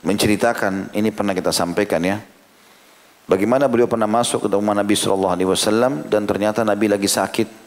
menceritakan 0.00 0.96
ini 0.96 1.12
pernah 1.12 1.36
kita 1.36 1.52
sampaikan 1.52 2.00
ya. 2.00 2.16
Bagaimana 3.28 3.68
beliau 3.68 3.84
pernah 3.84 4.08
masuk 4.08 4.48
ke 4.48 4.48
rumah 4.48 4.72
Nabi 4.72 4.96
sallallahu 4.96 5.36
alaihi 5.36 5.50
wasallam 5.52 6.08
dan 6.08 6.24
ternyata 6.24 6.64
Nabi 6.64 6.88
lagi 6.88 7.12
sakit. 7.12 7.60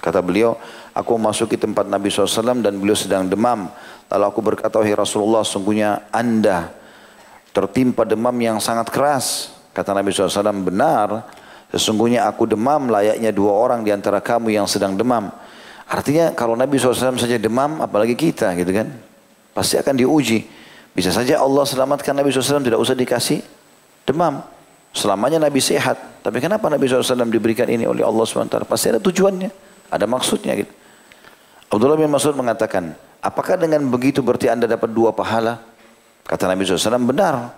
Kata 0.00 0.24
beliau, 0.24 0.56
aku 0.96 1.12
masuk 1.20 1.52
ke 1.52 1.60
tempat 1.60 1.84
Nabi 1.84 2.08
SAW 2.08 2.64
dan 2.64 2.80
beliau 2.80 2.96
sedang 2.96 3.28
demam. 3.28 3.68
Lalu 4.08 4.24
aku 4.24 4.40
berkata, 4.40 4.80
wahai 4.80 4.96
Rasulullah, 4.96 5.44
sungguhnya 5.44 6.08
anda 6.08 6.72
tertimpa 7.52 8.08
demam 8.08 8.32
yang 8.40 8.56
sangat 8.64 8.88
keras. 8.88 9.52
Kata 9.76 9.92
Nabi 9.92 10.08
SAW, 10.08 10.64
benar. 10.64 11.28
Sesungguhnya 11.70 12.26
aku 12.26 12.50
demam 12.50 12.90
layaknya 12.90 13.30
dua 13.30 13.54
orang 13.54 13.86
di 13.86 13.94
antara 13.94 14.18
kamu 14.18 14.50
yang 14.50 14.66
sedang 14.66 14.98
demam. 14.98 15.30
Artinya 15.90 16.34
kalau 16.34 16.58
Nabi 16.58 16.78
SAW 16.78 17.18
saja 17.18 17.38
demam, 17.38 17.82
apalagi 17.82 18.14
kita 18.18 18.54
gitu 18.58 18.70
kan. 18.74 18.90
Pasti 19.54 19.78
akan 19.78 19.94
diuji. 19.94 20.46
Bisa 20.90 21.14
saja 21.14 21.38
Allah 21.38 21.62
selamatkan 21.62 22.14
Nabi 22.14 22.34
SAW 22.34 22.62
tidak 22.62 22.78
usah 22.78 22.94
dikasih 22.98 23.38
demam. 24.02 24.42
Selamanya 24.90 25.38
Nabi 25.38 25.62
sehat. 25.62 26.22
Tapi 26.26 26.42
kenapa 26.42 26.66
Nabi 26.66 26.90
SAW 26.90 27.30
diberikan 27.30 27.70
ini 27.70 27.86
oleh 27.86 28.02
Allah 28.02 28.26
SWT? 28.26 28.66
Pasti 28.66 28.90
ada 28.90 28.98
tujuannya. 28.98 29.50
Ada 29.90 30.06
maksudnya 30.10 30.58
gitu. 30.58 30.72
Abdullah 31.70 31.94
bin 31.94 32.10
Mas'ud 32.10 32.34
mengatakan, 32.34 32.98
apakah 33.22 33.54
dengan 33.54 33.86
begitu 33.86 34.18
berarti 34.26 34.50
anda 34.50 34.66
dapat 34.66 34.90
dua 34.90 35.14
pahala? 35.14 35.62
Kata 36.26 36.50
Nabi 36.50 36.66
SAW, 36.66 37.06
benar. 37.06 37.54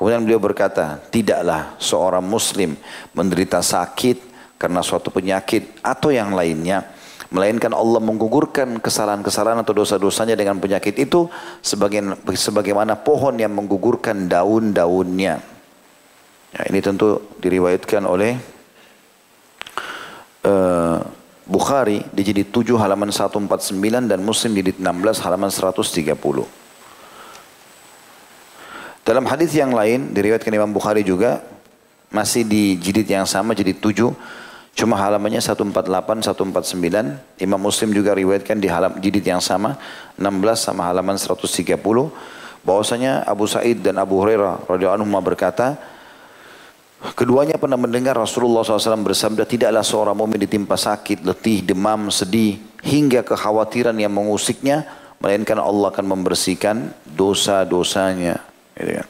Kemudian 0.00 0.24
beliau 0.24 0.40
berkata, 0.40 0.96
tidaklah 1.12 1.76
seorang 1.76 2.24
muslim 2.24 2.72
menderita 3.12 3.60
sakit 3.60 4.32
karena 4.56 4.80
suatu 4.80 5.12
penyakit 5.12 5.84
atau 5.84 6.08
yang 6.08 6.32
lainnya 6.32 6.88
Melainkan 7.30 7.70
Allah 7.70 8.02
menggugurkan 8.02 8.82
kesalahan-kesalahan 8.82 9.62
atau 9.62 9.70
dosa-dosanya 9.70 10.34
dengan 10.34 10.58
penyakit 10.58 10.98
itu 10.98 11.30
sebagaimana 11.62 12.98
pohon 12.98 13.38
yang 13.38 13.54
menggugurkan 13.54 14.26
daun-daunnya. 14.26 15.38
Ya, 16.50 16.62
ini 16.66 16.82
tentu 16.82 17.22
diriwayatkan 17.38 18.02
oleh 18.02 18.34
uh, 20.42 20.98
Bukhari 21.46 22.02
di 22.10 22.26
jilid 22.26 22.50
7 22.50 22.74
halaman 22.74 23.14
149 23.14 23.78
dan 24.10 24.18
Muslim 24.26 24.50
di 24.58 24.66
jilid 24.66 24.82
16 24.82 25.22
halaman 25.22 25.54
130. 25.54 26.10
Dalam 29.04 29.24
hadis 29.26 29.56
yang 29.56 29.72
lain 29.72 30.12
diriwayatkan 30.12 30.52
Imam 30.52 30.70
Bukhari 30.70 31.02
juga 31.02 31.40
masih 32.10 32.44
di 32.44 32.76
jilid 32.76 33.06
yang 33.06 33.24
sama 33.24 33.54
jilid 33.54 33.78
7 33.78 34.12
Cuma 34.80 34.94
halamannya 34.96 35.42
148, 35.42 35.76
149. 36.24 37.42
Imam 37.42 37.60
Muslim 37.60 37.90
juga 37.90 38.14
riwayatkan 38.14 38.56
di 38.56 38.64
halam 38.70 38.96
jidid 39.02 39.26
yang 39.26 39.42
sama, 39.42 39.76
16 40.16 40.56
sama 40.56 40.86
halaman 40.86 41.18
130. 41.18 41.76
Bahwasanya 42.64 43.24
Abu 43.28 43.44
Sa'id 43.44 43.84
dan 43.84 44.00
Abu 44.00 44.20
Hurairah 44.20 44.68
radhiyallahu 44.68 45.04
anhu 45.04 45.20
berkata, 45.20 45.76
Keduanya 47.00 47.56
pernah 47.56 47.80
mendengar 47.80 48.12
Rasulullah 48.12 48.60
SAW 48.60 49.00
bersabda, 49.00 49.48
tidaklah 49.48 49.80
seorang 49.80 50.12
mumin 50.12 50.36
ditimpa 50.36 50.76
sakit, 50.76 51.24
letih, 51.24 51.64
demam, 51.64 52.12
sedih, 52.12 52.60
hingga 52.84 53.24
kekhawatiran 53.24 53.96
yang 53.96 54.12
mengusiknya, 54.12 54.84
melainkan 55.16 55.56
Allah 55.56 55.88
akan 55.88 56.04
membersihkan 56.04 56.92
dosa-dosanya. 57.08 58.49
Gitu 58.80 58.92
kan. 58.96 59.08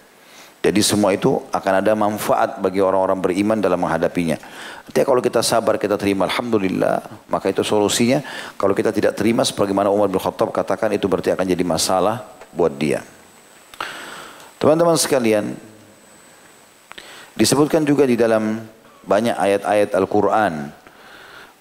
Jadi 0.60 0.80
semua 0.84 1.16
itu 1.16 1.40
akan 1.48 1.72
ada 1.80 1.96
manfaat 1.96 2.60
bagi 2.60 2.84
orang-orang 2.84 3.16
beriman 3.16 3.56
dalam 3.56 3.80
menghadapinya. 3.80 4.36
Artinya 4.84 5.06
kalau 5.08 5.24
kita 5.24 5.40
sabar, 5.40 5.80
kita 5.80 5.96
terima 5.96 6.28
Alhamdulillah, 6.28 7.00
maka 7.32 7.48
itu 7.48 7.64
solusinya. 7.64 8.20
Kalau 8.60 8.76
kita 8.76 8.92
tidak 8.92 9.16
terima, 9.16 9.40
sebagaimana 9.40 9.88
Umar 9.88 10.12
bin 10.12 10.20
Khattab 10.20 10.52
katakan, 10.52 10.92
itu 10.92 11.08
berarti 11.08 11.32
akan 11.32 11.48
jadi 11.48 11.64
masalah 11.64 12.28
buat 12.52 12.76
dia. 12.76 13.00
Teman-teman 14.60 15.00
sekalian, 15.00 15.56
disebutkan 17.40 17.80
juga 17.88 18.04
di 18.04 18.20
dalam 18.20 18.60
banyak 19.00 19.40
ayat-ayat 19.40 19.96
Al-Quran, 19.96 20.68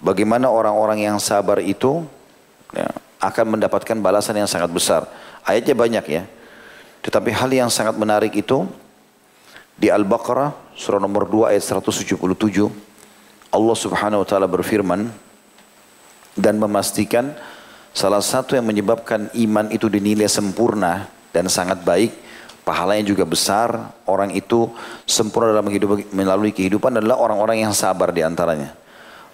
bagaimana 0.04 0.52
orang-orang 0.52 1.08
yang 1.08 1.16
sabar 1.16 1.64
itu 1.64 2.04
ya, 2.76 2.84
akan 3.16 3.56
mendapatkan 3.56 3.96
balasan 3.96 4.36
yang 4.36 4.50
sangat 4.50 4.68
besar. 4.68 5.08
Ayatnya 5.40 5.72
banyak 5.72 6.04
ya. 6.04 6.28
Tetapi 7.00 7.30
hal 7.32 7.50
yang 7.52 7.70
sangat 7.72 7.96
menarik 7.96 8.36
itu 8.36 8.68
di 9.76 9.88
Al-Baqarah 9.88 10.76
surah 10.76 11.00
nomor 11.00 11.24
2 11.24 11.56
ayat 11.56 11.64
177 11.64 12.16
Allah 13.50 13.76
Subhanahu 13.76 14.22
wa 14.22 14.26
taala 14.28 14.44
berfirman 14.44 15.08
dan 16.36 16.60
memastikan 16.60 17.32
salah 17.96 18.20
satu 18.20 18.54
yang 18.54 18.68
menyebabkan 18.68 19.32
iman 19.32 19.66
itu 19.72 19.88
dinilai 19.88 20.28
sempurna 20.28 21.08
dan 21.32 21.48
sangat 21.48 21.80
baik 21.82 22.12
pahalanya 22.64 23.08
juga 23.08 23.24
besar. 23.24 23.96
Orang 24.04 24.32
itu 24.36 24.68
sempurna 25.08 25.56
dalam 25.56 25.68
hidup 25.72 26.00
melalui 26.12 26.52
kehidupan 26.52 27.00
adalah 27.00 27.16
orang-orang 27.18 27.64
yang 27.64 27.72
sabar 27.74 28.12
di 28.12 28.20
antaranya 28.20 28.79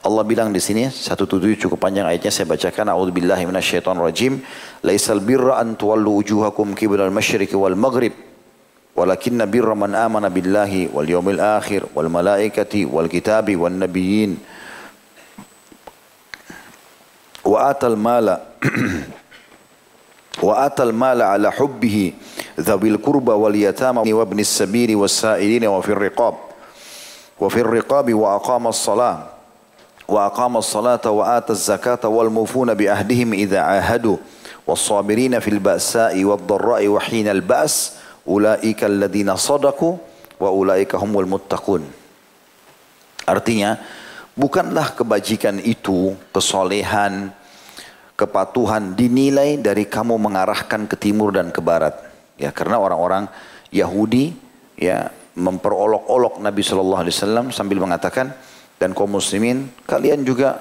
Allah 0.07 0.23
bilang 0.23 0.55
di 0.55 0.63
sini 0.63 0.87
177 0.87 1.67
cukup 1.67 1.83
panjang 1.83 2.07
ayatnya 2.07 2.31
saya 2.31 2.47
bacakan 2.47 2.95
a'udzubillahi 2.95 3.43
rajim. 3.99 4.39
Laisal 4.87 5.19
birra 5.19 5.59
an 5.59 5.75
tuwallu 5.75 6.23
wujuhakum 6.23 6.79
qibla 6.79 7.11
al-masyriqi 7.11 7.59
wal 7.59 7.75
maghrib. 7.75 8.15
Walakinna 8.95 9.51
birra 9.51 9.75
man 9.75 9.99
amana 9.99 10.31
billahi 10.31 10.95
wal 10.95 11.11
yawmil 11.11 11.43
akhir 11.43 11.91
wal 11.91 12.07
malaikati 12.07 12.87
wal 12.87 13.11
kitabi 13.11 13.59
wan 13.59 13.83
nabiyyin. 13.83 14.39
Wa 17.43 17.75
atal 17.75 17.99
mala 17.99 18.47
wa 20.47 20.55
atal 20.63 20.95
mala 20.95 21.35
ala 21.35 21.51
hubbihi 21.51 22.15
dhawil 22.63 23.03
qurba 23.03 23.35
wal 23.35 23.55
yatama 23.59 24.07
wa 24.07 24.23
ibnis 24.23 24.55
sabili 24.55 24.95
was 24.95 25.19
sa'ilina 25.19 25.67
wa 25.67 25.83
fir 25.83 25.99
riqab. 25.99 26.39
Wa 27.43 27.51
fir 27.51 27.67
riqabi 27.67 28.15
wa 28.15 28.39
aqama 28.39 28.71
as-salah 28.71 29.36
wa 30.07 30.31
aqama 30.31 30.63
as-salata 30.63 31.11
wa 31.11 31.37
ata 31.37 31.53
az-zakata 31.53 32.07
wal 32.07 32.31
mufuna 32.31 32.79
bi 32.79 32.87
ahdihim 32.87 33.35
idza 33.35 33.63
ahadu 33.63 34.19
was-sabirina 34.67 35.43
fil 35.43 35.59
ba'sa'i 35.59 36.23
wad-dharra'i 36.23 36.87
wa 36.87 37.03
hina 37.03 37.35
al-ba's 37.35 37.99
ulaika 38.27 38.87
alladziina 38.87 39.39
sadaqu 39.39 39.99
wa 40.39 40.51
ulaika 40.51 40.99
humul 40.99 41.27
muttaqun. 41.27 41.87
Artinya, 43.27 43.83
bukanlah 44.39 44.95
kebajikan 44.95 45.59
itu, 45.59 46.15
kesolehan, 46.31 47.35
kepatuhan 48.15 48.95
dinilai 48.95 49.59
dari 49.59 49.87
kamu 49.87 50.15
mengarahkan 50.19 50.87
ke 50.87 50.95
timur 50.95 51.35
dan 51.35 51.51
ke 51.51 51.59
barat. 51.59 51.95
Ya, 52.39 52.55
karena 52.55 52.79
orang-orang 52.79 53.27
Yahudi 53.75 54.37
ya 54.79 55.11
memperolok-olok 55.35 56.39
Nabi 56.41 56.63
Shallallahu 56.63 57.03
Alaihi 57.03 57.17
Wasallam 57.17 57.47
sambil 57.51 57.81
mengatakan, 57.81 58.33
dan 58.77 58.93
kaum 58.93 59.09
muslimin 59.09 59.73
kalian 59.89 60.21
juga 60.25 60.61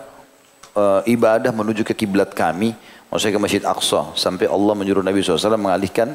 uh, 0.75 1.01
ibadah 1.07 1.51
menuju 1.55 1.83
ke 1.87 1.93
kiblat 1.95 2.35
kami, 2.35 2.75
maksudnya 3.11 3.35
ke 3.35 3.41
Masjid 3.41 3.63
Aqsa 3.63 4.15
sampai 4.15 4.47
Allah 4.47 4.73
menyuruh 4.75 5.03
Nabi 5.03 5.23
SAW 5.23 5.59
mengalihkan 5.59 6.13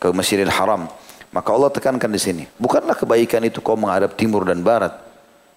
ke 0.00 0.08
Masjidil 0.12 0.52
Haram. 0.52 0.86
Maka 1.34 1.50
Allah 1.50 1.70
tekankan 1.72 2.12
di 2.14 2.20
sini. 2.22 2.44
Bukanlah 2.62 2.94
kebaikan 2.94 3.42
itu 3.42 3.58
kau 3.58 3.74
menghadap 3.74 4.14
timur 4.14 4.46
dan 4.46 4.62
barat. 4.62 4.94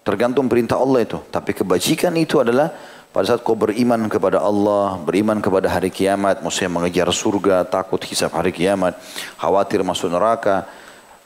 Tergantung 0.02 0.50
perintah 0.50 0.82
Allah 0.82 1.06
itu. 1.06 1.22
Tapi 1.30 1.54
kebajikan 1.54 2.18
itu 2.18 2.42
adalah 2.42 2.74
pada 3.14 3.30
saat 3.30 3.46
kau 3.46 3.54
beriman 3.54 4.10
kepada 4.10 4.42
Allah, 4.42 4.98
beriman 4.98 5.38
kepada 5.38 5.70
hari 5.70 5.94
kiamat, 5.94 6.42
maksudnya 6.42 6.74
mengejar 6.74 7.06
surga, 7.14 7.62
takut 7.70 8.02
hisab 8.10 8.34
hari 8.34 8.50
kiamat, 8.50 8.98
khawatir 9.38 9.86
masuk 9.86 10.10
neraka, 10.10 10.66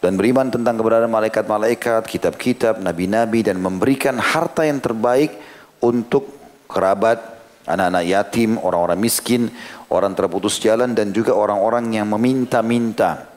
dan 0.01 0.17
beriman 0.17 0.49
tentang 0.49 0.81
keberadaan 0.81 1.13
malaikat-malaikat, 1.13 2.09
kitab-kitab, 2.09 2.81
nabi-nabi, 2.81 3.45
dan 3.45 3.61
memberikan 3.61 4.17
harta 4.17 4.65
yang 4.65 4.81
terbaik 4.81 5.37
untuk 5.77 6.25
kerabat, 6.65 7.21
anak-anak 7.69 8.09
yatim, 8.09 8.57
orang-orang 8.57 8.97
miskin, 8.97 9.53
orang 9.93 10.17
terputus 10.17 10.57
jalan 10.57 10.97
dan 10.97 11.13
juga 11.13 11.37
orang-orang 11.37 11.93
yang 11.93 12.09
meminta-minta. 12.09 13.29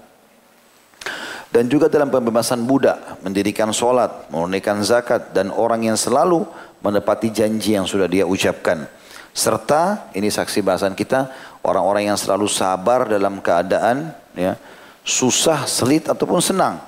Dan 1.53 1.69
juga 1.69 1.87
dalam 1.87 2.09
pembebasan 2.09 2.65
budak, 2.65 3.21
mendirikan 3.21 3.71
sholat, 3.71 4.27
menunaikan 4.33 4.81
zakat, 4.83 5.37
dan 5.37 5.53
orang 5.53 5.87
yang 5.87 6.01
selalu 6.01 6.49
menepati 6.81 7.29
janji 7.31 7.77
yang 7.77 7.85
sudah 7.85 8.09
dia 8.09 8.25
ucapkan. 8.25 8.89
Serta, 9.37 10.11
ini 10.17 10.33
saksi 10.33 10.65
bahasan 10.65 10.97
kita, 10.97 11.29
orang-orang 11.63 12.09
yang 12.11 12.19
selalu 12.19 12.49
sabar 12.49 13.07
dalam 13.07 13.39
keadaan 13.39 14.17
ya, 14.35 14.59
susah, 15.05 15.69
selit 15.69 16.09
ataupun 16.09 16.41
senang. 16.41 16.81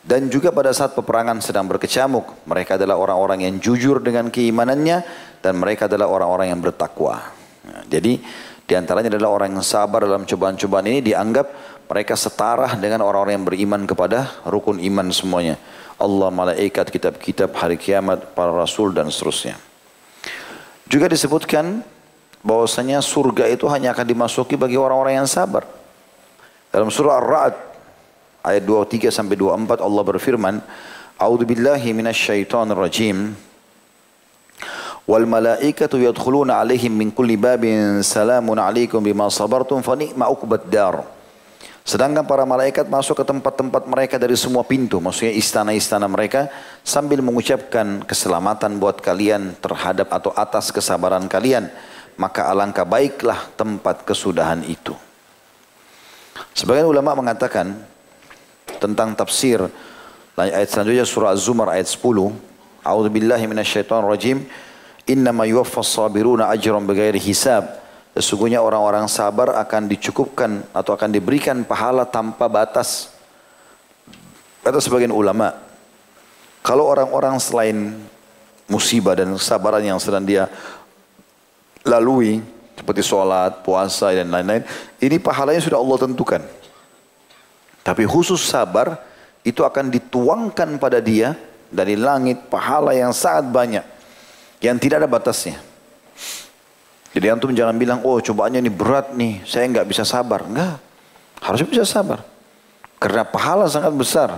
Dan 0.00 0.32
juga 0.32 0.48
pada 0.48 0.72
saat 0.72 0.96
peperangan 0.96 1.44
sedang 1.44 1.68
berkecamuk, 1.68 2.48
mereka 2.48 2.80
adalah 2.80 2.96
orang-orang 2.96 3.44
yang 3.48 3.60
jujur 3.60 4.00
dengan 4.00 4.32
keimanannya 4.32 5.04
dan 5.44 5.52
mereka 5.60 5.88
adalah 5.88 6.08
orang-orang 6.08 6.52
yang 6.52 6.60
bertakwa. 6.60 7.20
Ya, 7.64 8.00
jadi 8.00 8.16
di 8.64 8.72
antaranya 8.72 9.12
adalah 9.12 9.34
orang 9.34 9.60
yang 9.60 9.66
sabar 9.66 10.08
dalam 10.08 10.24
cobaan-cobaan 10.24 10.88
ini 10.88 11.04
dianggap 11.04 11.52
mereka 11.84 12.16
setara 12.16 12.78
dengan 12.80 13.04
orang-orang 13.04 13.42
yang 13.42 13.46
beriman 13.48 13.82
kepada 13.84 14.40
rukun 14.48 14.80
iman 14.80 15.12
semuanya. 15.12 15.60
Allah, 16.00 16.32
malaikat, 16.32 16.88
kitab-kitab, 16.88 17.52
hari 17.52 17.76
kiamat, 17.76 18.32
para 18.32 18.56
rasul 18.56 18.96
dan 18.96 19.12
seterusnya. 19.12 19.60
Juga 20.88 21.12
disebutkan 21.12 21.84
bahwasanya 22.40 23.04
surga 23.04 23.52
itu 23.52 23.68
hanya 23.68 23.92
akan 23.92 24.06
dimasuki 24.08 24.56
bagi 24.56 24.80
orang-orang 24.80 25.20
yang 25.20 25.28
sabar. 25.28 25.79
Dalam 26.70 26.86
surah 26.86 27.18
Ar-Ra'd 27.18 27.54
ayat 28.46 28.62
23 28.62 29.10
sampai 29.10 29.34
24 29.34 29.82
Allah 29.82 30.02
berfirman, 30.06 30.54
"A'udzu 31.18 31.44
billahi 31.44 31.90
minasyaitonir 31.90 32.78
rajim." 32.78 33.34
wal 35.10 35.26
malaikatu 35.26 35.98
yadkhuluna 35.98 36.62
alaihim 36.62 36.94
min 36.94 37.10
kulli 37.10 37.34
babin 37.34 37.98
salamun 38.06 38.54
alaikum 38.62 39.02
bima 39.02 39.26
sabartum 39.26 39.82
fa 39.82 39.98
ni'ma 39.98 40.30
uqbad. 40.30 40.70
Sedangkan 41.82 42.22
para 42.22 42.46
malaikat 42.46 42.86
masuk 42.86 43.18
ke 43.18 43.24
tempat-tempat 43.26 43.90
mereka 43.90 44.14
dari 44.22 44.38
semua 44.38 44.62
pintu, 44.62 45.02
maksudnya 45.02 45.34
istana-istana 45.34 46.06
mereka 46.06 46.46
sambil 46.86 47.18
mengucapkan 47.24 48.06
keselamatan 48.06 48.78
buat 48.78 49.02
kalian 49.02 49.58
terhadap 49.58 50.06
atau 50.14 50.30
atas 50.38 50.70
kesabaran 50.70 51.26
kalian, 51.26 51.66
maka 52.14 52.46
alangkah 52.46 52.86
baiklah 52.86 53.50
tempat 53.58 54.06
kesudahan 54.06 54.62
itu. 54.62 54.94
Sebagian 56.54 56.86
ulama 56.88 57.14
mengatakan 57.14 57.78
tentang 58.80 59.12
tafsir 59.14 59.64
ayat 60.38 60.68
selanjutnya 60.70 61.04
surah 61.04 61.36
Az-Zumar 61.36 61.68
ayat 61.74 61.86
10, 61.88 62.00
A'udzubillahi 62.80 63.44
minasyaitonir 63.44 64.08
rajim. 64.08 64.38
Innama 65.08 65.44
yuwaffas 65.44 65.90
sabiruna 65.90 66.48
ajran 66.48 66.86
bighairi 66.86 67.18
hisab. 67.20 67.66
Sesungguhnya 68.14 68.58
orang-orang 68.58 69.06
sabar 69.06 69.54
akan 69.58 69.86
dicukupkan 69.86 70.66
atau 70.74 70.94
akan 70.98 71.10
diberikan 71.14 71.62
pahala 71.62 72.06
tanpa 72.06 72.50
batas. 72.50 73.14
Kata 74.60 74.82
sebagian 74.82 75.14
ulama, 75.14 75.56
kalau 76.60 76.84
orang-orang 76.90 77.40
selain 77.40 77.96
musibah 78.68 79.16
dan 79.16 79.34
kesabaran 79.34 79.82
yang 79.82 79.98
sedang 80.02 80.26
dia 80.26 80.46
lalui, 81.86 82.44
seperti 82.80 83.04
sholat, 83.04 83.60
puasa, 83.60 84.08
dan 84.16 84.32
lain-lain, 84.32 84.64
ini 85.04 85.20
pahalanya 85.20 85.60
sudah 85.60 85.76
Allah 85.76 85.98
tentukan. 86.00 86.42
Tapi 87.84 88.08
khusus 88.08 88.40
sabar, 88.40 88.96
itu 89.44 89.60
akan 89.60 89.92
dituangkan 89.92 90.80
pada 90.80 90.96
dia 91.00 91.36
dari 91.68 91.96
langit 91.96 92.48
pahala 92.48 92.96
yang 92.96 93.12
sangat 93.12 93.52
banyak 93.52 93.84
yang 94.60 94.76
tidak 94.76 95.04
ada 95.04 95.08
batasnya. 95.08 95.60
Jadi 97.10 97.26
antum 97.26 97.50
jangan 97.50 97.74
bilang, 97.74 98.00
oh 98.06 98.22
cobaannya 98.22 98.62
ini 98.62 98.70
berat 98.70 99.12
nih, 99.12 99.42
saya 99.42 99.66
nggak 99.66 99.88
bisa 99.88 100.06
sabar. 100.06 100.46
Enggak, 100.46 100.78
harusnya 101.42 101.68
bisa 101.68 101.84
sabar. 101.84 102.22
Karena 103.00 103.26
pahala 103.26 103.66
sangat 103.66 103.90
besar. 103.96 104.30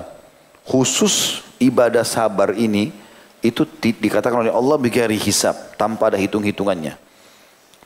Khusus 0.62 1.42
ibadah 1.58 2.06
sabar 2.06 2.54
ini, 2.54 2.94
itu 3.42 3.66
di, 3.82 3.92
dikatakan 3.92 4.46
oleh 4.46 4.54
Allah 4.54 4.78
bigari 4.78 5.18
hisab, 5.18 5.74
tanpa 5.74 6.08
ada 6.08 6.16
hitung-hitungannya. 6.16 7.11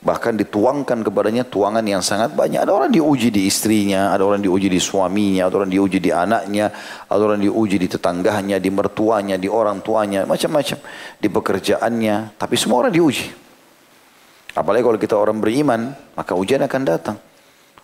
Bahkan 0.07 0.39
dituangkan 0.39 1.03
kepadanya 1.03 1.43
tuangan 1.43 1.83
yang 1.83 1.99
sangat 1.99 2.31
banyak. 2.31 2.63
Ada 2.63 2.71
orang 2.71 2.95
diuji 2.95 3.35
di 3.35 3.51
istrinya, 3.51 4.15
ada 4.15 4.23
orang 4.23 4.39
diuji 4.39 4.71
di 4.71 4.79
suaminya, 4.79 5.51
ada 5.51 5.59
orang 5.59 5.73
diuji 5.75 5.99
di 5.99 6.15
anaknya, 6.15 6.71
ada 7.11 7.23
orang 7.27 7.43
diuji 7.43 7.75
di 7.75 7.91
tetangganya, 7.91 8.63
di 8.63 8.71
mertuanya, 8.71 9.35
di 9.35 9.51
orang 9.51 9.83
tuanya, 9.83 10.23
macam-macam. 10.23 10.79
Di 11.19 11.27
pekerjaannya, 11.27 12.39
tapi 12.39 12.55
semua 12.55 12.87
orang 12.87 12.95
diuji. 12.95 13.35
Apalagi 14.55 14.87
kalau 14.87 15.01
kita 15.03 15.19
orang 15.19 15.43
beriman, 15.43 15.91
maka 16.15 16.39
ujian 16.39 16.63
akan 16.63 16.83
datang. 16.87 17.19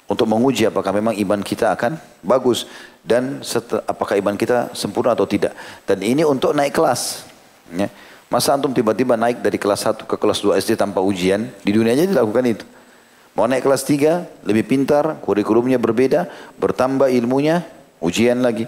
Untuk 0.06 0.30
menguji 0.30 0.70
apakah 0.70 0.94
memang 0.94 1.18
iman 1.26 1.42
kita 1.42 1.74
akan 1.74 1.98
bagus. 2.22 2.70
Dan 3.02 3.42
apakah 3.82 4.14
iman 4.22 4.38
kita 4.38 4.70
sempurna 4.78 5.18
atau 5.18 5.26
tidak. 5.26 5.58
Dan 5.82 6.06
ini 6.06 6.22
untuk 6.22 6.54
naik 6.54 6.70
kelas. 6.70 7.26
Ya. 7.74 7.90
Masa 8.33 8.57
antum 8.57 8.72
tiba-tiba 8.72 9.12
naik 9.12 9.45
dari 9.45 9.61
kelas 9.61 9.85
1 9.85 10.09
ke 10.09 10.16
kelas 10.16 10.41
2 10.41 10.57
SD 10.57 10.80
tanpa 10.80 11.05
ujian? 11.05 11.53
Di 11.61 11.68
dunia 11.68 11.93
aja 11.93 12.09
dilakukan 12.09 12.45
itu. 12.49 12.64
Mau 13.37 13.45
naik 13.45 13.61
kelas 13.61 13.85
3, 13.85 14.49
lebih 14.49 14.64
pintar, 14.64 15.20
kurikulumnya 15.20 15.76
berbeda, 15.76 16.33
bertambah 16.57 17.12
ilmunya, 17.12 17.68
ujian 18.01 18.41
lagi. 18.41 18.64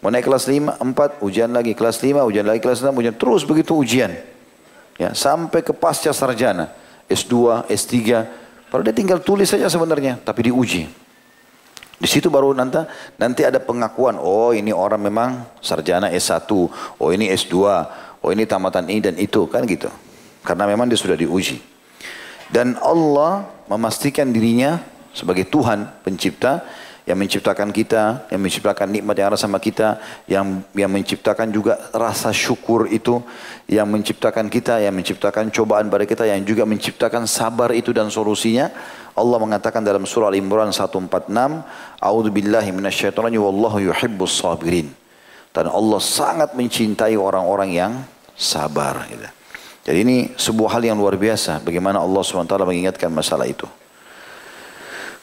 Mau 0.00 0.08
naik 0.08 0.24
kelas 0.24 0.48
5, 0.48 0.80
4, 0.80 1.20
ujian 1.20 1.52
lagi. 1.52 1.76
Kelas 1.76 2.00
5, 2.00 2.24
ujian 2.24 2.48
lagi. 2.48 2.64
Kelas 2.64 2.80
6, 2.80 2.88
ujian. 2.96 3.12
Terus 3.12 3.44
begitu 3.44 3.76
ujian. 3.76 4.16
Ya, 4.96 5.12
sampai 5.12 5.60
ke 5.60 5.76
pasca 5.76 6.08
sarjana. 6.16 6.72
S2, 7.04 7.68
S3. 7.68 7.92
Padahal 8.72 8.84
dia 8.88 8.96
tinggal 8.96 9.20
tulis 9.20 9.52
saja 9.52 9.68
sebenarnya, 9.68 10.24
tapi 10.24 10.48
diuji. 10.48 10.88
Di 12.00 12.08
situ 12.10 12.32
baru 12.32 12.56
nanti 12.56 12.82
nanti 13.14 13.44
ada 13.46 13.62
pengakuan, 13.62 14.18
oh 14.18 14.50
ini 14.50 14.74
orang 14.74 14.98
memang 14.98 15.30
sarjana 15.62 16.10
S1, 16.10 16.50
oh 16.98 17.08
ini 17.14 17.30
S2, 17.30 17.54
Oh 18.22 18.30
ini 18.30 18.46
tamatan 18.46 18.86
ini 18.86 19.00
dan 19.02 19.14
itu 19.18 19.50
kan 19.50 19.66
gitu. 19.66 19.90
Karena 20.46 20.70
memang 20.70 20.86
dia 20.86 20.98
sudah 20.98 21.18
diuji. 21.18 21.58
Dan 22.52 22.78
Allah 22.78 23.50
memastikan 23.66 24.30
dirinya 24.30 24.78
sebagai 25.10 25.48
Tuhan 25.50 25.88
pencipta 26.06 26.62
yang 27.02 27.18
menciptakan 27.18 27.74
kita, 27.74 28.30
yang 28.30 28.38
menciptakan 28.38 28.86
nikmat 28.86 29.18
yang 29.18 29.34
ada 29.34 29.38
sama 29.40 29.58
kita, 29.58 29.98
yang 30.30 30.62
yang 30.70 30.86
menciptakan 30.86 31.50
juga 31.50 31.90
rasa 31.90 32.30
syukur 32.30 32.86
itu, 32.86 33.18
yang 33.66 33.90
menciptakan 33.90 34.46
kita, 34.46 34.78
yang 34.78 34.94
menciptakan 34.94 35.50
cobaan 35.50 35.90
pada 35.90 36.06
kita, 36.06 36.30
yang 36.30 36.46
juga 36.46 36.62
menciptakan 36.62 37.26
sabar 37.26 37.74
itu 37.74 37.90
dan 37.90 38.06
solusinya. 38.06 38.70
Allah 39.18 39.38
mengatakan 39.42 39.82
dalam 39.82 40.06
surah 40.06 40.30
Al-Imran 40.30 40.70
146, 40.70 41.66
"A'udzu 41.98 42.30
billahi 42.30 42.70
minasyaitonir 42.70 43.42
wallahu 43.42 43.82
yuhibbus 43.82 44.38
sabirin." 44.38 45.01
Dan 45.52 45.68
Allah 45.68 46.00
sangat 46.00 46.56
mencintai 46.56 47.12
orang-orang 47.12 47.70
yang 47.76 47.92
sabar. 48.32 49.04
Gitu. 49.04 49.28
Jadi 49.82 49.98
ini 50.00 50.16
sebuah 50.32 50.78
hal 50.78 50.82
yang 50.82 50.96
luar 50.96 51.20
biasa. 51.20 51.60
Bagaimana 51.60 52.00
Allah 52.00 52.24
SWT 52.24 52.56
mengingatkan 52.64 53.12
masalah 53.12 53.44
itu. 53.44 53.68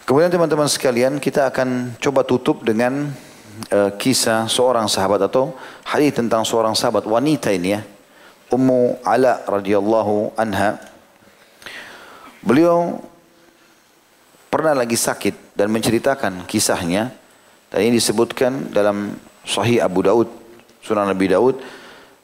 Kemudian 0.05 0.34
teman-teman 0.34 0.65
sekalian 0.65 1.21
kita 1.21 1.49
akan 1.49 1.97
coba 2.01 2.25
tutup 2.25 2.65
dengan 2.65 3.13
uh, 3.69 3.93
kisah 3.93 4.49
seorang 4.49 4.89
sahabat 4.89 5.30
atau 5.30 5.53
hadis 5.86 6.17
tentang 6.17 6.41
seorang 6.41 6.73
sahabat 6.73 7.05
wanita 7.05 7.53
ini 7.53 7.77
ya. 7.77 7.82
Ummu 8.49 9.05
Ala 9.05 9.45
radhiyallahu 9.45 10.34
anha. 10.34 10.82
Beliau 12.41 12.97
pernah 14.49 14.73
lagi 14.73 14.97
sakit 14.97 15.53
dan 15.53 15.69
menceritakan 15.69 16.49
kisahnya. 16.49 17.13
Dan 17.69 17.86
ini 17.86 18.01
disebutkan 18.01 18.73
dalam 18.73 19.13
Sahih 19.50 19.82
Abu 19.82 20.06
Daud, 20.06 20.30
Sunan 20.86 21.10
Nabi 21.10 21.34
Daud 21.34 21.58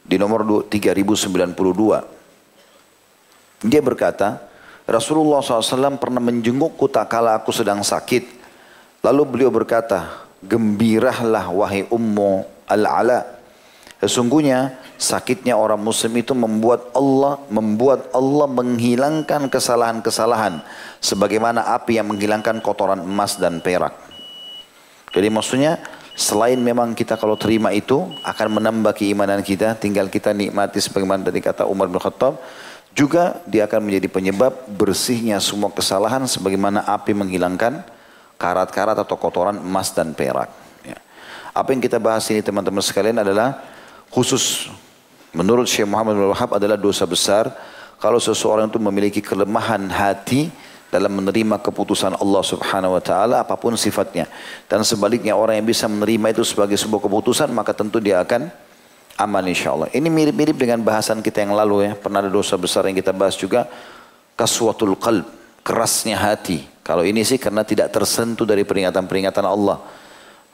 di 0.05 0.21
nomor 0.21 0.69
3092. 0.69 3.65
Dia 3.65 3.81
berkata, 3.81 4.45
Rasulullah 4.85 5.41
SAW 5.41 5.97
pernah 5.97 6.21
menjengukku 6.21 6.85
tak 6.93 7.09
kala 7.09 7.41
aku 7.41 7.49
sedang 7.49 7.81
sakit. 7.81 8.45
Lalu 9.01 9.21
beliau 9.25 9.49
berkata, 9.49 10.29
gembiralah 10.45 11.49
wahai 11.49 11.89
ummu 11.89 12.45
al-ala. 12.69 13.25
Sesungguhnya 13.97 14.77
sakitnya 15.01 15.57
orang 15.57 15.81
muslim 15.81 16.13
itu 16.21 16.37
membuat 16.37 16.93
Allah 16.93 17.41
membuat 17.49 18.13
Allah 18.13 18.45
menghilangkan 18.45 19.49
kesalahan-kesalahan 19.49 20.61
sebagaimana 21.01 21.73
api 21.73 21.97
yang 21.97 22.13
menghilangkan 22.13 22.61
kotoran 22.61 23.01
emas 23.01 23.41
dan 23.41 23.65
perak. 23.65 23.97
Jadi 25.09 25.31
maksudnya 25.31 25.81
Selain 26.15 26.55
memang 26.55 26.95
kita 26.95 27.19
kalau 27.19 27.35
terima 27.35 27.75
itu 27.75 28.07
akan 28.23 28.59
menambah 28.59 28.95
keimanan 28.95 29.43
kita, 29.43 29.75
tinggal 29.75 30.07
kita 30.07 30.31
nikmati 30.31 30.79
sebagaimana 30.79 31.27
tadi 31.27 31.43
kata 31.43 31.67
Umar 31.67 31.91
bin 31.91 31.99
Khattab, 31.99 32.39
juga 32.95 33.43
dia 33.43 33.67
akan 33.67 33.91
menjadi 33.91 34.07
penyebab 34.07 34.55
bersihnya 34.71 35.43
semua 35.43 35.67
kesalahan 35.67 36.23
sebagaimana 36.23 36.87
api 36.87 37.11
menghilangkan 37.11 37.83
karat-karat 38.39 38.95
atau 38.95 39.19
kotoran 39.19 39.59
emas 39.59 39.91
dan 39.91 40.15
perak. 40.15 40.47
Ya. 40.87 40.95
Apa 41.51 41.75
yang 41.75 41.83
kita 41.83 41.99
bahas 41.99 42.23
ini 42.31 42.39
teman-teman 42.39 42.79
sekalian 42.79 43.19
adalah 43.19 43.59
khusus 44.07 44.71
menurut 45.35 45.67
Syekh 45.67 45.91
Muhammad 45.91 46.15
bin 46.15 46.31
Wahab 46.31 46.55
adalah 46.55 46.79
dosa 46.79 47.03
besar 47.03 47.51
kalau 47.99 48.23
seseorang 48.23 48.71
itu 48.71 48.79
memiliki 48.79 49.19
kelemahan 49.19 49.91
hati 49.91 50.47
dalam 50.95 51.11
menerima 51.11 51.59
keputusan 51.59 52.15
Allah 52.15 52.43
Subhanahu 52.43 52.95
wa 52.95 53.03
taala 53.03 53.43
apa 53.43 53.59
pun 53.59 53.75
sifatnya. 53.75 54.31
Dan 54.71 54.87
sebaliknya 54.87 55.35
orang 55.35 55.59
yang 55.59 55.67
bisa 55.67 55.91
menerima 55.91 56.39
itu 56.39 56.47
sebagai 56.47 56.79
sebuah 56.79 57.03
keputusan 57.03 57.51
maka 57.51 57.75
tentu 57.75 57.99
dia 57.99 58.23
akan 58.23 58.47
aman 59.19 59.45
insyaallah. 59.51 59.91
Ini 59.91 60.07
mirip-mirip 60.07 60.55
dengan 60.55 60.79
bahasan 60.79 61.19
kita 61.19 61.43
yang 61.43 61.51
lalu 61.51 61.91
ya. 61.91 61.99
Pernah 61.99 62.23
ada 62.23 62.31
dosa 62.31 62.55
besar 62.55 62.87
yang 62.87 62.95
kita 62.95 63.11
bahas 63.11 63.35
juga 63.35 63.67
kaswatul 64.39 64.95
qalb, 64.95 65.27
kerasnya 65.63 66.15
hati. 66.15 66.63
Kalau 66.85 67.01
ini 67.01 67.25
sih 67.25 67.41
karena 67.41 67.65
tidak 67.65 67.91
tersentuh 67.91 68.45
dari 68.47 68.63
peringatan-peringatan 68.63 69.43
Allah. 69.43 69.83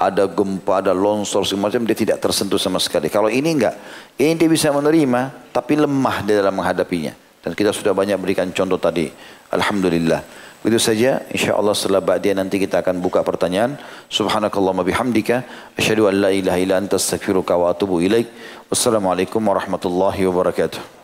Ada 0.02 0.26
gempa, 0.26 0.82
ada 0.82 0.98
longsor, 0.98 1.46
semacam 1.46 1.86
dia 1.86 1.94
tidak 1.94 2.18
tersentuh 2.18 2.58
sama 2.58 2.82
sekali. 2.82 3.06
Kalau 3.06 3.30
ini 3.30 3.54
enggak, 3.54 3.78
ini 4.18 4.34
dia 4.34 4.50
bisa 4.50 4.74
menerima, 4.74 5.54
tapi 5.54 5.78
lemah 5.78 6.26
di 6.26 6.34
dalam 6.34 6.58
menghadapinya. 6.58 7.14
Dan 7.46 7.54
kita 7.54 7.70
sudah 7.70 7.94
banyak 7.94 8.18
berikan 8.18 8.50
contoh 8.50 8.82
tadi. 8.82 9.14
Alhamdulillah. 9.52 10.24
Begitu 10.62 10.78
saja, 10.78 11.26
insyaAllah 11.34 11.74
setelah 11.74 12.06
ba'diyah 12.06 12.38
nanti 12.38 12.62
kita 12.62 12.86
akan 12.86 13.02
buka 13.02 13.26
pertanyaan. 13.26 13.82
Subhanakallahumma 14.14 14.86
bihamdika. 14.86 15.42
Asyadu 15.74 16.06
an 16.06 16.22
la 16.22 16.30
ilaha 16.30 16.58
ila 16.62 16.74
anta 16.78 17.02
astaghfiruka 17.02 17.58
wa 17.58 17.74
atubu 17.74 17.98
ilaik. 17.98 18.30
Wassalamualaikum 18.70 19.42
warahmatullahi 19.42 20.22
wabarakatuh. 20.30 21.01